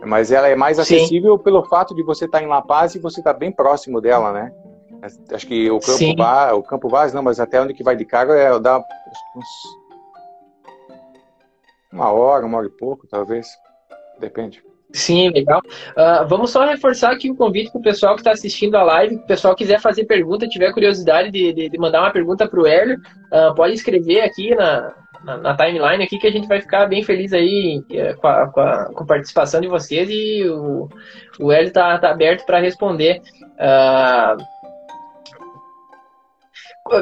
Mas 0.07 0.31
ela 0.31 0.49
é 0.49 0.57
mais 0.57 0.79
acessível 0.79 1.37
Sim. 1.37 1.43
pelo 1.43 1.65
fato 1.65 1.95
de 1.95 2.03
você 2.03 2.25
estar 2.27 2.39
tá 2.39 2.45
em 2.45 2.49
La 2.49 2.63
Paz 2.63 2.95
e 2.95 2.99
você 2.99 3.21
estar 3.21 3.33
tá 3.33 3.39
bem 3.39 3.53
próximo 3.53 4.01
dela, 4.01 4.33
né? 4.33 4.53
Acho 5.33 5.47
que 5.47 5.71
o 5.71 5.79
campo 5.79 6.57
o 6.57 6.63
campo 6.63 6.89
base 6.89 7.15
não, 7.15 7.23
mas 7.23 7.39
até 7.39 7.61
onde 7.61 7.75
que 7.75 7.83
vai 7.83 7.95
de 7.95 8.07
carga 8.07 8.35
é 8.35 8.59
dá 8.59 8.79
uns, 8.79 9.49
Uma 11.93 12.11
hora, 12.11 12.47
uma 12.47 12.59
hora 12.59 12.67
e 12.67 12.71
pouco, 12.71 13.07
talvez. 13.07 13.49
Depende. 14.19 14.63
Sim, 14.93 15.29
legal. 15.31 15.61
Uh, 15.91 16.27
vamos 16.29 16.51
só 16.51 16.65
reforçar 16.65 17.11
aqui 17.11 17.31
o 17.31 17.35
convite 17.35 17.71
para 17.71 17.81
o 17.81 17.83
pessoal 17.83 18.15
que 18.15 18.21
está 18.21 18.31
assistindo 18.31 18.77
a 18.77 18.83
live. 18.83 19.17
Se 19.17 19.23
o 19.23 19.27
pessoal 19.27 19.57
quiser 19.57 19.81
fazer 19.81 20.05
pergunta, 20.05 20.47
tiver 20.47 20.73
curiosidade 20.73 21.31
de, 21.31 21.53
de, 21.53 21.69
de 21.69 21.79
mandar 21.79 22.01
uma 22.01 22.13
pergunta 22.13 22.49
para 22.49 22.61
o 22.61 22.67
Hélio, 22.67 22.97
uh, 22.97 23.55
pode 23.55 23.75
escrever 23.75 24.21
aqui 24.21 24.55
na, 24.55 24.95
na, 25.25 25.39
na, 25.39 25.57
timeline 25.57 26.05
aqui 26.05 26.19
que 26.19 26.27
a 26.27 26.31
gente 26.31 26.47
vai 26.47 26.61
ficar 26.61 26.87
bem 26.87 27.03
feliz 27.03 27.33
aí 27.33 27.83
uh, 27.91 28.17
com, 28.21 28.27
a, 28.27 28.47
com, 28.49 28.61
a, 28.61 28.85
com, 28.87 29.03
a, 29.03 29.07
participação 29.07 29.61
de 29.61 29.69
vocês 29.69 30.09
e 30.11 30.49
o, 30.49 30.89
o 31.41 31.51
Hélio 31.51 31.69
está 31.69 31.99
tá 31.99 32.11
aberto 32.11 32.45
para 32.45 32.61
responder. 32.61 33.23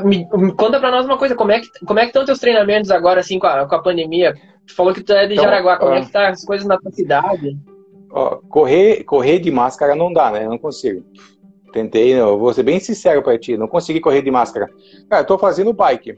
Me, 0.04 0.28
me, 0.32 0.54
conta 0.54 0.78
para 0.78 0.92
nós 0.92 1.04
uma 1.04 1.18
coisa, 1.18 1.34
como 1.34 1.50
é 1.50 1.60
que 1.60 1.68
como 1.84 1.98
é 1.98 2.02
que 2.02 2.08
estão 2.08 2.24
teus 2.24 2.38
treinamentos 2.38 2.90
agora 2.90 3.18
assim 3.18 3.38
com 3.38 3.48
a, 3.48 3.66
com 3.66 3.74
a 3.74 3.82
pandemia? 3.82 4.34
Tu 4.66 4.74
falou 4.74 4.94
que 4.94 5.02
tu 5.02 5.12
é 5.12 5.26
de 5.26 5.34
então, 5.34 5.44
Jaraguá, 5.44 5.76
como 5.76 5.94
é 5.94 6.02
que 6.02 6.12
tá 6.12 6.28
as 6.28 6.44
coisas 6.44 6.66
na 6.66 6.78
tua 6.78 6.92
cidade? 6.92 7.58
Ó, 8.12 8.36
correr, 8.48 9.02
correr 9.04 9.40
de 9.40 9.50
máscara 9.50 9.96
não 9.96 10.12
dá, 10.12 10.30
né? 10.30 10.44
Eu 10.44 10.50
não 10.50 10.58
consigo. 10.58 11.04
Tentei, 11.72 12.12
eu 12.12 12.38
vou 12.38 12.52
ser 12.52 12.62
bem 12.62 12.78
sincero 12.78 13.22
para 13.22 13.38
ti, 13.38 13.56
não 13.56 13.66
consegui 13.66 13.98
correr 13.98 14.22
de 14.22 14.30
máscara. 14.30 14.68
Cara, 15.08 15.22
eu 15.22 15.26
tô 15.26 15.38
fazendo 15.38 15.72
bike. 15.72 16.14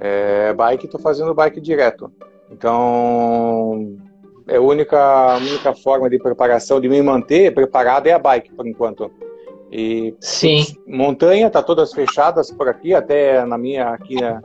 É, 0.00 0.52
bike, 0.52 0.88
tô 0.88 0.98
fazendo 0.98 1.34
bike 1.34 1.60
direto. 1.60 2.12
Então, 2.50 3.96
é 4.46 4.56
a 4.56 4.60
única, 4.60 5.36
única 5.36 5.74
forma 5.74 6.08
de 6.08 6.18
preparação, 6.18 6.80
de 6.80 6.88
me 6.88 7.02
manter 7.02 7.52
preparado 7.52 8.06
é 8.06 8.12
a 8.12 8.18
bike, 8.18 8.54
por 8.54 8.66
enquanto. 8.66 9.10
E 9.70 10.14
Sim. 10.20 10.64
montanha 10.86 11.50
tá 11.50 11.62
todas 11.62 11.92
fechadas 11.92 12.50
por 12.50 12.68
aqui, 12.68 12.94
até 12.94 13.44
na 13.44 13.58
minha 13.58 13.90
aqui 13.90 14.20
na, 14.20 14.40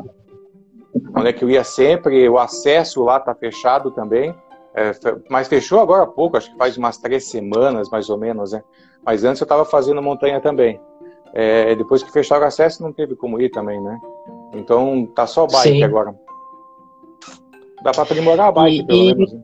onde 1.16 1.30
é 1.30 1.34
que 1.34 1.44
eu 1.44 1.50
ia 1.50 1.64
sempre, 1.64 2.28
o 2.28 2.38
acesso 2.38 3.04
lá 3.04 3.20
tá 3.20 3.34
fechado 3.34 3.92
também. 3.92 4.36
É, 4.76 4.92
mas 5.30 5.48
fechou 5.48 5.80
agora 5.80 6.04
há 6.04 6.08
pouco, 6.08 6.36
acho 6.36 6.52
que 6.52 6.58
faz 6.58 6.78
umas 6.78 6.98
três 6.98 7.30
semanas, 7.30 7.90
mais 7.90 8.10
ou 8.10 8.18
menos, 8.18 8.52
né? 8.52 8.64
Mas 9.06 9.24
antes 9.24 9.40
eu 9.40 9.46
estava 9.46 9.64
fazendo 9.64 10.02
montanha 10.02 10.42
também. 10.42 10.82
É, 11.34 11.76
depois 11.76 12.04
que 12.04 12.12
fecharam 12.12 12.44
o 12.44 12.48
acesso, 12.48 12.82
não 12.82 12.92
teve 12.92 13.16
como 13.16 13.40
ir 13.40 13.50
também, 13.50 13.80
né? 13.82 14.00
Então 14.54 15.06
tá 15.16 15.26
só 15.26 15.48
bike 15.48 15.70
Sim. 15.70 15.84
agora. 15.84 16.16
Dá 17.84 17.92
para 17.92 18.04
aprimorar 18.04 18.48
a 18.48 18.52
bike, 18.52 18.80
e, 18.80 18.86
pelo 18.86 19.00
e... 19.00 19.16
menos. 19.16 19.36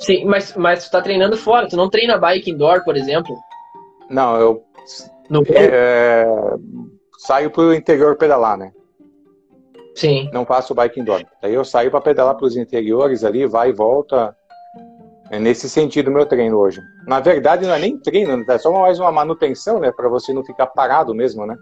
Sim, 0.00 0.24
mas, 0.24 0.56
mas 0.56 0.86
tu 0.86 0.90
tá 0.90 1.02
treinando 1.02 1.36
fora, 1.36 1.68
tu 1.68 1.76
não 1.76 1.90
treina 1.90 2.18
bike 2.18 2.50
indoor, 2.50 2.82
por 2.84 2.96
exemplo? 2.96 3.36
Não, 4.08 4.36
eu 4.36 4.64
no... 5.28 5.42
é, 5.42 5.66
é, 5.72 6.26
saio 7.18 7.50
pro 7.50 7.74
interior 7.74 8.16
pedalar, 8.16 8.56
né? 8.56 8.72
Sim. 9.94 10.30
Não 10.32 10.46
faço 10.46 10.74
bike 10.74 10.98
indoor. 10.98 11.22
Daí 11.42 11.54
eu 11.54 11.64
saio 11.64 11.90
para 11.90 12.00
pedalar 12.00 12.34
para 12.34 12.46
os 12.46 12.56
interiores 12.56 13.22
ali, 13.22 13.46
vai 13.46 13.68
e 13.68 13.72
volta. 13.72 14.34
É 15.30 15.38
nesse 15.38 15.68
sentido 15.68 16.08
o 16.08 16.12
meu 16.12 16.26
treino 16.26 16.58
hoje. 16.58 16.80
Na 17.06 17.20
verdade, 17.20 17.66
não 17.66 17.74
é 17.74 17.78
nem 17.78 17.98
treino, 17.98 18.44
é 18.48 18.58
só 18.58 18.72
mais 18.72 18.98
uma 18.98 19.12
manutenção, 19.12 19.78
né? 19.78 19.92
Para 19.92 20.08
você 20.08 20.32
não 20.32 20.42
ficar 20.42 20.66
parado 20.66 21.14
mesmo, 21.14 21.46
né? 21.46 21.56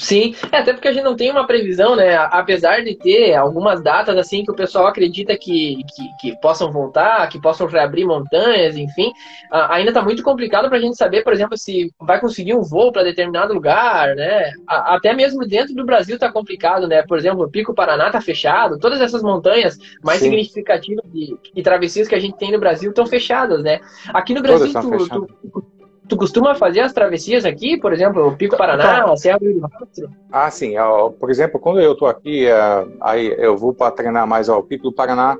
Sim, 0.00 0.34
é, 0.50 0.56
até 0.56 0.72
porque 0.72 0.88
a 0.88 0.92
gente 0.92 1.04
não 1.04 1.14
tem 1.14 1.30
uma 1.30 1.46
previsão, 1.46 1.94
né? 1.94 2.16
Apesar 2.16 2.82
de 2.82 2.96
ter 2.96 3.34
algumas 3.34 3.82
datas 3.82 4.16
assim 4.16 4.42
que 4.42 4.50
o 4.50 4.54
pessoal 4.56 4.86
acredita 4.86 5.36
que, 5.36 5.84
que, 5.94 6.08
que 6.18 6.40
possam 6.40 6.72
voltar, 6.72 7.28
que 7.28 7.38
possam 7.38 7.66
reabrir 7.66 8.06
montanhas, 8.06 8.78
enfim, 8.78 9.12
ainda 9.52 9.90
está 9.90 10.00
muito 10.00 10.22
complicado 10.22 10.68
para 10.70 10.78
a 10.78 10.80
gente 10.80 10.96
saber, 10.96 11.22
por 11.22 11.34
exemplo, 11.34 11.56
se 11.58 11.92
vai 12.00 12.18
conseguir 12.18 12.54
um 12.54 12.62
voo 12.62 12.90
para 12.90 13.02
determinado 13.02 13.52
lugar, 13.52 14.16
né? 14.16 14.52
até 14.66 15.12
mesmo 15.12 15.46
dentro 15.46 15.74
do 15.74 15.84
Brasil 15.84 16.14
está 16.14 16.32
complicado, 16.32 16.88
né? 16.88 17.02
Por 17.02 17.18
exemplo, 17.18 17.44
o 17.44 17.50
Pico 17.50 17.74
Paraná 17.74 18.06
está 18.06 18.22
fechado, 18.22 18.78
todas 18.78 19.02
essas 19.02 19.22
montanhas 19.22 19.76
mais 20.02 20.20
Sim. 20.20 20.30
significativas 20.30 21.04
de, 21.12 21.36
de 21.54 21.62
travessias 21.62 22.08
que 22.08 22.14
a 22.14 22.20
gente 22.20 22.38
tem 22.38 22.50
no 22.50 22.58
Brasil 22.58 22.88
estão 22.88 23.04
fechadas, 23.04 23.62
né? 23.62 23.80
Aqui 24.14 24.32
no 24.32 24.40
Brasil, 24.40 24.72
tu, 24.72 25.26
tu, 25.52 25.79
Tu 26.10 26.16
costuma 26.16 26.56
fazer 26.56 26.80
as 26.80 26.92
travessias 26.92 27.44
aqui, 27.44 27.78
por 27.78 27.92
exemplo, 27.92 28.26
o 28.26 28.36
Pico 28.36 28.56
Paraná, 28.56 29.04
a 29.04 29.16
Serra 29.16 29.38
do 29.38 29.60
Rastro? 29.60 30.10
Ah, 30.32 30.50
sim. 30.50 30.74
Por 31.20 31.30
exemplo, 31.30 31.60
quando 31.60 31.80
eu 31.80 31.92
estou 31.92 32.08
aqui, 32.08 32.48
é, 32.48 32.86
aí 33.00 33.32
eu 33.38 33.56
vou 33.56 33.72
para 33.72 33.92
treinar 33.92 34.26
mais 34.26 34.48
ao 34.48 34.60
Pico 34.60 34.90
do 34.90 34.92
Paraná, 34.92 35.38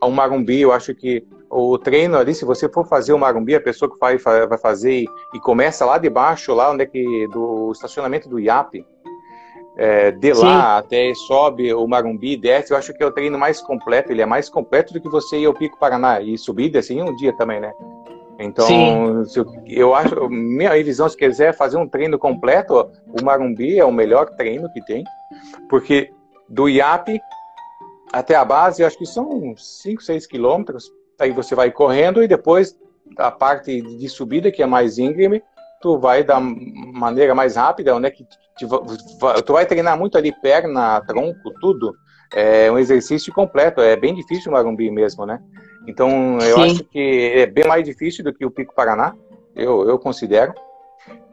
ao 0.00 0.10
Marumbi, 0.10 0.62
eu 0.62 0.72
acho 0.72 0.94
que 0.94 1.22
o 1.50 1.76
treino 1.76 2.16
ali, 2.16 2.34
se 2.34 2.46
você 2.46 2.70
for 2.70 2.86
fazer 2.86 3.12
o 3.12 3.18
Marumbi, 3.18 3.54
a 3.54 3.60
pessoa 3.60 3.92
que 3.92 4.00
vai, 4.00 4.16
vai 4.16 4.56
fazer 4.56 5.04
e 5.34 5.40
começa 5.40 5.84
lá 5.84 5.98
de 5.98 6.08
baixo, 6.08 6.54
lá 6.54 6.70
onde 6.72 6.84
é 6.84 6.86
que, 6.86 7.28
do 7.28 7.70
estacionamento 7.70 8.30
do 8.30 8.40
IAP, 8.40 8.82
é, 9.76 10.10
de 10.10 10.34
Sim. 10.34 10.40
lá 10.40 10.78
até 10.78 11.12
sobe 11.14 11.74
o 11.74 11.86
Marumbi, 11.86 12.34
desce, 12.38 12.72
eu 12.72 12.78
acho 12.78 12.94
que 12.94 13.02
é 13.02 13.06
o 13.06 13.12
treino 13.12 13.38
mais 13.38 13.60
completo, 13.60 14.10
ele 14.10 14.22
é 14.22 14.26
mais 14.26 14.48
completo 14.48 14.94
do 14.94 15.02
que 15.02 15.08
você 15.10 15.40
ir 15.40 15.44
ao 15.44 15.52
Pico 15.52 15.78
Paraná 15.78 16.22
e 16.22 16.38
subir 16.38 16.72
em 16.90 17.02
um 17.02 17.14
dia 17.14 17.36
também, 17.36 17.60
né? 17.60 17.74
Então, 18.42 19.24
eu, 19.34 19.46
eu, 19.66 19.94
acho, 19.94 20.28
minha 20.28 20.70
visão, 20.82 21.08
se 21.08 21.16
quiser 21.16 21.54
fazer 21.54 21.76
um 21.76 21.88
treino 21.88 22.18
completo, 22.18 22.90
o 23.06 23.24
Marumbi 23.24 23.78
é 23.78 23.84
o 23.84 23.92
melhor 23.92 24.30
treino 24.30 24.72
que 24.72 24.84
tem, 24.84 25.04
porque 25.68 26.10
do 26.48 26.68
IAP 26.68 27.20
até 28.12 28.34
a 28.34 28.44
base, 28.44 28.84
acho 28.84 28.98
que 28.98 29.06
são 29.06 29.54
5, 29.56 30.02
6 30.02 30.26
quilômetros, 30.26 30.92
aí 31.18 31.30
você 31.30 31.54
vai 31.54 31.70
correndo 31.70 32.22
e 32.22 32.28
depois 32.28 32.76
a 33.16 33.30
parte 33.30 33.80
de 33.80 34.08
subida, 34.08 34.50
que 34.50 34.62
é 34.62 34.66
mais 34.66 34.98
íngreme, 34.98 35.42
tu 35.80 35.98
vai 35.98 36.22
da 36.22 36.38
maneira 36.38 37.34
mais 37.34 37.56
rápida, 37.56 37.94
onde 37.94 38.06
é 38.06 38.10
que 38.10 38.26
tu 39.46 39.52
vai 39.52 39.66
treinar 39.66 39.98
muito 39.98 40.18
ali 40.18 40.32
perna, 40.40 41.00
tronco, 41.02 41.52
tudo, 41.60 41.94
é 42.34 42.70
um 42.70 42.78
exercício 42.78 43.32
completo, 43.32 43.80
é 43.80 43.96
bem 43.96 44.14
difícil 44.14 44.50
o 44.50 44.54
Marumbi 44.54 44.90
mesmo, 44.90 45.26
né? 45.26 45.40
Então, 45.86 46.38
eu 46.38 46.56
Sim. 46.56 46.62
acho 46.62 46.84
que 46.84 47.32
é 47.34 47.46
bem 47.46 47.66
mais 47.66 47.84
difícil 47.84 48.24
do 48.24 48.32
que 48.32 48.44
o 48.44 48.50
Pico 48.50 48.74
Paraná, 48.74 49.14
eu, 49.54 49.88
eu 49.88 49.98
considero. 49.98 50.54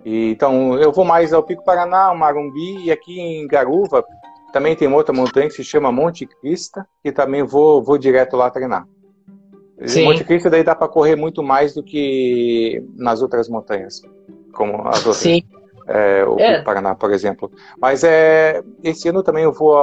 E, 0.04 0.32
então, 0.32 0.78
eu 0.80 0.92
vou 0.92 1.06
mais 1.06 1.34
ao 1.34 1.44
Pico 1.44 1.64
Paraná, 1.64 2.06
ao 2.06 2.18
Marumbi, 2.18 2.86
e 2.86 2.92
aqui 2.92 3.20
em 3.20 3.48
Garuva 3.48 4.04
também 4.52 4.76
tem 4.76 4.92
outra 4.92 5.14
montanha 5.14 5.48
que 5.48 5.54
se 5.54 5.64
chama 5.64 5.92
Monte 5.92 6.26
Crista, 6.26 6.88
que 7.04 7.12
também 7.12 7.44
vou, 7.44 7.84
vou 7.84 7.98
direto 7.98 8.36
lá 8.36 8.50
treinar. 8.50 8.88
Sim. 9.86 10.06
Monte 10.06 10.24
Cristo 10.24 10.50
daí 10.50 10.64
dá 10.64 10.76
para 10.76 10.88
correr 10.88 11.16
muito 11.16 11.42
mais 11.42 11.74
do 11.74 11.84
que 11.84 12.84
nas 12.96 13.22
outras 13.22 13.48
montanhas, 13.48 14.02
como 14.52 14.88
as 14.88 14.98
outras. 14.98 15.18
Sim. 15.18 15.44
É, 15.88 16.24
o 16.24 16.38
é. 16.40 16.62
Paraná, 16.62 16.94
por 16.94 17.12
exemplo. 17.12 17.52
Mas 17.80 18.04
é, 18.04 18.62
esse 18.84 19.10
ano 19.10 19.24
também 19.24 19.44
eu 19.44 19.52
vou, 19.52 19.76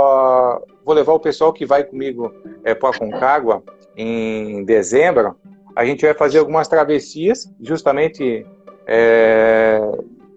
vou 0.85 0.95
levar 0.95 1.15
o 1.15 1.21
pessoal 1.21 1.53
que 1.53 1.67
vai 1.67 1.83
comigo 1.83 2.33
é, 2.63 2.75
para 2.75 2.91
a 2.91 2.99
Concagua 2.99 3.63
em 3.97 4.65
dezembro, 4.65 5.37
a 5.75 5.85
gente 5.85 6.05
vai 6.05 6.15
fazer 6.15 6.39
algumas 6.39 6.69
travessias, 6.69 7.51
justamente 7.61 8.47
é, 8.87 9.81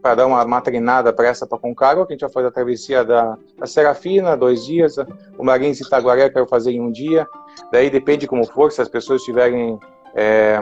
para 0.02 0.16
dar 0.16 0.28
uma, 0.28 0.44
uma 0.44 0.62
treinada 0.62 1.12
para 1.14 1.28
essa 1.28 1.46
para 1.46 1.58
Concagua, 1.58 2.06
que 2.06 2.14
a 2.14 2.16
gente 2.16 2.22
vai 2.22 2.32
fazer 2.32 2.48
a 2.48 2.52
travessia 2.52 3.04
da, 3.04 3.38
da 3.58 3.66
Serafina, 3.66 4.36
dois 4.36 4.66
dias, 4.66 4.96
o 5.38 5.44
Marins 5.44 5.80
Itaguaré 5.80 6.26
eu 6.26 6.34
quero 6.34 6.48
fazer 6.48 6.72
em 6.72 6.82
um 6.82 6.92
dia, 6.92 7.28
daí 7.72 7.90
depende 7.90 8.28
como 8.28 8.46
for, 8.46 8.72
se 8.72 8.82
as 8.82 8.90
pessoas 8.90 9.24
tiverem 9.24 9.78
é, 10.16 10.60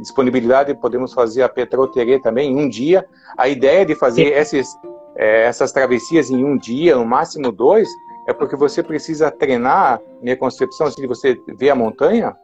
disponibilidade, 0.00 0.74
podemos 0.74 1.12
fazer 1.12 1.42
a 1.42 1.48
Petroterê 1.48 2.20
também 2.20 2.52
em 2.52 2.56
um 2.56 2.68
dia. 2.68 3.06
A 3.36 3.48
ideia 3.48 3.84
de 3.84 3.94
fazer 3.94 4.32
esses, 4.32 4.68
é, 5.16 5.44
essas 5.44 5.72
travessias 5.72 6.30
em 6.30 6.44
um 6.44 6.56
dia, 6.56 6.96
no 6.96 7.04
máximo 7.04 7.50
dois, 7.50 7.88
é 8.26 8.32
porque 8.32 8.56
você 8.56 8.82
precisa 8.82 9.30
treinar, 9.30 10.00
minha 10.20 10.36
concepção, 10.36 10.86
assim, 10.86 11.00
de 11.00 11.06
você 11.06 11.36
ver 11.56 11.70
a 11.70 11.74
montanha, 11.74 12.36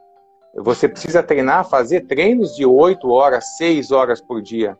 você 0.55 0.87
precisa 0.87 1.21
treinar, 1.21 1.67
fazer 1.67 2.01
treinos 2.01 2.55
de 2.55 2.65
8 2.65 3.09
horas, 3.09 3.57
6 3.57 3.91
horas 3.91 4.21
por 4.21 4.41
dia. 4.41 4.77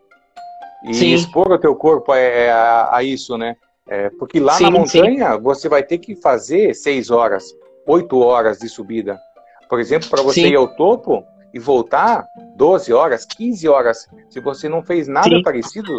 E 0.86 0.93
sim. 0.93 1.14
expor 1.14 1.51
o 1.51 1.58
teu 1.58 1.76
corpo 1.76 2.12
a, 2.12 2.16
a, 2.16 2.97
a 2.97 3.04
isso, 3.04 3.38
né? 3.38 3.56
É, 3.88 4.10
porque 4.12 4.39
lá 4.39 4.54
sim, 4.54 4.64
na 4.64 4.72
montanha 4.72 5.34
sim. 5.34 5.41
você 5.41 5.68
vai 5.68 5.84
ter 5.84 5.97
que 5.97 6.16
fazer 6.16 6.74
6 6.74 7.10
horas, 7.12 7.43
8 7.88 8.18
horas 8.20 8.60
de 8.60 8.70
subida. 8.70 9.20
Por 9.68 9.80
exemplo, 9.80 10.10
para 10.10 10.22
você 10.22 10.49
ir 10.49 10.56
ao 10.56 10.68
topo 10.76 11.24
e 11.54 11.60
voltar 11.60 12.26
12 12.56 12.93
horas, 12.93 13.26
15 13.26 13.68
horas, 13.68 14.08
se 14.30 14.39
você 14.39 14.70
não 14.70 14.84
fez 14.84 15.08
nada 15.08 15.41
parecido, 15.43 15.91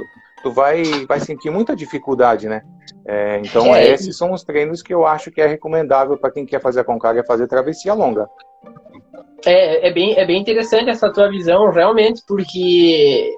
tu 0.45 0.53
vai, 0.53 0.83
vai 1.09 1.19
sentir 1.21 1.51
muita 1.51 1.75
dificuldade, 1.75 2.47
né? 2.51 2.63
É, 3.07 3.41
então, 3.43 3.75
é, 3.75 3.89
esses 3.89 4.15
são 4.17 4.31
os 4.31 4.45
treinos 4.45 4.83
que 4.83 4.93
eu 4.93 5.07
acho 5.07 5.31
que 5.31 5.41
é 5.41 5.47
recomendável 5.47 6.19
para 6.19 6.31
quem 6.31 6.45
quer 6.45 6.61
fazer 6.61 6.81
a 6.81 6.85
Concagua, 6.85 7.23
é 7.23 7.27
fazer 7.27 7.49
travessia 7.49 7.95
longa. 7.95 8.29
É, 9.47 9.89
é, 9.89 9.93
bem, 9.93 10.15
é 10.19 10.27
bem 10.27 10.39
interessante 10.39 10.91
essa 10.91 11.11
tua 11.11 11.31
visão, 11.31 11.71
realmente, 11.71 12.23
porque 12.29 13.35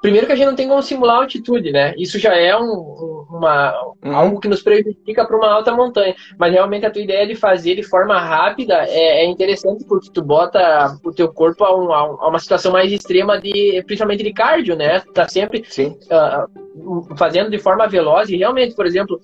Primeiro 0.00 0.26
que 0.26 0.32
a 0.32 0.36
gente 0.36 0.46
não 0.46 0.54
tem 0.54 0.68
como 0.68 0.80
simular 0.80 1.16
a 1.16 1.20
altitude, 1.22 1.72
né? 1.72 1.92
Isso 1.96 2.18
já 2.20 2.34
é 2.34 2.56
um, 2.56 3.26
uma, 3.28 3.74
uhum. 4.04 4.16
algo 4.16 4.40
que 4.40 4.46
nos 4.46 4.62
prejudica 4.62 5.26
para 5.26 5.36
uma 5.36 5.50
alta 5.50 5.74
montanha. 5.74 6.14
Mas 6.38 6.52
realmente 6.52 6.86
a 6.86 6.90
tua 6.90 7.02
ideia 7.02 7.26
de 7.26 7.34
fazer 7.34 7.74
de 7.74 7.82
forma 7.82 8.18
rápida 8.18 8.74
é, 8.86 9.24
é 9.24 9.26
interessante 9.26 9.84
porque 9.84 10.10
tu 10.12 10.22
bota 10.22 10.96
o 11.04 11.12
teu 11.12 11.32
corpo 11.32 11.64
a, 11.64 11.76
um, 11.76 11.92
a, 11.92 12.28
uma 12.28 12.38
situação 12.38 12.70
mais 12.70 12.92
extrema 12.92 13.40
de, 13.40 13.82
principalmente 13.86 14.22
de 14.22 14.32
cardio, 14.32 14.76
né? 14.76 15.00
Tu 15.00 15.12
tá 15.12 15.26
sempre 15.26 15.60
uh, 15.62 17.16
fazendo 17.16 17.50
de 17.50 17.58
forma 17.58 17.88
veloz 17.88 18.28
e 18.28 18.36
realmente, 18.36 18.76
por 18.76 18.86
exemplo, 18.86 19.20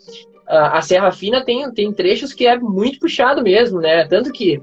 a, 0.46 0.78
a 0.78 0.82
Serra 0.82 1.12
Fina 1.12 1.44
tem, 1.44 1.70
tem 1.72 1.92
trechos 1.92 2.32
que 2.32 2.48
é 2.48 2.58
muito 2.58 2.98
puxado 2.98 3.42
mesmo, 3.44 3.80
né? 3.80 4.08
Tanto 4.08 4.32
que 4.32 4.60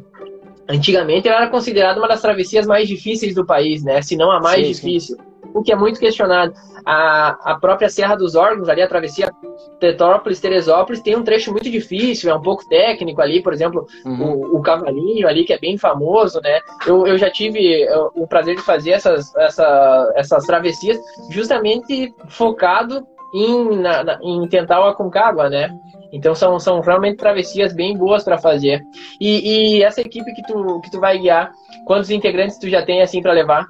antigamente 0.68 1.30
ela 1.30 1.44
era 1.44 1.50
considerada 1.50 2.00
uma 2.00 2.08
das 2.08 2.22
travessias 2.22 2.68
mais 2.68 2.88
difíceis 2.88 3.34
do 3.34 3.46
país, 3.46 3.82
né? 3.82 4.02
Se 4.02 4.18
não 4.18 4.30
a 4.30 4.42
mais 4.42 4.66
sim, 4.66 4.74
difícil. 4.74 5.16
Sim. 5.16 5.31
O 5.54 5.62
que 5.62 5.72
é 5.72 5.76
muito 5.76 6.00
questionado. 6.00 6.54
A, 6.86 7.52
a 7.52 7.60
própria 7.60 7.90
Serra 7.90 8.16
dos 8.16 8.36
Órgãos, 8.36 8.68
ali 8.68 8.82
a 8.82 8.88
travessia 8.88 9.32
Petrópolis-Teresópolis, 9.80 11.02
tem 11.02 11.16
um 11.16 11.24
trecho 11.24 11.52
muito 11.52 11.70
difícil, 11.70 12.32
é 12.32 12.36
um 12.36 12.42
pouco 12.42 12.68
técnico 12.68 13.22
ali, 13.22 13.42
por 13.42 13.54
exemplo, 13.54 13.86
uhum. 14.06 14.34
o, 14.34 14.58
o, 14.58 14.62
Cavalinho 14.62 15.28
ali, 15.28 15.44
que 15.44 15.54
é 15.54 15.60
bem 15.60 15.78
famoso, 15.78 16.42
né? 16.42 16.60
Eu, 16.86 17.06
eu 17.06 17.18
já 17.18 17.30
tive 17.30 17.88
o 18.16 18.26
prazer 18.26 18.56
de 18.56 18.62
fazer 18.62 18.92
essas, 18.92 19.36
essa, 19.36 20.14
essas 20.16 20.46
travessias 20.46 21.00
justamente 21.30 22.14
focado 22.30 23.06
em, 23.34 23.78
na, 23.78 24.04
na, 24.04 24.20
em 24.22 24.48
tentar 24.48 24.82
o 24.82 24.90
Aconcagua, 24.90 25.50
né? 25.50 25.70
Então 26.12 26.36
são, 26.36 26.60
são 26.60 26.82
realmente 26.82 27.18
travessias 27.18 27.74
bem 27.74 27.98
boas 27.98 28.24
para 28.24 28.38
fazer. 28.38 28.82
E, 29.20 29.78
e, 29.78 29.84
essa 29.84 30.02
equipe 30.02 30.34
que 30.34 30.44
tu, 30.44 30.82
que 30.82 30.92
tu 30.92 31.00
vai 31.00 31.18
guiar, 31.18 31.52
quantos 31.86 32.10
integrantes 32.10 32.58
tu 32.58 32.70
já 32.70 32.84
tem 32.84 33.02
assim 33.02 33.22
para 33.22 33.32
levar? 33.32 33.66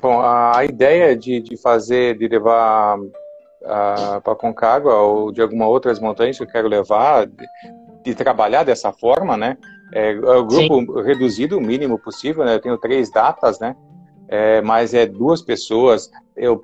Bom, 0.00 0.20
a 0.20 0.64
ideia 0.64 1.16
de, 1.16 1.40
de 1.40 1.56
fazer, 1.56 2.18
de 2.18 2.28
levar 2.28 2.98
para 4.22 4.34
Concagua 4.36 4.94
ou 4.94 5.32
de 5.32 5.40
alguma 5.42 5.66
outras 5.66 5.98
montanhas 5.98 6.36
que 6.36 6.42
eu 6.42 6.48
quero 6.48 6.68
levar, 6.68 7.26
de, 7.26 7.46
de 8.04 8.14
trabalhar 8.14 8.64
dessa 8.64 8.92
forma, 8.92 9.36
né? 9.36 9.56
É, 9.92 10.12
é 10.12 10.18
o 10.18 10.44
grupo 10.44 10.80
Sim. 10.80 11.02
reduzido, 11.02 11.58
o 11.58 11.60
mínimo 11.60 11.98
possível, 11.98 12.44
né? 12.44 12.54
Eu 12.54 12.60
tenho 12.60 12.78
três 12.78 13.10
datas, 13.10 13.58
né? 13.58 13.74
É, 14.28 14.60
mas 14.60 14.94
é 14.94 15.06
duas 15.06 15.40
pessoas. 15.42 16.10
Eu 16.36 16.60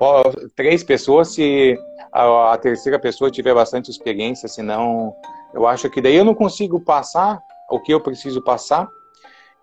três 0.56 0.82
pessoas 0.82 1.28
se 1.28 1.78
a, 2.12 2.52
a, 2.52 2.58
terceira 2.58 2.98
pessoa 2.98 3.30
tiver 3.30 3.54
bastante 3.54 3.90
experiência, 3.90 4.48
senão 4.48 5.14
eu 5.54 5.66
acho 5.66 5.88
que 5.88 6.00
daí 6.00 6.16
eu 6.16 6.24
não 6.24 6.34
consigo 6.34 6.80
passar 6.80 7.40
o 7.70 7.80
que 7.80 7.92
eu 7.94 8.00
preciso 8.00 8.42
passar. 8.42 8.88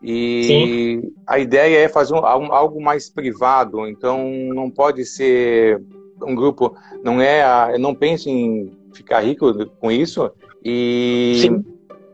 E 0.01 0.43
Sim. 0.43 1.11
a 1.27 1.39
ideia 1.39 1.79
é 1.79 1.89
fazer 1.89 2.13
um, 2.13 2.25
algo 2.25 2.81
mais 2.81 3.09
privado, 3.09 3.87
então 3.87 4.29
não 4.53 4.69
pode 4.69 5.05
ser 5.05 5.81
um 6.23 6.33
grupo, 6.33 6.73
não 7.03 7.21
é, 7.21 7.43
a, 7.43 7.77
não 7.77 7.93
penso 7.93 8.29
em 8.29 8.71
ficar 8.93 9.21
rico 9.21 9.53
com 9.79 9.91
isso 9.91 10.31
e, 10.63 11.49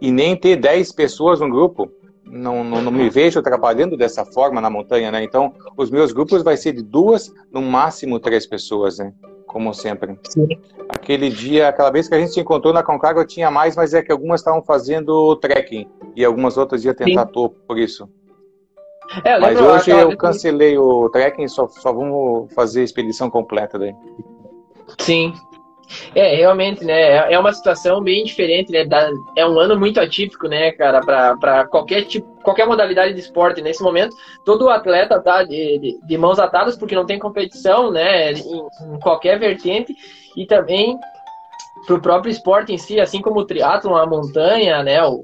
e 0.01 0.11
nem 0.11 0.35
ter 0.35 0.55
10 0.55 0.91
pessoas 0.93 1.39
no 1.39 1.49
grupo. 1.49 1.91
Não, 2.25 2.63
não, 2.63 2.81
não, 2.81 2.91
me 2.91 3.07
vejo 3.07 3.41
trabalhando 3.41 3.95
dessa 3.95 4.25
forma 4.25 4.59
na 4.59 4.69
montanha, 4.69 5.11
né? 5.11 5.23
Então, 5.23 5.53
os 5.77 5.91
meus 5.91 6.11
grupos 6.11 6.41
vai 6.41 6.57
ser 6.57 6.73
de 6.73 6.81
duas, 6.81 7.31
no 7.51 7.61
máximo 7.61 8.19
três 8.19 8.47
pessoas, 8.47 8.97
né? 8.97 9.13
Como 9.45 9.73
sempre. 9.73 10.17
Sim. 10.29 10.47
Aquele 10.89 11.29
dia, 11.29 11.69
aquela 11.69 11.91
vez 11.91 12.07
que 12.07 12.15
a 12.15 12.19
gente 12.19 12.33
se 12.33 12.39
encontrou 12.39 12.73
na 12.73 12.83
Concagua, 12.83 13.25
tinha 13.25 13.49
mais, 13.49 13.75
mas 13.75 13.93
é 13.93 14.01
que 14.01 14.11
algumas 14.11 14.41
estavam 14.41 14.61
fazendo 14.61 15.35
trekking 15.37 15.89
e 16.15 16.23
algumas 16.23 16.57
outras 16.57 16.83
iam 16.83 16.93
tentar 16.93 17.27
Sim. 17.27 17.33
topo 17.33 17.55
por 17.67 17.77
isso. 17.77 18.09
É, 19.23 19.39
mas 19.39 19.59
hoje 19.59 19.91
eu 19.91 20.15
cancelei 20.17 20.73
que... 20.73 20.77
o 20.77 21.09
trekking, 21.09 21.47
só, 21.47 21.67
só 21.67 21.93
vamos 21.93 22.51
fazer 22.53 22.81
a 22.81 22.83
expedição 22.83 23.29
completa 23.29 23.77
daí. 23.77 23.95
Sim, 24.99 25.33
é, 26.13 26.35
realmente, 26.35 26.83
né? 26.83 27.01
É, 27.01 27.33
é 27.33 27.39
uma 27.39 27.53
situação 27.53 28.01
bem 28.01 28.23
diferente, 28.23 28.71
né? 28.71 28.85
É 29.35 29.45
um 29.45 29.59
ano 29.59 29.77
muito 29.77 29.99
atípico, 29.99 30.47
né, 30.47 30.71
cara, 30.71 31.01
para 31.01 31.67
qualquer 31.67 32.03
tipo, 32.03 32.27
qualquer 32.41 32.65
modalidade 32.65 33.13
de 33.13 33.19
esporte. 33.19 33.61
Nesse 33.61 33.83
momento, 33.83 34.15
todo 34.43 34.69
atleta 34.69 35.19
tá 35.21 35.43
de, 35.43 35.79
de, 35.79 35.99
de 36.01 36.17
mãos 36.17 36.39
atadas 36.39 36.77
porque 36.77 36.95
não 36.95 37.05
tem 37.05 37.19
competição, 37.19 37.91
né, 37.91 38.33
em, 38.33 38.95
em 38.95 38.99
qualquer 38.99 39.39
vertente 39.39 39.95
e 40.35 40.45
também 40.45 40.97
para 41.85 41.95
o 41.95 42.01
próprio 42.01 42.31
esporte 42.31 42.73
em 42.73 42.77
si, 42.77 42.99
assim 42.99 43.21
como 43.21 43.39
o 43.39 43.45
triatlo, 43.45 43.95
a 43.95 44.05
montanha, 44.05 44.81
né, 44.83 45.03
o, 45.03 45.21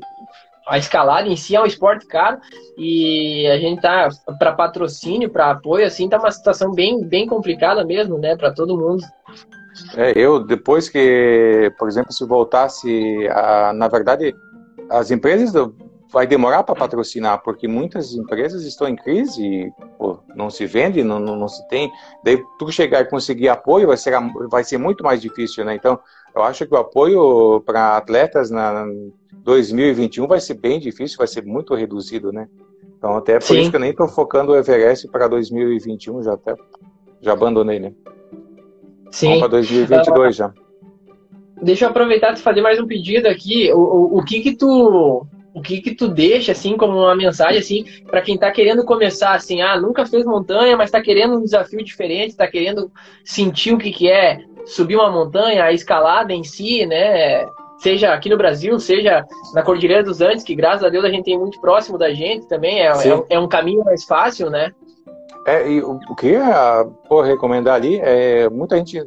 a 0.68 0.78
escalada 0.78 1.28
em 1.28 1.36
si 1.36 1.56
é 1.56 1.62
um 1.62 1.66
esporte 1.66 2.06
caro 2.06 2.40
e 2.78 3.48
a 3.48 3.58
gente 3.58 3.82
tá 3.82 4.10
para 4.38 4.54
patrocínio, 4.54 5.30
para 5.30 5.52
apoio, 5.52 5.86
assim, 5.86 6.08
tá 6.08 6.18
uma 6.18 6.32
situação 6.32 6.72
bem, 6.72 7.04
bem 7.04 7.26
complicada 7.26 7.84
mesmo, 7.84 8.18
né, 8.18 8.36
para 8.36 8.54
todo 8.54 8.78
mundo. 8.78 9.04
É, 9.96 10.14
eu, 10.16 10.40
depois 10.40 10.90
que, 10.90 11.72
por 11.78 11.88
exemplo, 11.88 12.12
se 12.12 12.26
voltasse, 12.26 13.28
a, 13.30 13.74
na 13.74 13.88
verdade, 13.88 14.36
as 14.90 15.12
empresas 15.12 15.54
vai 16.12 16.28
demorar 16.28 16.64
para 16.64 16.76
patrocinar, 16.76 17.42
porque 17.42 17.68
muitas 17.68 18.14
empresas 18.14 18.64
estão 18.66 18.88
em 18.88 18.96
crise 18.96 19.72
pô, 19.98 20.20
não 20.36 20.50
se 20.50 20.66
vende, 20.66 21.04
não, 21.04 21.20
não, 21.20 21.36
não, 21.36 21.48
se 21.48 21.66
tem. 21.70 21.90
Daí, 22.24 22.44
tu 22.60 22.70
chegar 22.72 23.02
e 23.02 23.06
conseguir 23.06 23.48
apoio 23.48 23.88
vai 23.88 23.98
ser, 23.98 24.14
vai 24.50 24.64
ser 24.64 24.78
muito 24.78 25.04
mais 25.04 25.22
difícil, 25.22 25.64
né? 25.64 25.74
Então, 25.74 25.98
eu 26.36 26.44
acho 26.44 26.66
que 26.66 26.74
o 26.74 26.78
apoio 26.78 27.62
para 27.62 27.96
atletas 27.96 28.52
na 28.52 28.86
2021 29.44 30.28
vai 30.28 30.42
ser 30.42 30.56
bem 30.56 30.80
difícil, 30.80 31.18
vai 31.18 31.28
ser 31.28 31.46
muito 31.46 31.74
reduzido, 31.74 32.32
né? 32.32 32.48
Então, 32.98 33.16
até 33.16 33.40
por 33.40 33.48
Sim. 33.48 33.62
isso 33.62 33.70
que 33.72 33.78
eu 33.78 33.82
nem 33.82 33.92
estou 33.92 34.08
focando 34.08 34.52
o 34.52 34.56
Everest 34.56 35.08
para 35.08 35.28
2021, 35.28 36.22
já 36.24 36.34
até 36.34 36.56
já 37.22 37.34
abandonei, 37.34 37.80
né? 37.80 37.94
Sim. 39.12 39.40
Para 39.40 39.50
2022 39.50 40.36
já. 40.36 40.52
Deixa 41.62 41.86
eu 41.86 41.90
aproveitar 41.90 42.34
e 42.34 42.38
fazer 42.38 42.62
mais 42.62 42.80
um 42.80 42.88
pedido 42.88 43.28
aqui. 43.28 43.72
O, 43.72 43.78
o, 43.78 44.20
o 44.20 44.24
que 44.24 44.40
que 44.42 44.56
tu 44.56 45.28
o 45.54 45.62
que 45.62 45.82
que 45.82 45.94
tu 45.94 46.08
deixa 46.08 46.54
assim 46.54 46.78
como 46.78 46.98
uma 46.98 47.16
mensagem 47.16 47.60
assim 47.60 47.86
para 48.10 48.22
quem 48.22 48.36
está 48.36 48.50
querendo 48.52 48.86
começar 48.86 49.36
assim, 49.36 49.62
ah, 49.62 49.80
nunca 49.80 50.06
fez 50.06 50.26
montanha, 50.26 50.78
mas 50.78 50.88
está 50.88 51.02
querendo 51.02 51.36
um 51.36 51.44
desafio 51.44 51.84
diferente, 51.84 52.30
está 52.30 52.48
querendo 52.48 52.90
sentir 53.24 53.74
o 53.74 53.78
que 53.78 53.92
que 53.92 54.10
é 54.10 54.40
subir 54.66 54.96
uma 54.96 55.12
montanha, 55.12 55.66
a 55.66 55.74
escalada 55.74 56.34
em 56.34 56.44
si, 56.44 56.86
né? 56.86 57.46
Seja 57.80 58.14
aqui 58.14 58.30
no 58.30 58.38
Brasil, 58.38 58.80
seja 58.80 59.26
na 59.54 59.64
Cordilheira 59.64 60.04
dos 60.04 60.22
Andes, 60.22 60.44
que 60.44 60.56
graças 60.56 60.84
a 60.84 60.90
Deus 60.90 61.04
a 61.04 61.10
gente 61.10 61.26
tem 61.26 61.38
muito 61.38 61.60
próximo 61.60 61.98
da 61.98 62.14
gente 62.14 62.48
também, 62.48 62.80
é, 62.80 62.88
é, 62.88 63.24
é 63.32 63.40
um 63.40 63.48
caminho 63.48 63.84
mais 63.84 64.04
fácil, 64.06 64.50
né? 64.50 64.72
É, 65.46 65.68
e 65.70 65.82
o, 65.82 66.00
o 66.10 66.16
que 66.16 66.28
eu 66.28 66.40
ia 66.40 66.88
recomendar 67.24 67.76
ali 67.76 68.00
é 68.00 68.50
muita 68.50 68.78
gente. 68.78 69.04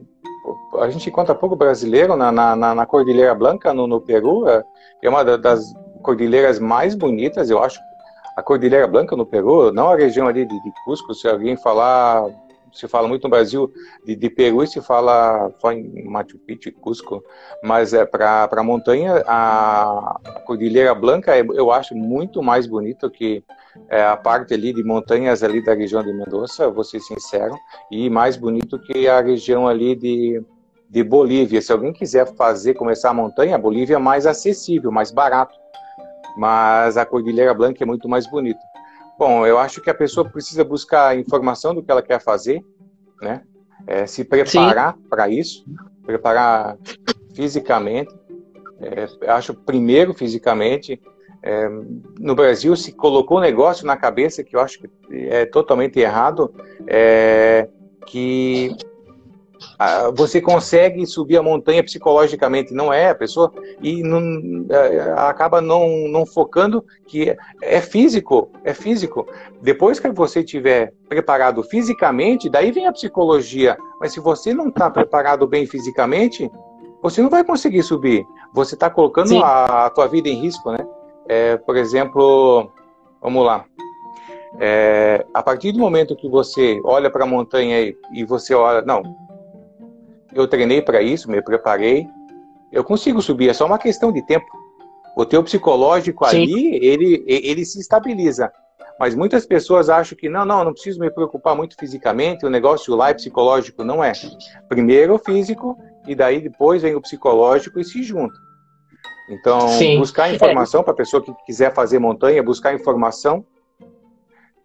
A 0.80 0.90
gente 0.90 1.08
encontra 1.08 1.34
pouco 1.34 1.56
brasileiro 1.56 2.16
na, 2.16 2.32
na, 2.32 2.74
na 2.74 2.86
Cordilheira 2.86 3.34
Blanca, 3.34 3.72
no, 3.72 3.86
no 3.86 4.00
Peru. 4.00 4.48
É, 4.48 4.64
é 5.02 5.08
uma 5.08 5.24
das 5.24 5.72
cordilheiras 6.02 6.58
mais 6.58 6.94
bonitas, 6.94 7.50
eu 7.50 7.62
acho. 7.62 7.78
A 8.36 8.42
Cordilheira 8.42 8.86
Blanca 8.86 9.14
no 9.16 9.24
Peru, 9.24 9.72
não 9.72 9.88
a 9.88 9.96
região 9.96 10.26
ali 10.26 10.44
de, 10.44 10.62
de 10.62 10.72
Cusco, 10.84 11.14
se 11.14 11.28
alguém 11.28 11.56
falar 11.56 12.26
se 12.74 12.88
fala 12.88 13.06
muito 13.06 13.24
no 13.24 13.30
Brasil 13.30 13.72
de, 14.04 14.16
de 14.16 14.28
Peru 14.28 14.66
se 14.66 14.80
fala 14.80 15.50
só 15.60 15.72
em 15.72 16.04
Machu 16.04 16.38
Picchu 16.38 16.68
e 16.68 16.72
Cusco, 16.72 17.22
mas 17.62 17.94
é 17.94 18.04
para 18.04 18.48
a 18.50 18.62
montanha, 18.62 19.22
a, 19.26 20.20
Cordilheira 20.44 20.94
Blanca 20.94 21.36
eu 21.36 21.70
acho 21.70 21.94
muito 21.94 22.42
mais 22.42 22.66
bonito 22.66 23.10
que 23.10 23.42
é, 23.88 24.04
a 24.04 24.16
parte 24.16 24.54
ali 24.54 24.72
de 24.72 24.82
montanhas 24.82 25.42
ali 25.42 25.62
da 25.62 25.74
região 25.74 26.02
de 26.02 26.12
Mendoza, 26.12 26.70
vou 26.70 26.84
ser 26.84 27.00
sincero, 27.00 27.56
e 27.90 28.10
mais 28.10 28.36
bonito 28.36 28.78
que 28.78 29.08
a 29.08 29.20
região 29.20 29.66
ali 29.66 29.96
de, 29.96 30.42
de 30.88 31.02
Bolívia. 31.02 31.60
Se 31.60 31.72
alguém 31.72 31.92
quiser 31.92 32.26
fazer, 32.34 32.74
começar 32.74 33.10
a 33.10 33.14
montanha, 33.14 33.56
a 33.56 33.58
Bolívia 33.58 33.96
é 33.96 33.98
mais 33.98 34.26
acessível, 34.26 34.92
mais 34.92 35.10
barato, 35.10 35.54
mas 36.36 36.96
a 36.96 37.04
Cordilheira 37.04 37.54
Blanca 37.54 37.82
é 37.82 37.86
muito 37.86 38.08
mais 38.08 38.26
bonita. 38.26 38.60
Bom, 39.18 39.46
eu 39.46 39.58
acho 39.58 39.80
que 39.80 39.90
a 39.90 39.94
pessoa 39.94 40.28
precisa 40.28 40.64
buscar 40.64 41.16
informação 41.16 41.74
do 41.74 41.82
que 41.82 41.90
ela 41.90 42.02
quer 42.02 42.20
fazer, 42.20 42.64
né? 43.20 43.42
É, 43.86 44.06
se 44.06 44.24
preparar 44.24 44.96
para 45.08 45.28
isso, 45.28 45.64
preparar 46.04 46.76
fisicamente. 47.34 48.14
É, 48.80 49.30
acho 49.30 49.54
primeiro 49.54 50.12
fisicamente. 50.14 51.00
É, 51.42 51.68
no 52.18 52.34
Brasil 52.34 52.74
se 52.74 52.92
colocou 52.92 53.38
um 53.38 53.42
negócio 53.42 53.86
na 53.86 53.96
cabeça 53.96 54.42
que 54.42 54.56
eu 54.56 54.60
acho 54.60 54.80
que 54.80 54.88
é 55.10 55.44
totalmente 55.44 56.00
errado, 56.00 56.52
é, 56.86 57.68
que 58.06 58.74
você 60.14 60.40
consegue 60.40 61.06
subir 61.06 61.36
a 61.36 61.42
montanha 61.42 61.82
psicologicamente, 61.82 62.72
não 62.72 62.92
é 62.92 63.10
a 63.10 63.14
pessoa, 63.14 63.52
e 63.82 64.02
não, 64.02 64.66
é, 64.70 65.12
acaba 65.16 65.60
não, 65.60 66.08
não 66.08 66.24
focando 66.24 66.84
que 67.06 67.36
é 67.62 67.80
físico, 67.80 68.50
é 68.64 68.72
físico. 68.72 69.26
Depois 69.60 69.98
que 69.98 70.10
você 70.10 70.40
estiver 70.40 70.92
preparado 71.08 71.62
fisicamente, 71.62 72.48
daí 72.48 72.70
vem 72.70 72.86
a 72.86 72.92
psicologia. 72.92 73.76
Mas 74.00 74.12
se 74.12 74.20
você 74.20 74.54
não 74.54 74.68
está 74.68 74.90
preparado 74.90 75.46
bem 75.46 75.66
fisicamente, 75.66 76.50
você 77.02 77.20
não 77.20 77.30
vai 77.30 77.44
conseguir 77.44 77.82
subir. 77.82 78.24
Você 78.54 78.74
está 78.74 78.88
colocando 78.88 79.42
a, 79.42 79.86
a 79.86 79.90
tua 79.90 80.06
vida 80.06 80.28
em 80.28 80.40
risco, 80.40 80.70
né? 80.70 80.86
É, 81.28 81.56
por 81.56 81.76
exemplo, 81.76 82.70
vamos 83.20 83.44
lá. 83.44 83.64
É, 84.60 85.26
a 85.34 85.42
partir 85.42 85.72
do 85.72 85.78
momento 85.78 86.14
que 86.14 86.28
você 86.28 86.80
olha 86.84 87.10
para 87.10 87.24
a 87.24 87.26
montanha 87.26 87.80
e, 87.80 87.96
e 88.12 88.24
você 88.24 88.54
olha, 88.54 88.82
não, 88.82 89.02
eu 90.34 90.48
treinei 90.48 90.82
para 90.82 91.00
isso, 91.02 91.30
me 91.30 91.40
preparei, 91.42 92.06
eu 92.72 92.82
consigo 92.82 93.22
subir, 93.22 93.48
é 93.48 93.52
só 93.52 93.66
uma 93.66 93.78
questão 93.78 94.12
de 94.12 94.24
tempo. 94.26 94.46
O 95.16 95.24
teu 95.24 95.42
psicológico 95.44 96.28
Sim. 96.28 96.42
ali, 96.42 96.84
ele, 96.84 97.24
ele 97.26 97.64
se 97.64 97.78
estabiliza. 97.78 98.52
Mas 98.98 99.14
muitas 99.14 99.44
pessoas 99.46 99.88
acham 99.88 100.16
que 100.16 100.28
não, 100.28 100.44
não, 100.44 100.64
não 100.64 100.72
preciso 100.72 101.00
me 101.00 101.10
preocupar 101.10 101.56
muito 101.56 101.76
fisicamente, 101.78 102.46
o 102.46 102.50
negócio 102.50 102.94
lá 102.94 103.10
é 103.10 103.14
psicológico. 103.14 103.84
Não 103.84 104.02
é. 104.02 104.12
Primeiro 104.68 105.14
o 105.14 105.18
físico 105.18 105.76
e 106.06 106.14
daí 106.14 106.40
depois 106.40 106.82
vem 106.82 106.94
o 106.94 107.00
psicológico 107.00 107.78
e 107.78 107.84
se 107.84 108.02
junta. 108.02 108.34
Então, 109.28 109.68
Sim. 109.68 109.98
buscar 109.98 110.32
informação 110.32 110.80
é. 110.80 110.84
para 110.84 110.92
a 110.92 110.96
pessoa 110.96 111.22
que 111.22 111.32
quiser 111.46 111.72
fazer 111.72 111.98
montanha, 111.98 112.42
buscar 112.42 112.74
informação, 112.74 113.44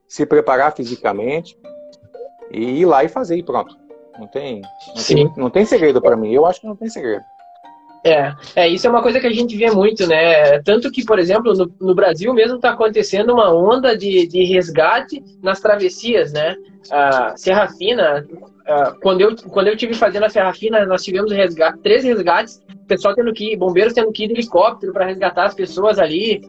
se 0.07 0.25
preparar 0.25 0.75
fisicamente 0.75 1.57
e 2.51 2.81
ir 2.81 2.85
lá 2.85 3.03
e 3.03 3.07
fazer 3.07 3.37
e 3.37 3.43
pronto. 3.43 3.75
Não 4.19 4.27
tem, 4.27 4.61
não 4.95 5.03
tem, 5.03 5.33
não 5.37 5.49
tem 5.49 5.65
segredo 5.65 6.01
para 6.01 6.17
mim. 6.17 6.33
Eu 6.33 6.45
acho 6.45 6.61
que 6.61 6.67
não 6.67 6.75
tem 6.75 6.89
segredo. 6.89 7.23
É, 8.03 8.33
é, 8.55 8.67
isso 8.67 8.87
é 8.87 8.89
uma 8.89 9.01
coisa 9.01 9.19
que 9.19 9.27
a 9.27 9.33
gente 9.33 9.57
vê 9.57 9.69
muito, 9.71 10.07
né? 10.07 10.59
Tanto 10.61 10.89
que, 10.91 11.03
por 11.03 11.19
exemplo, 11.19 11.53
no, 11.53 11.71
no 11.79 11.95
Brasil 11.95 12.33
mesmo 12.33 12.55
está 12.55 12.71
acontecendo 12.71 13.33
uma 13.33 13.53
onda 13.53 13.97
de, 13.97 14.25
de 14.27 14.43
resgate 14.45 15.21
nas 15.43 15.59
travessias, 15.59 16.31
né? 16.31 16.55
A 16.89 17.35
Serra 17.35 17.67
Fina, 17.67 18.25
quando, 19.01 19.21
eu, 19.21 19.35
quando 19.35 19.67
eu 19.67 19.75
tive 19.75 19.93
fazendo 19.93 20.23
a 20.23 20.29
Serra 20.29 20.53
Fina, 20.53 20.85
nós 20.85 21.03
tivemos 21.03 21.31
resgate, 21.31 21.79
três 21.79 22.03
resgates, 22.03 22.61
pessoal 22.89 23.15
tendo 23.15 23.31
que 23.31 23.53
ir, 23.53 23.57
bombeiros 23.57 23.93
tendo 23.93 24.11
que 24.11 24.25
ir 24.25 24.27
de 24.27 24.33
helicóptero 24.33 24.91
para 24.91 25.05
resgatar 25.05 25.45
as 25.45 25.53
pessoas 25.53 25.99
ali, 25.99 26.41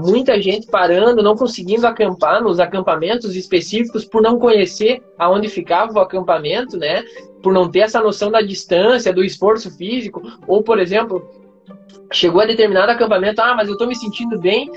muita 0.00 0.40
gente 0.40 0.68
parando, 0.68 1.22
não 1.22 1.34
conseguindo 1.34 1.86
acampar 1.86 2.42
nos 2.42 2.60
acampamentos 2.60 3.34
específicos 3.34 4.04
por 4.04 4.22
não 4.22 4.38
conhecer 4.38 5.02
aonde 5.18 5.48
ficava 5.48 5.92
o 5.92 6.00
acampamento, 6.00 6.76
né? 6.76 7.02
por 7.42 7.52
não 7.52 7.70
ter 7.70 7.80
essa 7.80 8.00
noção 8.00 8.30
da 8.30 8.40
distância, 8.40 9.12
do 9.12 9.24
esforço 9.24 9.70
físico, 9.76 10.22
ou, 10.46 10.62
por 10.62 10.78
exemplo, 10.78 11.28
chegou 12.12 12.40
a 12.40 12.46
determinado 12.46 12.90
acampamento, 12.90 13.40
ah, 13.40 13.54
mas 13.54 13.68
eu 13.68 13.74
estou 13.74 13.86
me 13.86 13.94
sentindo 13.94 14.38
bem, 14.38 14.70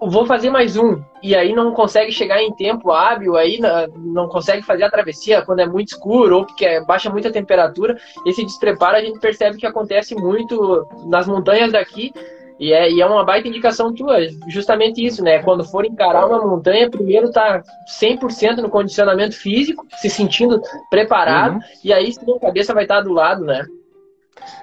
vou 0.00 0.26
fazer 0.26 0.50
mais 0.50 0.76
um. 0.76 1.02
E 1.22 1.34
aí 1.34 1.52
não 1.52 1.72
consegue 1.72 2.12
chegar 2.12 2.42
em 2.42 2.54
tempo 2.54 2.90
hábil, 2.90 3.36
aí 3.36 3.58
não 3.96 4.28
consegue 4.28 4.62
fazer 4.62 4.84
a 4.84 4.90
travessia 4.90 5.42
quando 5.42 5.60
é 5.60 5.66
muito 5.66 5.88
escuro 5.88 6.38
ou 6.38 6.46
porque 6.46 6.64
é, 6.64 6.84
baixa 6.84 7.10
muita 7.10 7.32
temperatura. 7.32 7.96
Esse 8.26 8.44
despreparo 8.44 8.96
a 8.96 9.00
gente 9.00 9.18
percebe 9.18 9.58
que 9.58 9.66
acontece 9.66 10.14
muito 10.14 10.86
nas 11.06 11.26
montanhas 11.26 11.72
daqui, 11.72 12.12
e 12.58 12.72
é, 12.72 12.90
e 12.90 13.00
é 13.00 13.06
uma 13.06 13.24
baita 13.24 13.46
indicação 13.46 13.94
tua, 13.94 14.18
justamente 14.48 15.04
isso, 15.04 15.22
né? 15.22 15.40
Quando 15.42 15.64
for 15.64 15.84
encarar 15.84 16.26
uma 16.26 16.44
montanha, 16.44 16.90
primeiro 16.90 17.30
tá 17.30 17.62
100% 18.02 18.56
no 18.56 18.68
condicionamento 18.68 19.36
físico, 19.36 19.86
se 19.98 20.10
sentindo 20.10 20.60
preparado, 20.90 21.54
uhum. 21.54 21.60
e 21.84 21.92
aí 21.92 22.12
sim 22.12 22.34
a 22.34 22.40
cabeça 22.40 22.74
vai 22.74 22.82
estar 22.82 23.00
do 23.00 23.12
lado, 23.12 23.44
né? 23.44 23.64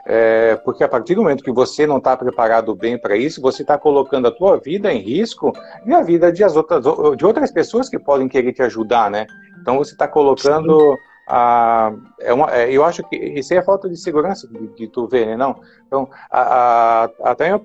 É, 0.05 0.55
porque 0.57 0.83
a 0.83 0.87
partir 0.87 1.15
do 1.15 1.23
momento 1.23 1.43
que 1.43 1.51
você 1.51 1.87
não 1.87 1.97
está 1.97 2.15
preparado 2.15 2.75
bem 2.75 2.97
para 2.97 3.15
isso, 3.15 3.41
você 3.41 3.61
está 3.61 3.77
colocando 3.77 4.27
a 4.27 4.31
tua 4.31 4.57
vida 4.57 4.93
em 4.93 4.99
risco 4.99 5.51
e 5.85 5.93
a 5.93 6.01
vida 6.01 6.31
de, 6.31 6.43
as 6.43 6.55
outras, 6.55 6.83
de 7.17 7.25
outras 7.25 7.51
pessoas 7.51 7.89
que 7.89 7.97
podem 7.97 8.27
querer 8.27 8.53
te 8.53 8.61
ajudar, 8.61 9.09
né? 9.09 9.25
Então 9.61 9.77
você 9.77 9.93
está 9.93 10.07
colocando... 10.07 10.97
A, 11.27 11.91
é 12.21 12.31
uma, 12.31 12.55
é, 12.55 12.71
eu 12.71 12.85
acho 12.85 13.01
que 13.09 13.15
isso 13.15 13.51
é 13.51 13.57
a 13.57 13.63
falta 13.63 13.89
de 13.89 13.97
segurança 13.97 14.47
de, 14.47 14.67
de 14.75 14.87
tu 14.87 15.07
ver, 15.07 15.25
né? 15.25 15.35
Não. 15.35 15.59
Então, 15.87 16.07
a, 16.29 17.09
a, 17.23 17.31
até 17.31 17.49
a, 17.49 17.59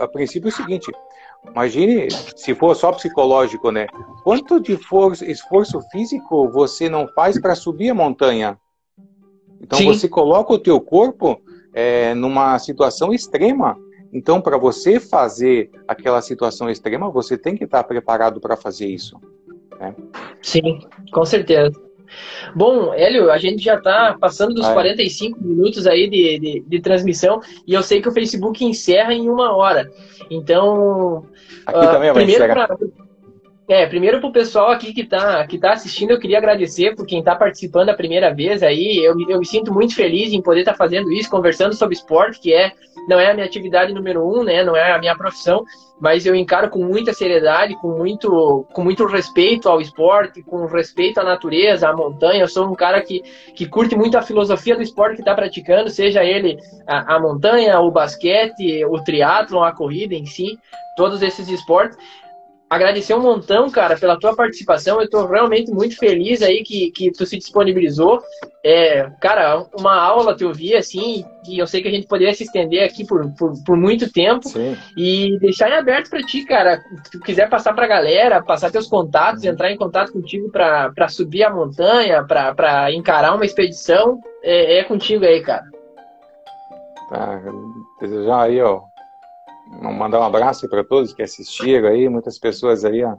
a 0.00 0.08
princípio 0.08 0.48
é 0.48 0.52
o 0.52 0.52
seguinte: 0.52 0.90
imagine 1.48 2.08
se 2.10 2.56
for 2.56 2.74
só 2.74 2.90
psicológico, 2.90 3.70
né? 3.70 3.86
Quanto 4.24 4.58
de 4.58 4.72
esforço 4.72 5.80
físico 5.92 6.48
você 6.50 6.88
não 6.88 7.06
faz 7.06 7.40
para 7.40 7.54
subir 7.54 7.90
a 7.90 7.94
montanha? 7.94 8.58
Então 9.60 9.78
Sim. 9.78 9.86
você 9.86 10.08
coloca 10.08 10.52
o 10.52 10.58
teu 10.58 10.80
corpo 10.80 11.40
é, 11.74 12.14
numa 12.14 12.58
situação 12.58 13.12
extrema. 13.12 13.76
Então, 14.12 14.40
para 14.40 14.56
você 14.56 15.00
fazer 15.00 15.70
aquela 15.88 16.22
situação 16.22 16.70
extrema, 16.70 17.10
você 17.10 17.36
tem 17.36 17.56
que 17.56 17.64
estar 17.64 17.82
preparado 17.82 18.40
para 18.40 18.56
fazer 18.56 18.86
isso. 18.86 19.18
Né? 19.78 19.94
Sim, 20.40 20.78
com 21.12 21.24
certeza. 21.24 21.82
Bom, 22.54 22.94
Hélio, 22.94 23.30
a 23.30 23.38
gente 23.38 23.62
já 23.62 23.74
está 23.74 24.16
passando 24.20 24.54
dos 24.54 24.66
ah, 24.66 24.70
é. 24.70 24.74
45 24.74 25.42
minutos 25.42 25.86
aí 25.86 26.08
de, 26.08 26.38
de, 26.38 26.64
de, 26.64 26.80
transmissão 26.80 27.40
e 27.66 27.74
eu 27.74 27.82
sei 27.82 28.00
que 28.00 28.08
o 28.08 28.12
Facebook 28.12 28.64
encerra 28.64 29.12
em 29.12 29.28
uma 29.28 29.54
hora. 29.56 29.90
Então, 30.30 31.26
aqui 31.66 31.78
uh, 31.78 31.90
também 31.90 32.12
vai 32.12 32.24
primeiro 32.24 32.44
pra, 32.52 32.68
é, 33.66 33.86
primeiro 33.86 34.20
para 34.20 34.28
o 34.28 34.32
pessoal 34.32 34.70
aqui 34.70 34.92
que 34.92 35.00
está 35.00 35.46
que 35.46 35.58
tá 35.58 35.72
assistindo, 35.72 36.10
eu 36.10 36.20
queria 36.20 36.36
agradecer 36.36 36.94
por 36.94 37.06
quem 37.06 37.20
está 37.20 37.34
participando 37.34 37.88
a 37.88 37.94
primeira 37.94 38.32
vez 38.32 38.62
aí. 38.62 39.02
Eu, 39.02 39.14
eu 39.28 39.38
me 39.38 39.46
sinto 39.46 39.72
muito 39.72 39.94
feliz 39.94 40.32
em 40.32 40.42
poder 40.42 40.60
estar 40.60 40.72
tá 40.72 40.78
fazendo 40.78 41.10
isso, 41.10 41.30
conversando 41.30 41.74
sobre 41.74 41.94
esporte, 41.94 42.40
que 42.40 42.52
é 42.52 42.72
não 43.08 43.18
é 43.18 43.30
a 43.30 43.34
minha 43.34 43.46
atividade 43.46 43.92
número 43.92 44.22
um, 44.22 44.44
né? 44.44 44.62
Não 44.62 44.76
é 44.76 44.92
a 44.92 44.98
minha 44.98 45.16
profissão, 45.16 45.64
mas 45.98 46.26
eu 46.26 46.34
encaro 46.34 46.68
com 46.68 46.84
muita 46.84 47.14
seriedade, 47.14 47.74
com 47.80 47.88
muito, 47.96 48.66
com 48.72 48.84
muito 48.84 49.06
respeito 49.06 49.66
ao 49.68 49.80
esporte, 49.80 50.42
com 50.42 50.66
respeito 50.66 51.18
à 51.18 51.24
natureza, 51.24 51.88
à 51.88 51.96
montanha. 51.96 52.42
Eu 52.42 52.48
sou 52.48 52.68
um 52.68 52.74
cara 52.74 53.00
que, 53.00 53.22
que 53.54 53.66
curte 53.66 53.96
muito 53.96 54.18
a 54.18 54.22
filosofia 54.22 54.76
do 54.76 54.82
esporte 54.82 55.16
que 55.16 55.22
está 55.22 55.34
praticando, 55.34 55.88
seja 55.88 56.22
ele 56.22 56.58
a, 56.86 57.16
a 57.16 57.20
montanha, 57.20 57.80
o 57.80 57.90
basquete, 57.90 58.84
o 58.84 59.02
triatlon, 59.02 59.62
a 59.62 59.72
corrida 59.72 60.14
em 60.14 60.26
si, 60.26 60.58
todos 60.96 61.22
esses 61.22 61.48
esportes 61.48 61.96
agradecer 62.74 63.14
um 63.14 63.20
montão, 63.20 63.70
cara, 63.70 63.96
pela 63.96 64.18
tua 64.18 64.34
participação. 64.34 65.00
Eu 65.00 65.08
tô 65.08 65.26
realmente 65.26 65.70
muito 65.70 65.96
feliz 65.96 66.42
aí 66.42 66.62
que, 66.62 66.90
que 66.90 67.10
tu 67.10 67.24
se 67.24 67.38
disponibilizou. 67.38 68.20
É, 68.64 69.10
cara, 69.20 69.66
uma 69.78 69.94
aula 69.94 70.34
te 70.34 70.44
ouvir, 70.44 70.76
assim, 70.76 71.24
que 71.44 71.58
eu 71.58 71.66
sei 71.66 71.82
que 71.82 71.88
a 71.88 71.90
gente 71.90 72.06
poderia 72.06 72.34
se 72.34 72.44
estender 72.44 72.82
aqui 72.84 73.06
por, 73.06 73.30
por, 73.34 73.52
por 73.64 73.76
muito 73.76 74.10
tempo. 74.10 74.48
Sim. 74.48 74.76
E 74.96 75.38
deixar 75.38 75.70
em 75.70 75.74
aberto 75.74 76.10
para 76.10 76.22
ti, 76.22 76.44
cara. 76.44 76.82
Se 77.04 77.12
tu 77.12 77.20
quiser 77.20 77.48
passar 77.48 77.74
pra 77.74 77.86
galera, 77.86 78.42
passar 78.42 78.70
teus 78.70 78.86
contatos, 78.86 79.44
uhum. 79.44 79.50
entrar 79.50 79.70
em 79.70 79.76
contato 79.76 80.12
contigo 80.12 80.50
para 80.50 81.08
subir 81.08 81.44
a 81.44 81.54
montanha, 81.54 82.24
para 82.24 82.92
encarar 82.92 83.34
uma 83.34 83.44
expedição, 83.44 84.20
é, 84.42 84.78
é 84.78 84.84
contigo 84.84 85.24
aí, 85.24 85.40
cara. 85.42 85.64
Tá, 87.10 87.40
desejar 88.00 88.42
aí, 88.44 88.60
ó, 88.60 88.80
mandar 89.80 90.20
um 90.20 90.24
abraço 90.24 90.68
para 90.68 90.84
todos 90.84 91.12
que 91.12 91.22
assistiram 91.22 91.88
aí, 91.88 92.08
muitas 92.08 92.38
pessoas 92.38 92.84
aí, 92.84 93.04
ó, 93.04 93.16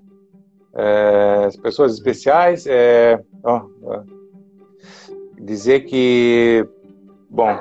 é, 0.76 1.49
pessoas 1.62 1.93
especiais. 1.93 2.66
É, 2.68 3.20
ó, 3.43 3.66
ó, 3.84 4.03
dizer 5.39 5.82
que, 5.82 6.68
bom, 7.30 7.58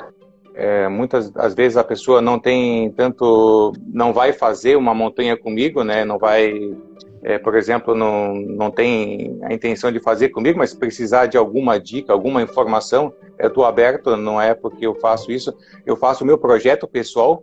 é, 0.55 0.89
muitas 0.89 1.35
às 1.37 1.55
vezes 1.55 1.77
a 1.77 1.85
pessoa 1.85 2.21
não 2.21 2.39
tem 2.39 2.91
tanto, 2.93 3.73
não 3.87 4.13
vai 4.13 4.33
fazer 4.33 4.77
uma 4.77 4.95
montanha 4.95 5.37
comigo, 5.37 5.83
né? 5.85 6.05
Não 6.05 6.19
vai, 6.19 6.55
é, 7.23 7.39
por 7.39 7.57
exemplo, 7.57 7.95
não, 7.95 8.35
não 8.35 8.71
tem 8.71 9.39
a 9.43 9.53
intenção 9.53 9.91
de 9.93 10.01
fazer 10.01 10.31
comigo, 10.31 10.59
mas 10.59 10.75
precisar 10.75 11.27
de 11.27 11.37
alguma 11.37 11.79
dica, 11.79 12.13
alguma 12.13 12.43
informação, 12.43 13.13
eu 13.39 13.49
estou 13.49 13.65
aberto. 13.65 14.17
Não 14.17 14.41
é 14.41 14.55
porque 14.55 14.87
eu 14.87 14.95
faço 14.95 15.31
isso, 15.31 15.55
eu 15.85 15.97
faço 15.97 16.25
o 16.25 16.27
meu 16.27 16.39
projeto 16.39 16.87
pessoal 16.87 17.43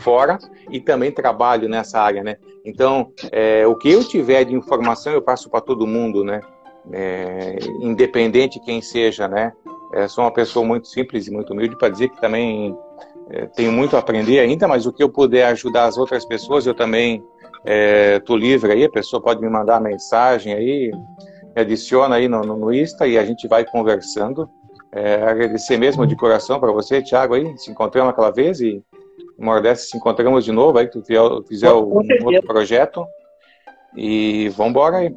fora 0.00 0.38
e 0.70 0.80
também 0.80 1.12
trabalho 1.12 1.68
nessa 1.68 2.00
área, 2.00 2.22
né? 2.22 2.36
Então, 2.64 3.12
é, 3.30 3.66
o 3.66 3.74
que 3.76 3.90
eu 3.90 4.02
tiver 4.02 4.44
de 4.44 4.54
informação 4.54 5.12
eu 5.12 5.22
passo 5.22 5.48
para 5.48 5.60
todo 5.60 5.86
mundo, 5.86 6.24
né? 6.24 6.40
É, 6.92 7.58
independente 7.80 8.60
quem 8.60 8.80
seja, 8.80 9.28
né? 9.28 9.52
É, 9.92 10.08
sou 10.08 10.24
uma 10.24 10.32
pessoa 10.32 10.64
muito 10.64 10.88
simples 10.88 11.26
e 11.26 11.30
muito 11.30 11.52
humilde 11.52 11.76
para 11.76 11.88
dizer 11.88 12.08
que 12.08 12.20
também 12.20 12.76
é, 13.30 13.46
tenho 13.46 13.72
muito 13.72 13.96
a 13.96 13.98
aprender 13.98 14.38
ainda, 14.40 14.66
mas 14.66 14.86
o 14.86 14.92
que 14.92 15.02
eu 15.02 15.08
puder 15.08 15.46
ajudar 15.46 15.84
as 15.84 15.98
outras 15.98 16.24
pessoas, 16.24 16.66
eu 16.66 16.74
também 16.74 17.22
estou 18.16 18.36
é, 18.36 18.40
livre 18.40 18.72
aí. 18.72 18.84
A 18.84 18.90
pessoa 18.90 19.22
pode 19.22 19.40
me 19.40 19.48
mandar 19.48 19.80
mensagem 19.80 20.52
aí, 20.52 20.90
me 21.54 21.62
adiciona 21.62 22.16
aí 22.16 22.28
no, 22.28 22.42
no 22.42 22.72
Insta 22.72 23.06
e 23.06 23.18
a 23.18 23.24
gente 23.24 23.46
vai 23.48 23.64
conversando. 23.64 24.48
É, 24.92 25.22
agradecer 25.22 25.76
mesmo 25.76 26.04
de 26.04 26.16
coração 26.16 26.58
para 26.58 26.72
você, 26.72 27.00
Thiago, 27.00 27.34
aí, 27.34 27.56
se 27.56 27.70
encontramos 27.70 28.10
aquela 28.10 28.32
vez 28.32 28.60
e 28.60 28.82
uma 29.40 29.60
dessas 29.60 29.88
se 29.88 29.96
encontramos 29.96 30.44
de 30.44 30.52
novo, 30.52 30.78
aí 30.78 30.86
que 30.86 30.92
tu 30.92 31.02
fizer, 31.48 31.72
um 31.72 31.94
outro 31.94 32.42
projeto. 32.46 33.06
E 33.96 34.50
vamos 34.50 34.70
embora 34.70 34.98
aí. 34.98 35.16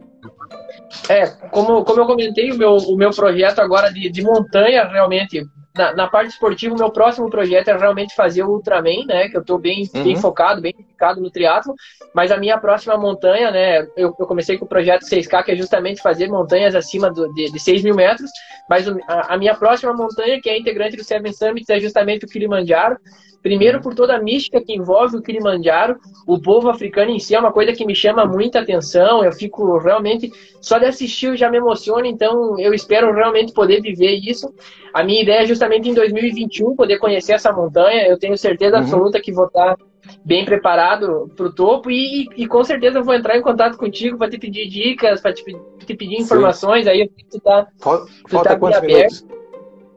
É, 1.10 1.28
como, 1.52 1.84
como 1.84 2.00
eu 2.00 2.06
comentei, 2.08 2.52
o 2.52 2.58
meu, 2.58 2.78
o 2.78 2.96
meu 2.96 3.12
projeto 3.12 3.60
agora 3.60 3.92
de, 3.92 4.10
de 4.10 4.24
montanha, 4.24 4.86
realmente, 4.86 5.46
na, 5.76 5.94
na, 5.94 6.08
parte 6.08 6.30
esportiva, 6.30 6.74
o 6.74 6.78
meu 6.78 6.90
próximo 6.90 7.30
projeto 7.30 7.68
é 7.68 7.78
realmente 7.78 8.16
fazer 8.16 8.44
o 8.44 8.52
Ultraman, 8.52 9.06
né? 9.06 9.28
Que 9.28 9.36
eu 9.36 9.42
estou 9.42 9.60
bem, 9.60 9.90
uhum. 9.94 10.04
bem 10.04 10.16
focado, 10.16 10.62
bem 10.62 10.74
focado 11.04 11.22
no 11.22 11.30
triatlo. 11.30 11.76
Mas 12.14 12.32
a 12.32 12.38
minha 12.38 12.58
próxima 12.58 12.98
montanha, 12.98 13.52
né? 13.52 13.82
Eu, 13.98 14.16
eu, 14.18 14.28
comecei 14.28 14.58
com 14.58 14.66
o 14.66 14.68
projeto 14.68 15.04
6K, 15.04 15.44
que 15.44 15.52
é 15.52 15.56
justamente 15.56 16.02
fazer 16.02 16.28
montanhas 16.30 16.76
acima 16.76 17.12
do, 17.12 17.32
de, 17.34 17.52
de 17.52 17.60
6 17.60 17.84
mil 17.84 17.96
metros. 17.96 18.32
Mas 18.70 18.88
a, 18.88 19.34
a, 19.34 19.38
minha 19.38 19.56
próxima 19.56 19.94
montanha, 19.94 20.40
que 20.42 20.50
é 20.50 20.58
integrante 20.58 20.96
do 20.96 21.04
Seven 21.04 21.34
Summits, 21.34 21.70
é 21.70 21.80
justamente 21.80 22.26
o 22.26 22.30
Kilimanjaro. 22.30 22.98
Primeiro, 23.42 23.82
por 23.82 23.94
toda 23.94 24.16
a 24.16 24.22
mística 24.22 24.64
que 24.64 24.74
envolve 24.74 25.18
o 25.18 25.22
Kilimanjaro, 25.22 25.98
o 26.26 26.40
povo 26.40 26.70
africano 26.70 27.12
em 27.12 27.20
si 27.20 27.36
é 27.36 27.40
uma 27.40 27.52
coisa 27.52 27.74
que 27.74 27.86
me 27.86 27.94
chama 27.94 28.26
muita 28.26 28.60
atenção. 28.62 29.22
Eu 29.22 29.34
fico 29.34 29.78
realmente, 29.80 30.32
só 30.62 30.78
de 30.78 30.86
assistir 30.86 31.26
eu 31.26 31.36
já 31.36 31.52
me 31.52 31.58
emociono, 31.58 32.06
então 32.06 32.58
eu 32.58 32.74
espero 32.74 33.14
realmente 33.14 33.52
poder 33.52 33.82
viver 33.82 34.14
isso. 34.16 34.54
A 34.94 35.04
minha 35.04 35.22
ideia 35.22 35.42
é 35.42 35.46
justamente 35.46 35.90
em 35.90 35.94
2021 35.94 36.74
poder 36.74 37.00
conhecer 37.00 37.34
essa 37.34 37.52
montanha. 37.52 38.08
Eu 38.08 38.18
tenho 38.18 38.38
certeza 38.38 38.78
uhum. 38.78 38.84
absoluta 38.84 39.20
que 39.20 39.34
vou 39.34 39.48
estar 39.48 39.76
bem 40.24 40.46
preparado 40.46 41.32
para 41.36 41.46
o 41.46 41.54
topo 41.54 41.90
e, 41.90 42.28
e, 42.36 42.48
com 42.48 42.64
certeza 42.64 43.00
eu 43.00 43.04
vou 43.04 43.14
entrar 43.14 43.38
em 43.38 43.42
contato 43.42 43.78
contigo 43.78 44.18
para 44.18 44.30
te 44.30 44.38
pedir 44.38 44.68
dicas, 44.68 45.22
para 45.22 45.34
te, 45.34 45.44
te, 45.44 45.96
pedir 45.96 46.20
informações. 46.20 46.86
Sim. 46.86 46.92
Aí 46.92 47.10
tu 47.30 47.40
tá, 47.40 47.68
Falta, 47.80 48.06
tu 48.28 48.44
tá 48.44 48.60
quantos 48.60 48.82
minutos? 48.82 49.28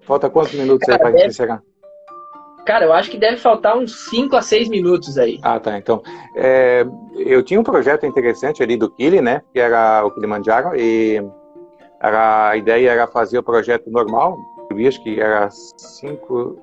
Falta 0.03 0.31
quantos 0.31 0.55
minutos 0.55 0.87
Cara, 0.87 1.07
aí 1.07 1.13
para 1.13 1.21
gente 1.23 1.35
chegar? 1.35 1.63
Cara, 2.65 2.85
eu 2.85 2.93
acho 2.93 3.11
que 3.11 3.17
deve 3.17 3.37
faltar 3.37 3.77
uns 3.77 4.09
5 4.11 4.35
a 4.35 4.43
6 4.43 4.69
minutos 4.69 5.17
aí. 5.19 5.39
Ah, 5.43 5.61
tá. 5.61 5.79
Então, 5.79 6.03
é, 6.35 6.85
eu 7.17 7.41
tinha 7.43 7.61
um 7.61 7.65
projeto 7.65 8.05
interessante 8.05 8.61
ali 8.61 8.77
do 8.77 8.91
Kili, 8.91 9.21
né? 9.21 9.41
Que 9.53 9.61
era 9.61 10.05
o 10.05 10.11
Kilimanjaro, 10.11 10.75
e 10.75 11.25
era, 12.01 12.51
a 12.51 12.57
ideia 12.57 12.91
era 12.91 13.07
fazer 13.07 13.39
o 13.39 13.43
projeto 13.43 13.89
normal, 13.89 14.37
eu 14.71 14.89
acho 14.89 15.03
que 15.03 15.21
era 15.21 15.49
cinco, 15.51 16.59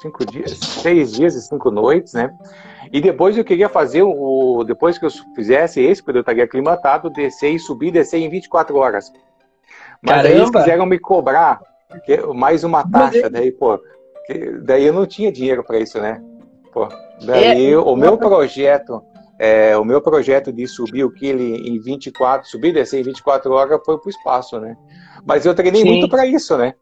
cinco 0.00 0.24
dias, 0.26 0.50
seis 0.58 1.12
dias 1.12 1.34
e 1.34 1.42
cinco 1.42 1.70
noites, 1.70 2.12
né? 2.12 2.30
E 2.92 3.00
depois 3.00 3.36
eu 3.36 3.44
queria 3.44 3.68
fazer 3.68 4.02
o. 4.02 4.64
Depois 4.64 4.98
que 4.98 5.04
eu 5.04 5.10
fizesse 5.34 5.80
esse, 5.80 6.02
porque 6.02 6.18
eu 6.18 6.22
estaria 6.22 6.44
aclimatado, 6.44 7.10
descer 7.10 7.50
e 7.50 7.58
subir, 7.58 7.90
descer 7.90 8.18
em 8.18 8.28
24 8.28 8.76
horas. 8.76 9.12
Mas 10.02 10.16
Caramba. 10.16 10.28
aí 10.28 10.34
eles 10.36 10.50
quiseram 10.50 10.86
me 10.86 10.98
cobrar 10.98 11.60
mais 12.34 12.64
uma 12.64 12.88
taxa, 12.88 13.28
daí, 13.30 13.50
pô, 13.50 13.80
daí 14.62 14.84
eu 14.84 14.92
não 14.92 15.06
tinha 15.06 15.32
dinheiro 15.32 15.64
para 15.64 15.78
isso, 15.78 16.00
né? 16.00 16.22
Pô, 16.72 16.88
daí 17.24 17.72
é, 17.72 17.78
o 17.78 17.96
meu 17.96 18.16
projeto, 18.16 19.02
é, 19.38 19.76
o 19.76 19.84
meu 19.84 20.00
projeto 20.00 20.52
de 20.52 20.66
subir 20.66 21.04
o 21.04 21.10
Kili 21.10 21.68
em 21.68 21.80
24, 21.80 22.48
subir 22.48 22.68
e 22.68 22.72
descer 22.72 23.00
em 23.00 23.04
24 23.04 23.52
horas 23.52 23.80
foi 23.84 23.98
pro 23.98 24.10
espaço, 24.10 24.60
né? 24.60 24.76
Mas 25.26 25.46
eu 25.46 25.54
treinei 25.54 25.82
Sim. 25.82 25.88
muito 25.88 26.08
para 26.08 26.26
isso, 26.26 26.56
né? 26.56 26.74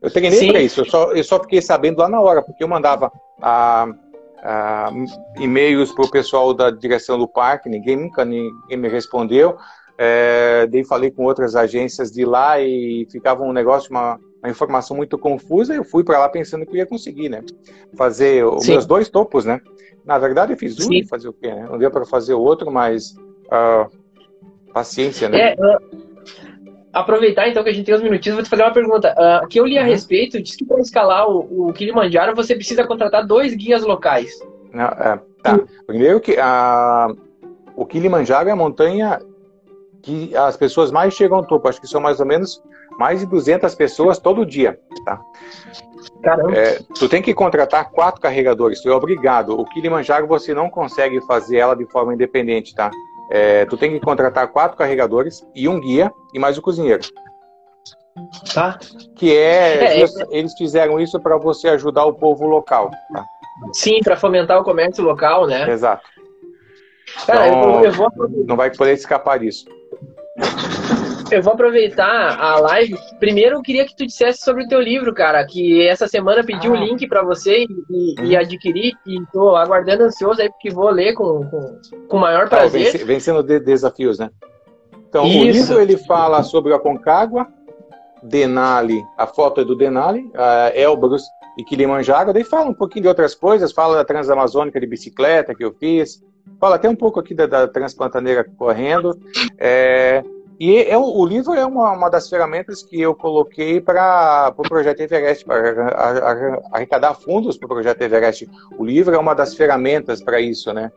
Eu 0.00 0.10
treinei 0.10 0.50
para 0.50 0.60
isso, 0.60 0.82
eu 0.82 0.84
só, 0.84 1.12
eu 1.12 1.24
só 1.24 1.40
fiquei 1.40 1.60
sabendo 1.62 1.98
lá 1.98 2.08
na 2.08 2.20
hora, 2.20 2.42
porque 2.42 2.62
eu 2.62 2.68
mandava 2.68 3.10
a, 3.40 3.88
a 4.46 4.92
e-mails 5.40 5.90
pro 5.92 6.08
pessoal 6.08 6.54
da 6.54 6.70
direção 6.70 7.18
do 7.18 7.26
parque, 7.26 7.68
ninguém 7.68 7.96
nunca 7.96 8.24
ninguém 8.24 8.76
me 8.76 8.88
respondeu. 8.88 9.56
É, 9.98 10.66
daí 10.66 10.84
falei 10.84 11.10
com 11.10 11.24
outras 11.24 11.56
agências 11.56 12.12
de 12.12 12.24
lá 12.24 12.60
e 12.60 13.06
ficava 13.10 13.42
um 13.42 13.52
negócio, 13.52 13.90
uma, 13.90 14.20
uma 14.42 14.50
informação 14.50 14.96
muito 14.96 15.18
confusa. 15.18 15.74
Eu 15.74 15.84
fui 15.84 16.04
para 16.04 16.18
lá 16.18 16.28
pensando 16.28 16.64
que 16.64 16.72
eu 16.72 16.76
ia 16.76 16.86
conseguir, 16.86 17.28
né? 17.28 17.42
Fazer 17.96 18.44
os 18.44 18.68
meus 18.68 18.86
dois 18.86 19.08
topos, 19.08 19.44
né? 19.44 19.60
Na 20.04 20.18
verdade, 20.18 20.52
eu 20.52 20.56
fiz 20.56 20.78
um 20.78 20.92
e 20.92 21.04
fazer 21.04 21.28
o 21.28 21.32
quê, 21.32 21.48
né? 21.48 21.66
Não 21.68 21.78
deu 21.78 21.90
para 21.90 22.04
fazer 22.04 22.34
o 22.34 22.40
outro, 22.40 22.70
mas 22.70 23.16
uh, 23.46 23.90
paciência, 24.72 25.28
né? 25.28 25.54
É, 25.54 25.56
aproveitar 27.00 27.48
então 27.48 27.62
que 27.62 27.68
a 27.68 27.72
gente 27.72 27.84
tem 27.84 27.94
uns 27.94 28.02
minutinhos, 28.02 28.36
vou 28.36 28.44
te 28.44 28.48
fazer 28.48 28.62
uma 28.62 28.72
pergunta. 28.72 29.14
Uh, 29.16 29.46
que 29.48 29.60
eu 29.60 29.66
li 29.66 29.76
a 29.78 29.82
uhum. 29.82 29.88
respeito, 29.88 30.42
diz 30.42 30.56
que 30.56 30.64
para 30.64 30.80
escalar 30.80 31.28
o, 31.28 31.68
o 31.68 31.72
Kilimanjaro 31.72 32.34
você 32.34 32.54
precisa 32.54 32.86
contratar 32.86 33.26
dois 33.26 33.54
guias 33.54 33.82
locais. 33.82 34.32
Não, 34.72 34.86
é, 34.86 35.20
tá. 35.42 35.60
Primeiro 35.86 36.20
que 36.20 36.36
a, 36.38 37.08
o 37.74 37.84
Kilimanjaro 37.84 38.48
é 38.48 38.52
a 38.52 38.56
montanha 38.56 39.20
que 40.02 40.34
as 40.36 40.56
pessoas 40.56 40.90
mais 40.90 41.14
chegam 41.14 41.38
ao 41.38 41.44
topo. 41.44 41.68
Acho 41.68 41.80
que 41.80 41.86
são 41.86 42.00
mais 42.00 42.20
ou 42.20 42.26
menos 42.26 42.62
mais 42.98 43.20
de 43.20 43.26
200 43.26 43.74
pessoas 43.74 44.18
todo 44.18 44.46
dia, 44.46 44.78
tá? 45.04 45.20
Caramba. 46.22 46.56
É, 46.56 46.78
tu 46.98 47.08
tem 47.08 47.20
que 47.20 47.34
contratar 47.34 47.90
quatro 47.90 48.20
carregadores, 48.20 48.80
tu 48.80 48.88
é 48.88 48.94
obrigado. 48.94 49.58
O 49.58 49.64
Kilimanjaro 49.66 50.26
você 50.26 50.54
não 50.54 50.70
consegue 50.70 51.20
fazer 51.26 51.58
ela 51.58 51.74
de 51.74 51.84
forma 51.86 52.14
independente, 52.14 52.74
tá? 52.74 52.90
É, 53.30 53.64
tu 53.66 53.76
tem 53.76 53.90
que 53.90 54.00
contratar 54.00 54.48
quatro 54.48 54.76
carregadores 54.76 55.46
e 55.54 55.68
um 55.68 55.80
guia 55.80 56.12
e 56.32 56.38
mais 56.38 56.56
o 56.56 56.62
cozinheiro. 56.62 57.02
Tá. 58.54 58.78
Que 59.16 59.36
é, 59.36 60.00
é, 60.00 60.02
é. 60.02 60.06
eles 60.30 60.54
fizeram 60.56 60.98
isso 60.98 61.20
para 61.20 61.36
você 61.36 61.68
ajudar 61.68 62.04
o 62.06 62.14
povo 62.14 62.46
local. 62.46 62.90
Tá? 63.12 63.24
Sim, 63.72 64.00
para 64.02 64.16
fomentar 64.16 64.60
o 64.60 64.64
comércio 64.64 65.04
local, 65.04 65.46
né? 65.46 65.70
Exato. 65.70 66.06
Cara, 67.26 67.48
então, 67.48 67.84
eu 67.84 67.92
vou... 67.92 68.10
Não 68.46 68.56
vai 68.56 68.70
poder 68.70 68.92
escapar 68.92 69.38
disso. 69.38 69.64
Eu 71.30 71.42
vou 71.42 71.54
aproveitar 71.54 72.38
a 72.38 72.58
live. 72.60 72.96
Primeiro, 73.18 73.56
eu 73.56 73.62
queria 73.62 73.84
que 73.84 73.96
tu 73.96 74.06
dissesse 74.06 74.44
sobre 74.44 74.64
o 74.64 74.68
teu 74.68 74.80
livro, 74.80 75.12
cara, 75.12 75.44
que 75.44 75.86
essa 75.86 76.06
semana 76.06 76.44
pedi 76.44 76.68
o 76.68 76.74
ah. 76.74 76.78
um 76.78 76.84
link 76.84 77.06
para 77.08 77.22
você 77.22 77.64
e, 77.64 78.14
e, 78.20 78.34
uhum. 78.34 78.40
adquirir. 78.40 78.92
E 79.06 79.20
tô 79.32 79.56
aguardando 79.56 80.04
ansioso 80.04 80.40
aí, 80.40 80.48
porque 80.48 80.70
vou 80.70 80.88
ler 80.90 81.14
com, 81.14 81.44
com, 81.48 81.80
com 82.08 82.18
maior 82.18 82.48
prazer. 82.48 83.00
Ah, 83.02 83.04
vencendo 83.04 83.42
de 83.42 83.58
desafios, 83.58 84.18
né? 84.18 84.30
Então, 85.08 85.26
Isso. 85.26 85.38
o 85.38 85.42
livro 85.44 85.80
ele 85.80 85.96
fala 85.96 86.42
sobre 86.42 86.72
a 86.74 86.78
Concagua, 86.78 87.46
Denali, 88.22 89.02
a 89.16 89.26
foto 89.26 89.60
é 89.60 89.64
do 89.64 89.76
Denali, 89.76 90.30
Elbrus 90.74 91.22
e 91.58 91.64
Kilimanjaro. 91.64 92.32
Daí 92.32 92.44
fala 92.44 92.70
um 92.70 92.74
pouquinho 92.74 93.02
de 93.02 93.08
outras 93.08 93.34
coisas, 93.34 93.72
fala 93.72 93.96
da 93.96 94.04
Transamazônica 94.04 94.78
de 94.78 94.86
bicicleta 94.86 95.54
que 95.54 95.64
eu 95.64 95.72
fiz, 95.72 96.22
fala 96.60 96.76
até 96.76 96.88
um 96.88 96.96
pouco 96.96 97.20
aqui 97.20 97.34
da, 97.34 97.46
da 97.46 97.68
Transpantaneira 97.68 98.44
correndo. 98.58 99.18
É, 99.58 100.22
e 100.58 100.82
é, 100.82 100.96
o 100.96 101.24
livro 101.26 101.52
é 101.54 101.66
uma, 101.66 101.92
uma 101.92 102.08
das 102.08 102.28
ferramentas 102.28 102.82
que 102.82 103.00
eu 103.00 103.14
coloquei 103.14 103.80
para 103.80 104.48
o 104.48 104.54
pro 104.54 104.68
projeto 104.68 105.00
Everest, 105.00 105.44
para 105.44 106.60
arrecadar 106.72 107.14
fundos 107.14 107.58
para 107.58 107.66
o 107.66 107.68
projeto 107.68 108.00
Everest. 108.00 108.48
O 108.78 108.84
livro 108.84 109.14
é 109.14 109.18
uma 109.18 109.34
das 109.34 109.54
ferramentas 109.54 110.22
para 110.22 110.40
isso, 110.40 110.72
né? 110.72 110.90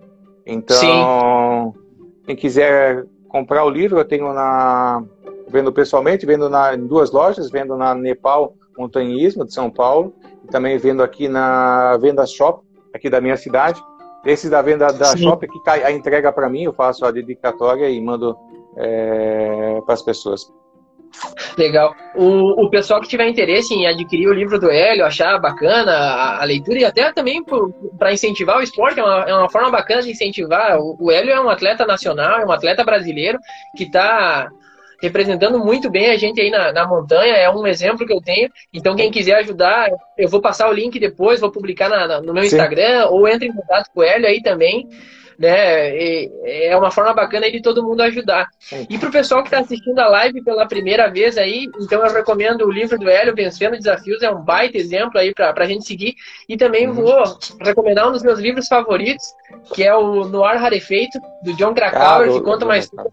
Então, 0.46 0.78
Sim. 0.78 1.82
quem 2.26 2.36
quiser 2.38 3.06
comprar 3.28 3.66
o 3.66 3.70
livro, 3.70 4.00
eu 4.00 4.06
tenho 4.06 4.32
na 4.34 5.04
vendo 5.50 5.74
pessoalmente, 5.74 6.26
vendo 6.26 6.48
na, 6.48 6.76
em 6.76 6.86
duas 6.86 7.12
lojas, 7.12 7.50
vendo 7.50 7.76
na 7.76 7.94
Nepal 7.94 8.54
Montanhismo 8.78 9.44
de 9.44 9.54
São 9.54 9.70
Paulo, 9.70 10.14
e 10.44 10.48
também 10.48 10.78
vendo 10.78 11.04
aqui 11.04 11.28
na 11.28 11.98
Venda 11.98 12.26
Shop, 12.26 12.64
aqui 12.94 13.10
da 13.10 13.20
minha 13.20 13.36
cidade. 13.36 13.84
Esse 14.26 14.50
da 14.50 14.62
venda 14.62 14.92
da 14.92 15.18
Sim. 15.18 15.24
Shop 15.24 15.48
que 15.48 15.64
cai 15.64 15.84
a 15.84 15.92
entrega 15.92 16.32
para 16.32 16.50
mim, 16.50 16.64
eu 16.64 16.74
faço 16.74 17.06
a 17.06 17.12
dedicatória 17.12 17.90
e 17.90 18.02
mando 18.02 18.38
é, 18.78 19.82
para 19.86 19.94
as 19.94 20.02
pessoas. 20.02 20.52
Legal. 21.58 21.96
O, 22.16 22.66
o 22.66 22.70
pessoal 22.70 23.02
que 23.02 23.08
tiver 23.08 23.28
interesse 23.28 23.74
em 23.74 23.88
adquirir 23.88 24.28
o 24.28 24.34
livro 24.34 24.60
do 24.60 24.70
Hélio, 24.70 25.06
achar 25.06 25.40
bacana 25.40 25.92
a, 25.92 26.42
a 26.42 26.46
leitura 26.46 26.80
e 26.80 26.86
até 26.86 27.12
também 27.12 27.44
para 27.98 28.14
incentivar 28.14 28.58
o 28.58 28.62
esporte, 28.62 29.00
é 29.00 29.04
uma, 29.04 29.24
é 29.24 29.34
uma, 29.34 29.50
forma 29.50 29.72
bacana 29.72 30.02
de 30.02 30.12
incentivar. 30.12 30.80
O, 30.80 30.98
o 31.00 31.12
Hélio 31.12 31.32
é 31.32 31.42
um 31.42 31.50
atleta 31.50 31.86
nacional, 31.86 32.40
é 32.40 32.46
um 32.46 32.52
atleta 32.52 32.84
brasileiro 32.84 33.40
que 33.76 33.84
está 33.84 34.50
representando 35.02 35.58
muito 35.60 35.90
bem 35.90 36.12
a 36.12 36.18
gente 36.18 36.42
aí 36.42 36.50
na, 36.50 36.74
na, 36.74 36.86
montanha, 36.86 37.34
é 37.34 37.50
um 37.50 37.66
exemplo 37.66 38.06
que 38.06 38.14
eu 38.14 38.22
tenho. 38.22 38.50
Então, 38.74 38.96
quem 38.96 39.10
quiser 39.10 39.36
ajudar, 39.38 39.90
eu 40.18 40.28
vou 40.28 40.42
passar 40.42 40.70
o 40.70 40.74
link 40.74 41.00
depois, 41.00 41.40
vou 41.40 41.52
publicar 41.52 41.90
na, 41.90 42.08
na, 42.08 42.22
no 42.22 42.34
meu 42.34 42.44
Sim. 42.44 42.50
Instagram, 42.50 43.08
ou 43.08 43.28
entre 43.28 43.48
em 43.48 43.54
contato 43.54 43.90
com 43.94 44.02
o 44.02 44.04
Hélio 44.04 44.28
aí 44.28 44.42
também 44.42 44.88
né? 45.40 45.98
E 45.98 46.30
é 46.44 46.76
uma 46.76 46.92
forma 46.92 47.14
bacana 47.14 47.50
de 47.50 47.62
todo 47.62 47.84
mundo 47.84 48.02
ajudar. 48.02 48.50
E 48.90 48.98
para 48.98 49.08
o 49.08 49.12
pessoal 49.12 49.42
que 49.42 49.48
está 49.48 49.60
assistindo 49.60 49.98
a 50.00 50.10
live 50.10 50.44
pela 50.44 50.68
primeira 50.68 51.10
vez 51.10 51.38
aí, 51.38 51.70
então 51.80 52.06
eu 52.06 52.14
recomendo 52.14 52.66
o 52.66 52.72
livro 52.72 53.00
do 53.00 53.10
Hélio, 53.10 53.34
Vencendo 53.34 53.78
Desafios, 53.78 54.22
é 54.22 54.30
um 54.30 54.44
baita 54.44 54.78
exemplo 54.78 55.18
aí 55.18 55.34
para 55.34 55.54
a 55.56 55.66
gente 55.66 55.86
seguir. 55.86 56.16
E 56.48 56.58
também 56.58 56.88
uhum. 56.88 56.94
vou 56.94 57.24
recomendar 57.62 58.10
um 58.10 58.12
dos 58.12 58.24
meus 58.24 58.40
livros 58.40 58.68
favoritos, 58.68 59.26
que 59.74 59.84
é 59.84 59.96
o 59.96 60.26
Noir 60.26 60.60
Rarefeito, 60.60 61.18
do 61.42 61.54
John 61.54 61.74
Krakauer, 61.74 62.30
ah, 62.30 62.34
que 62.34 62.42
conta 62.42 62.78
história 62.78 63.10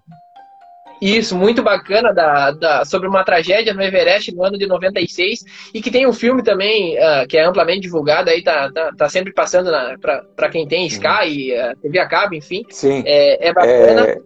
isso, 1.01 1.37
muito 1.37 1.63
bacana 1.63 2.13
da, 2.13 2.51
da, 2.51 2.85
sobre 2.85 3.09
uma 3.09 3.25
tragédia 3.25 3.75
no 3.75 3.83
Everest 3.83 4.35
no 4.35 4.45
ano 4.45 4.57
de 4.57 4.67
96 4.67 5.45
e 5.75 5.81
que 5.81 5.91
tem 5.91 6.07
um 6.07 6.13
filme 6.13 6.43
também 6.43 6.97
uh, 6.97 7.27
que 7.29 7.37
é 7.37 7.45
amplamente 7.45 7.81
divulgado 7.81 8.31
aí, 8.31 8.43
tá, 8.43 8.71
tá, 8.73 8.93
tá 8.97 9.09
sempre 9.09 9.33
passando 9.33 9.71
para 10.01 10.49
quem 10.49 10.67
tem 10.67 10.87
Sky 10.87 11.27
e 11.27 11.53
uh, 11.53 11.77
TV 11.83 11.99
a 11.99 12.07
cabo, 12.07 12.35
enfim. 12.35 12.65
Sim. 12.71 13.03
É, 13.05 13.49
é 13.49 13.53
bacana. 13.53 14.01
É, 14.03 14.19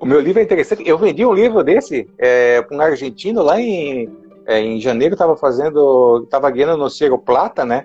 o 0.00 0.06
meu 0.06 0.20
livro 0.20 0.40
é 0.40 0.42
interessante. 0.42 0.82
Eu 0.84 0.98
vendi 0.98 1.24
um 1.24 1.32
livro 1.32 1.62
desse 1.62 2.08
é, 2.18 2.60
para 2.60 2.76
um 2.76 2.80
argentino 2.80 3.40
lá 3.42 3.60
em, 3.60 4.10
é, 4.46 4.60
em 4.60 4.80
janeiro, 4.80 5.14
estava 5.14 5.36
fazendo, 5.36 6.22
estava 6.24 6.50
ganhando 6.50 6.76
no 6.76 6.90
Cerro 6.90 7.18
Plata, 7.18 7.64
né? 7.64 7.84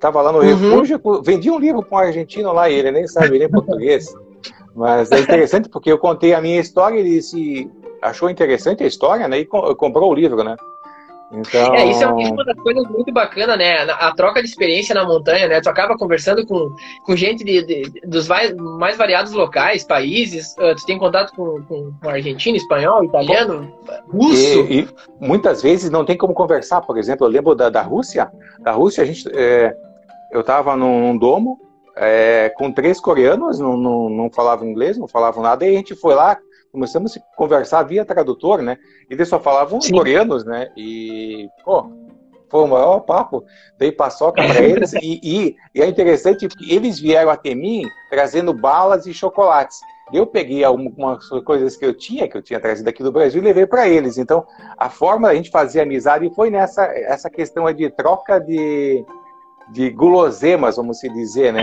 Tava 0.00 0.20
lá 0.20 0.32
no 0.32 0.40
uhum. 0.40 0.44
refúgio, 0.44 1.00
vendi 1.22 1.50
um 1.50 1.58
livro 1.58 1.82
para 1.82 1.96
um 1.96 2.00
argentino 2.00 2.52
lá 2.52 2.68
e 2.68 2.74
ele 2.74 2.90
nem 2.90 3.06
sabe 3.06 3.38
nem 3.38 3.48
português. 3.48 4.12
Mas 4.74 5.10
é 5.12 5.20
interessante 5.20 5.68
porque 5.68 5.90
eu 5.90 5.98
contei 5.98 6.34
a 6.34 6.40
minha 6.40 6.60
história 6.60 6.96
e 6.96 7.00
ele 7.00 7.22
se 7.22 7.70
achou 8.02 8.28
interessante 8.28 8.82
a 8.82 8.86
história, 8.86 9.28
né? 9.28 9.38
E 9.38 9.44
comprou 9.44 10.10
o 10.10 10.14
livro, 10.14 10.42
né? 10.42 10.56
Então... 11.32 11.74
É, 11.74 11.86
isso 11.86 12.02
é 12.02 12.06
uma 12.06 12.44
das 12.44 12.56
coisas 12.56 12.86
muito 12.88 13.12
bacanas, 13.12 13.58
né? 13.58 13.82
A 13.90 14.12
troca 14.14 14.40
de 14.40 14.48
experiência 14.48 14.94
na 14.94 15.04
montanha, 15.04 15.48
né? 15.48 15.60
Tu 15.60 15.68
acaba 15.68 15.96
conversando 15.96 16.46
com, 16.46 16.70
com 17.04 17.16
gente 17.16 17.42
de, 17.42 17.64
de 17.64 18.00
dos 18.06 18.28
mais, 18.28 18.54
mais 18.54 18.96
variados 18.96 19.32
locais, 19.32 19.84
países. 19.84 20.54
Uh, 20.58 20.74
tu 20.76 20.86
tem 20.86 20.98
contato 20.98 21.34
com, 21.34 21.62
com, 21.62 21.92
com 22.00 22.08
argentino, 22.08 22.56
espanhol, 22.56 23.04
italiano, 23.04 23.72
russo. 24.08 24.60
E, 24.68 24.80
e, 24.80 24.88
muitas 25.20 25.62
vezes 25.62 25.90
não 25.90 26.04
tem 26.04 26.16
como 26.16 26.34
conversar. 26.34 26.82
Por 26.82 26.98
exemplo, 26.98 27.26
eu 27.26 27.30
lembro 27.30 27.54
da, 27.54 27.68
da 27.68 27.82
Rússia. 27.82 28.30
Da 28.60 28.72
Rússia, 28.72 29.02
a 29.02 29.06
gente, 29.06 29.28
é, 29.34 29.74
eu 30.30 30.40
estava 30.40 30.76
num, 30.76 31.00
num 31.00 31.18
domo 31.18 31.58
é, 31.96 32.52
com 32.56 32.72
três 32.72 33.00
coreanos, 33.00 33.58
não, 33.58 33.76
não, 33.76 34.08
não 34.08 34.30
falavam 34.30 34.68
inglês, 34.68 34.98
não 34.98 35.08
falavam 35.08 35.42
nada, 35.42 35.64
e 35.64 35.74
a 35.74 35.78
gente 35.78 35.94
foi 35.94 36.14
lá, 36.14 36.38
começamos 36.72 37.16
a 37.16 37.20
conversar 37.36 37.82
via 37.84 38.04
tradutor, 38.04 38.62
né? 38.62 38.76
E 39.08 39.14
eles 39.14 39.28
só 39.28 39.38
falavam 39.38 39.80
Sim. 39.80 39.92
coreanos, 39.92 40.44
né? 40.44 40.70
E, 40.76 41.48
pô, 41.64 41.90
foi 42.50 42.62
o 42.62 42.68
maior 42.68 43.00
papo. 43.00 43.44
Dei 43.78 43.92
paçoca 43.92 44.42
para 44.42 44.62
eles, 44.62 44.92
e, 44.94 45.20
e, 45.22 45.56
e, 45.74 45.82
é 45.82 45.86
interessante 45.86 46.48
que 46.48 46.74
eles 46.74 46.98
vieram 46.98 47.30
até 47.30 47.54
mim 47.54 47.82
trazendo 48.10 48.52
balas 48.52 49.06
e 49.06 49.14
chocolates. 49.14 49.80
Eu 50.12 50.26
peguei 50.26 50.62
algumas 50.62 51.26
coisas 51.44 51.76
que 51.76 51.84
eu 51.84 51.94
tinha, 51.94 52.28
que 52.28 52.36
eu 52.36 52.42
tinha 52.42 52.60
trazido 52.60 52.88
aqui 52.88 53.02
do 53.02 53.10
Brasil, 53.10 53.40
e 53.40 53.44
levei 53.44 53.66
para 53.66 53.88
eles. 53.88 54.18
Então, 54.18 54.46
a 54.76 54.90
forma 54.90 55.28
da 55.28 55.34
gente 55.34 55.50
fazer 55.50 55.80
amizade 55.80 56.30
foi 56.34 56.50
nessa 56.50 56.84
essa 56.84 57.30
questão 57.30 57.72
de 57.72 57.88
troca 57.90 58.38
de, 58.38 59.04
de 59.70 59.90
guloseimas, 59.90 60.76
vamos 60.76 60.98
se 60.98 61.08
dizer, 61.08 61.52
né? 61.52 61.62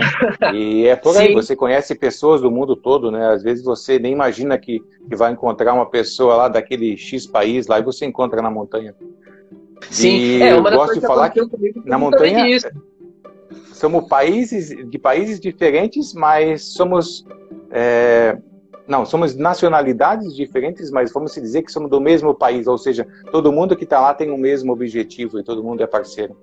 E 0.54 0.86
é 0.86 0.96
por 0.96 1.16
aí, 1.16 1.28
Sim. 1.28 1.34
você 1.34 1.54
conhece 1.54 1.94
pessoas 1.94 2.40
do 2.40 2.50
mundo 2.50 2.74
todo, 2.74 3.10
né? 3.10 3.28
Às 3.28 3.42
vezes 3.42 3.64
você 3.64 3.98
nem 3.98 4.12
imagina 4.12 4.58
que, 4.58 4.80
que 5.08 5.16
vai 5.16 5.32
encontrar 5.32 5.72
uma 5.72 5.86
pessoa 5.86 6.36
lá 6.36 6.48
daquele 6.48 6.96
X 6.96 7.26
país 7.26 7.66
lá 7.66 7.78
e 7.78 7.82
você 7.82 8.04
encontra 8.04 8.42
na 8.42 8.50
montanha. 8.50 8.94
Sim, 9.90 10.16
e 10.16 10.42
é, 10.42 10.54
uma 10.54 10.70
eu 10.70 10.76
gosto 10.76 10.94
de 10.94 11.06
falar 11.06 11.30
que 11.30 11.40
na 11.84 11.98
montanha 11.98 12.44
somos 13.72 14.08
países 14.08 14.68
de 14.88 14.98
países 14.98 15.40
diferentes, 15.40 16.14
mas 16.14 16.64
somos 16.64 17.24
é, 17.70 18.36
não, 18.86 19.06
somos 19.06 19.34
nacionalidades 19.36 20.34
diferentes, 20.34 20.90
mas 20.90 21.12
vamos 21.12 21.32
dizer 21.34 21.62
que 21.62 21.72
somos 21.72 21.90
do 21.90 22.00
mesmo 22.00 22.34
país, 22.34 22.66
ou 22.66 22.76
seja, 22.76 23.06
todo 23.30 23.52
mundo 23.52 23.76
que 23.76 23.84
está 23.84 24.00
lá 24.00 24.12
tem 24.12 24.30
o 24.30 24.38
mesmo 24.38 24.72
objetivo 24.72 25.38
e 25.38 25.44
todo 25.44 25.62
mundo 25.62 25.82
é 25.82 25.86
parceiro. 25.86 26.36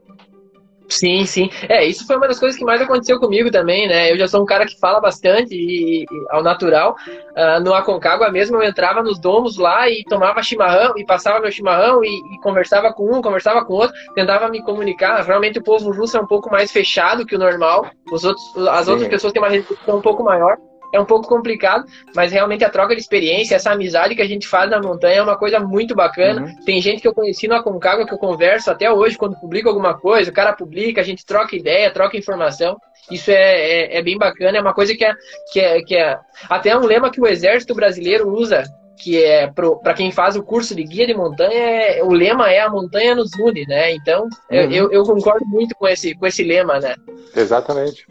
Sim, 0.89 1.23
sim. 1.25 1.49
É, 1.69 1.85
isso 1.85 2.05
foi 2.05 2.17
uma 2.17 2.27
das 2.27 2.39
coisas 2.39 2.57
que 2.57 2.65
mais 2.65 2.81
aconteceu 2.81 3.19
comigo 3.19 3.51
também, 3.51 3.87
né? 3.87 4.11
Eu 4.11 4.17
já 4.17 4.27
sou 4.27 4.41
um 4.41 4.45
cara 4.45 4.65
que 4.65 4.79
fala 4.79 4.99
bastante 4.99 5.53
e, 5.53 6.03
e 6.03 6.07
ao 6.29 6.41
natural. 6.41 6.95
Uh, 7.37 7.63
no 7.63 7.73
Aconcagua 7.73 8.31
mesmo, 8.31 8.57
eu 8.57 8.67
entrava 8.67 9.03
nos 9.03 9.19
domos 9.19 9.57
lá 9.57 9.87
e 9.87 10.03
tomava 10.03 10.41
chimarrão 10.41 10.97
e 10.97 11.05
passava 11.05 11.39
meu 11.39 11.51
chimarrão 11.51 12.03
e, 12.03 12.07
e, 12.07 12.41
conversava 12.41 12.91
com 12.91 13.15
um, 13.15 13.21
conversava 13.21 13.63
com 13.63 13.73
outro, 13.73 13.95
tentava 14.15 14.49
me 14.49 14.63
comunicar. 14.63 15.23
Realmente 15.23 15.59
o 15.59 15.63
povo 15.63 15.91
russo 15.91 16.17
é 16.17 16.21
um 16.21 16.27
pouco 16.27 16.49
mais 16.49 16.71
fechado 16.71 17.25
que 17.25 17.35
o 17.35 17.39
normal. 17.39 17.85
Os 18.11 18.25
outros, 18.25 18.67
as 18.69 18.85
sim. 18.85 18.91
outras 18.91 19.09
pessoas 19.09 19.31
têm 19.31 19.41
uma 19.41 19.49
restrição 19.49 19.97
um 19.97 20.01
pouco 20.01 20.23
maior 20.23 20.57
é 20.93 20.99
um 20.99 21.05
pouco 21.05 21.27
complicado, 21.27 21.85
mas 22.15 22.31
realmente 22.31 22.63
a 22.63 22.69
troca 22.69 22.95
de 22.95 23.01
experiência, 23.01 23.55
essa 23.55 23.71
amizade 23.71 24.15
que 24.15 24.21
a 24.21 24.27
gente 24.27 24.47
faz 24.47 24.69
na 24.69 24.81
montanha 24.81 25.17
é 25.17 25.21
uma 25.21 25.37
coisa 25.37 25.59
muito 25.59 25.95
bacana. 25.95 26.41
Uhum. 26.41 26.65
Tem 26.65 26.81
gente 26.81 27.01
que 27.01 27.07
eu 27.07 27.13
conheci 27.13 27.47
no 27.47 27.55
Aconcagua 27.55 28.05
que 28.05 28.13
eu 28.13 28.17
converso 28.17 28.71
até 28.71 28.91
hoje, 28.91 29.17
quando 29.17 29.39
publico 29.39 29.69
alguma 29.69 29.97
coisa, 29.97 30.31
o 30.31 30.33
cara 30.33 30.53
publica, 30.53 31.01
a 31.01 31.03
gente 31.03 31.25
troca 31.25 31.55
ideia, 31.55 31.91
troca 31.91 32.17
informação. 32.17 32.77
Isso 33.11 33.31
é, 33.31 33.35
é, 33.35 33.97
é 33.97 34.01
bem 34.01 34.17
bacana, 34.17 34.57
é 34.57 34.61
uma 34.61 34.73
coisa 34.73 34.95
que 34.95 35.03
é, 35.03 35.13
que 35.51 35.59
é, 35.59 35.81
que 35.81 35.95
é. 35.95 36.17
Até 36.49 36.75
um 36.77 36.85
lema 36.85 37.11
que 37.11 37.21
o 37.21 37.27
exército 37.27 37.73
brasileiro 37.73 38.29
usa, 38.29 38.63
que 38.99 39.23
é 39.23 39.47
para 39.83 39.93
quem 39.93 40.11
faz 40.11 40.35
o 40.35 40.43
curso 40.43 40.75
de 40.75 40.83
guia 40.83 41.07
de 41.07 41.13
montanha, 41.13 41.53
é, 41.53 42.03
o 42.03 42.11
lema 42.11 42.51
é 42.51 42.59
a 42.59 42.69
montanha 42.69 43.15
nos 43.15 43.31
une, 43.39 43.65
né? 43.65 43.93
Então, 43.93 44.23
uhum. 44.51 44.71
eu, 44.71 44.91
eu 44.91 45.03
concordo 45.03 45.45
muito 45.47 45.73
com 45.75 45.87
esse, 45.87 46.13
com 46.13 46.27
esse 46.27 46.43
lema, 46.43 46.79
né? 46.79 46.95
Exatamente. 47.35 48.05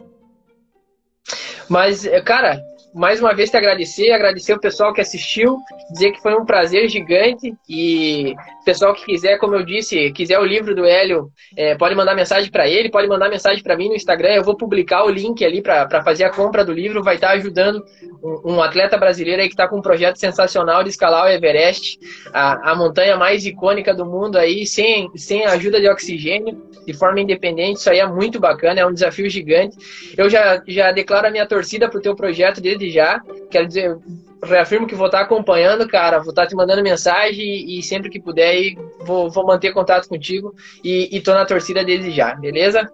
Mas, 1.69 2.03
cara, 2.25 2.65
mais 2.93 3.19
uma 3.19 3.33
vez 3.33 3.49
te 3.49 3.57
agradecer, 3.57 4.11
agradecer 4.11 4.53
o 4.53 4.59
pessoal 4.59 4.93
que 4.93 5.01
assistiu, 5.01 5.57
dizer 5.91 6.11
que 6.11 6.21
foi 6.21 6.35
um 6.35 6.45
prazer 6.45 6.89
gigante 6.89 7.53
e 7.67 8.35
pessoal 8.69 8.93
que 8.93 9.03
quiser, 9.03 9.39
como 9.39 9.55
eu 9.55 9.65
disse, 9.65 10.11
quiser 10.11 10.37
o 10.37 10.45
livro 10.45 10.75
do 10.75 10.85
Hélio, 10.85 11.31
é, 11.57 11.75
pode 11.75 11.95
mandar 11.95 12.13
mensagem 12.13 12.51
para 12.51 12.67
ele, 12.67 12.91
pode 12.91 13.07
mandar 13.07 13.27
mensagem 13.27 13.63
para 13.63 13.75
mim 13.75 13.89
no 13.89 13.95
Instagram, 13.95 14.35
eu 14.35 14.43
vou 14.43 14.55
publicar 14.55 15.05
o 15.05 15.09
link 15.09 15.43
ali 15.43 15.59
para 15.59 16.03
fazer 16.03 16.25
a 16.25 16.29
compra 16.29 16.63
do 16.63 16.71
livro, 16.71 17.03
vai 17.03 17.15
estar 17.15 17.29
tá 17.29 17.33
ajudando 17.33 17.83
um, 18.23 18.53
um, 18.53 18.61
atleta 18.61 18.95
brasileiro 18.95 19.41
aí 19.41 19.47
que 19.47 19.53
está 19.53 19.67
com 19.67 19.77
um 19.77 19.81
projeto 19.81 20.17
sensacional 20.17 20.83
de 20.83 20.89
escalar 20.89 21.25
o 21.25 21.29
Everest, 21.29 21.97
a, 22.31 22.71
a 22.71 22.75
montanha 22.75 23.17
mais 23.17 23.43
icônica 23.43 23.91
do 23.91 24.05
mundo 24.05 24.37
aí, 24.37 24.67
sem, 24.67 25.09
sem 25.15 25.45
ajuda 25.45 25.81
de 25.81 25.89
oxigênio, 25.89 26.61
de 26.85 26.93
forma 26.93 27.21
independente, 27.21 27.79
isso 27.79 27.89
aí 27.89 27.97
é 27.97 28.07
muito 28.07 28.39
bacana, 28.39 28.81
é 28.81 28.85
um 28.85 28.93
desafio 28.93 29.27
gigante. 29.29 29.75
Eu 30.15 30.29
já, 30.29 30.61
já 30.67 30.91
declaro 30.91 31.27
a 31.27 31.31
minha 31.31 31.47
torcida 31.47 31.89
pro 31.89 32.01
teu 32.01 32.15
projeto 32.15 32.61
desde 32.79 32.89
já, 32.89 33.21
quero 33.49 33.67
dizer, 33.67 33.97
reafirmo 34.43 34.87
que 34.87 34.95
vou 34.95 35.07
estar 35.07 35.21
acompanhando, 35.21 35.87
cara. 35.87 36.19
Vou 36.19 36.29
estar 36.29 36.47
te 36.47 36.55
mandando 36.55 36.81
mensagem 36.81 37.45
e, 37.45 37.79
e 37.79 37.83
sempre 37.83 38.09
que 38.09 38.21
puder 38.21 38.49
aí, 38.49 38.77
vou, 39.01 39.29
vou 39.29 39.45
manter 39.45 39.73
contato 39.73 40.07
contigo 40.07 40.53
e, 40.83 41.15
e 41.15 41.21
tô 41.21 41.33
na 41.33 41.45
torcida 41.45 41.83
desde 41.83 42.11
já, 42.11 42.33
beleza? 42.35 42.89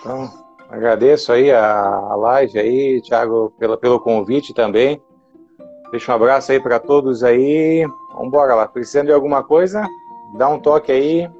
Então, 0.00 0.30
agradeço 0.70 1.32
aí 1.32 1.50
a, 1.50 1.64
a 1.64 2.16
live 2.16 2.58
aí, 2.58 3.02
Thiago, 3.02 3.52
pela, 3.58 3.76
pelo 3.76 4.00
convite 4.00 4.54
também. 4.54 5.00
Deixa 5.90 6.10
um 6.10 6.14
abraço 6.14 6.52
aí 6.52 6.60
para 6.60 6.80
todos 6.80 7.22
aí. 7.22 7.86
Vambora 8.14 8.54
lá. 8.54 8.66
Precisando 8.66 9.06
de 9.06 9.12
alguma 9.12 9.44
coisa, 9.44 9.86
dá 10.38 10.48
um 10.48 10.58
toque 10.58 10.90
aí. 10.90 11.30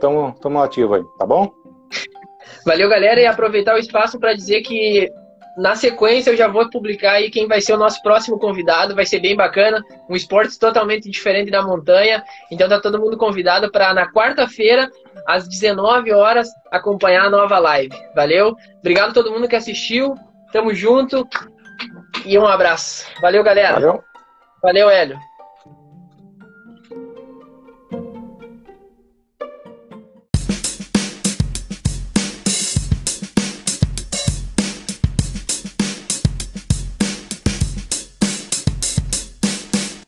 Tamo, 0.00 0.32
tamo 0.40 0.62
ativo 0.62 0.94
aí, 0.94 1.02
tá 1.18 1.26
bom? 1.26 1.52
Valeu, 2.64 2.88
galera, 2.88 3.20
e 3.20 3.26
aproveitar 3.26 3.74
o 3.74 3.78
espaço 3.78 4.20
para 4.20 4.34
dizer 4.34 4.60
que 4.60 5.10
na 5.58 5.74
sequência, 5.74 6.30
eu 6.30 6.36
já 6.36 6.46
vou 6.46 6.70
publicar 6.70 7.14
aí 7.14 7.30
quem 7.30 7.48
vai 7.48 7.60
ser 7.60 7.72
o 7.72 7.76
nosso 7.76 8.00
próximo 8.00 8.38
convidado. 8.38 8.94
Vai 8.94 9.04
ser 9.04 9.18
bem 9.18 9.34
bacana. 9.34 9.84
Um 10.08 10.14
esporte 10.14 10.56
totalmente 10.58 11.10
diferente 11.10 11.50
da 11.50 11.62
montanha. 11.62 12.24
Então 12.50 12.68
tá 12.68 12.80
todo 12.80 13.00
mundo 13.00 13.16
convidado 13.16 13.70
para 13.70 13.92
na 13.92 14.10
quarta-feira, 14.10 14.88
às 15.26 15.48
19 15.48 16.12
horas, 16.12 16.48
acompanhar 16.70 17.26
a 17.26 17.30
nova 17.30 17.58
live. 17.58 17.94
Valeu? 18.14 18.56
Obrigado 18.78 19.10
a 19.10 19.14
todo 19.14 19.32
mundo 19.32 19.48
que 19.48 19.56
assistiu. 19.56 20.14
Tamo 20.52 20.72
junto. 20.72 21.28
E 22.24 22.38
um 22.38 22.46
abraço. 22.46 23.04
Valeu, 23.20 23.42
galera. 23.42 23.74
Valeu. 23.74 24.04
Valeu, 24.62 24.88
Hélio. 24.88 25.27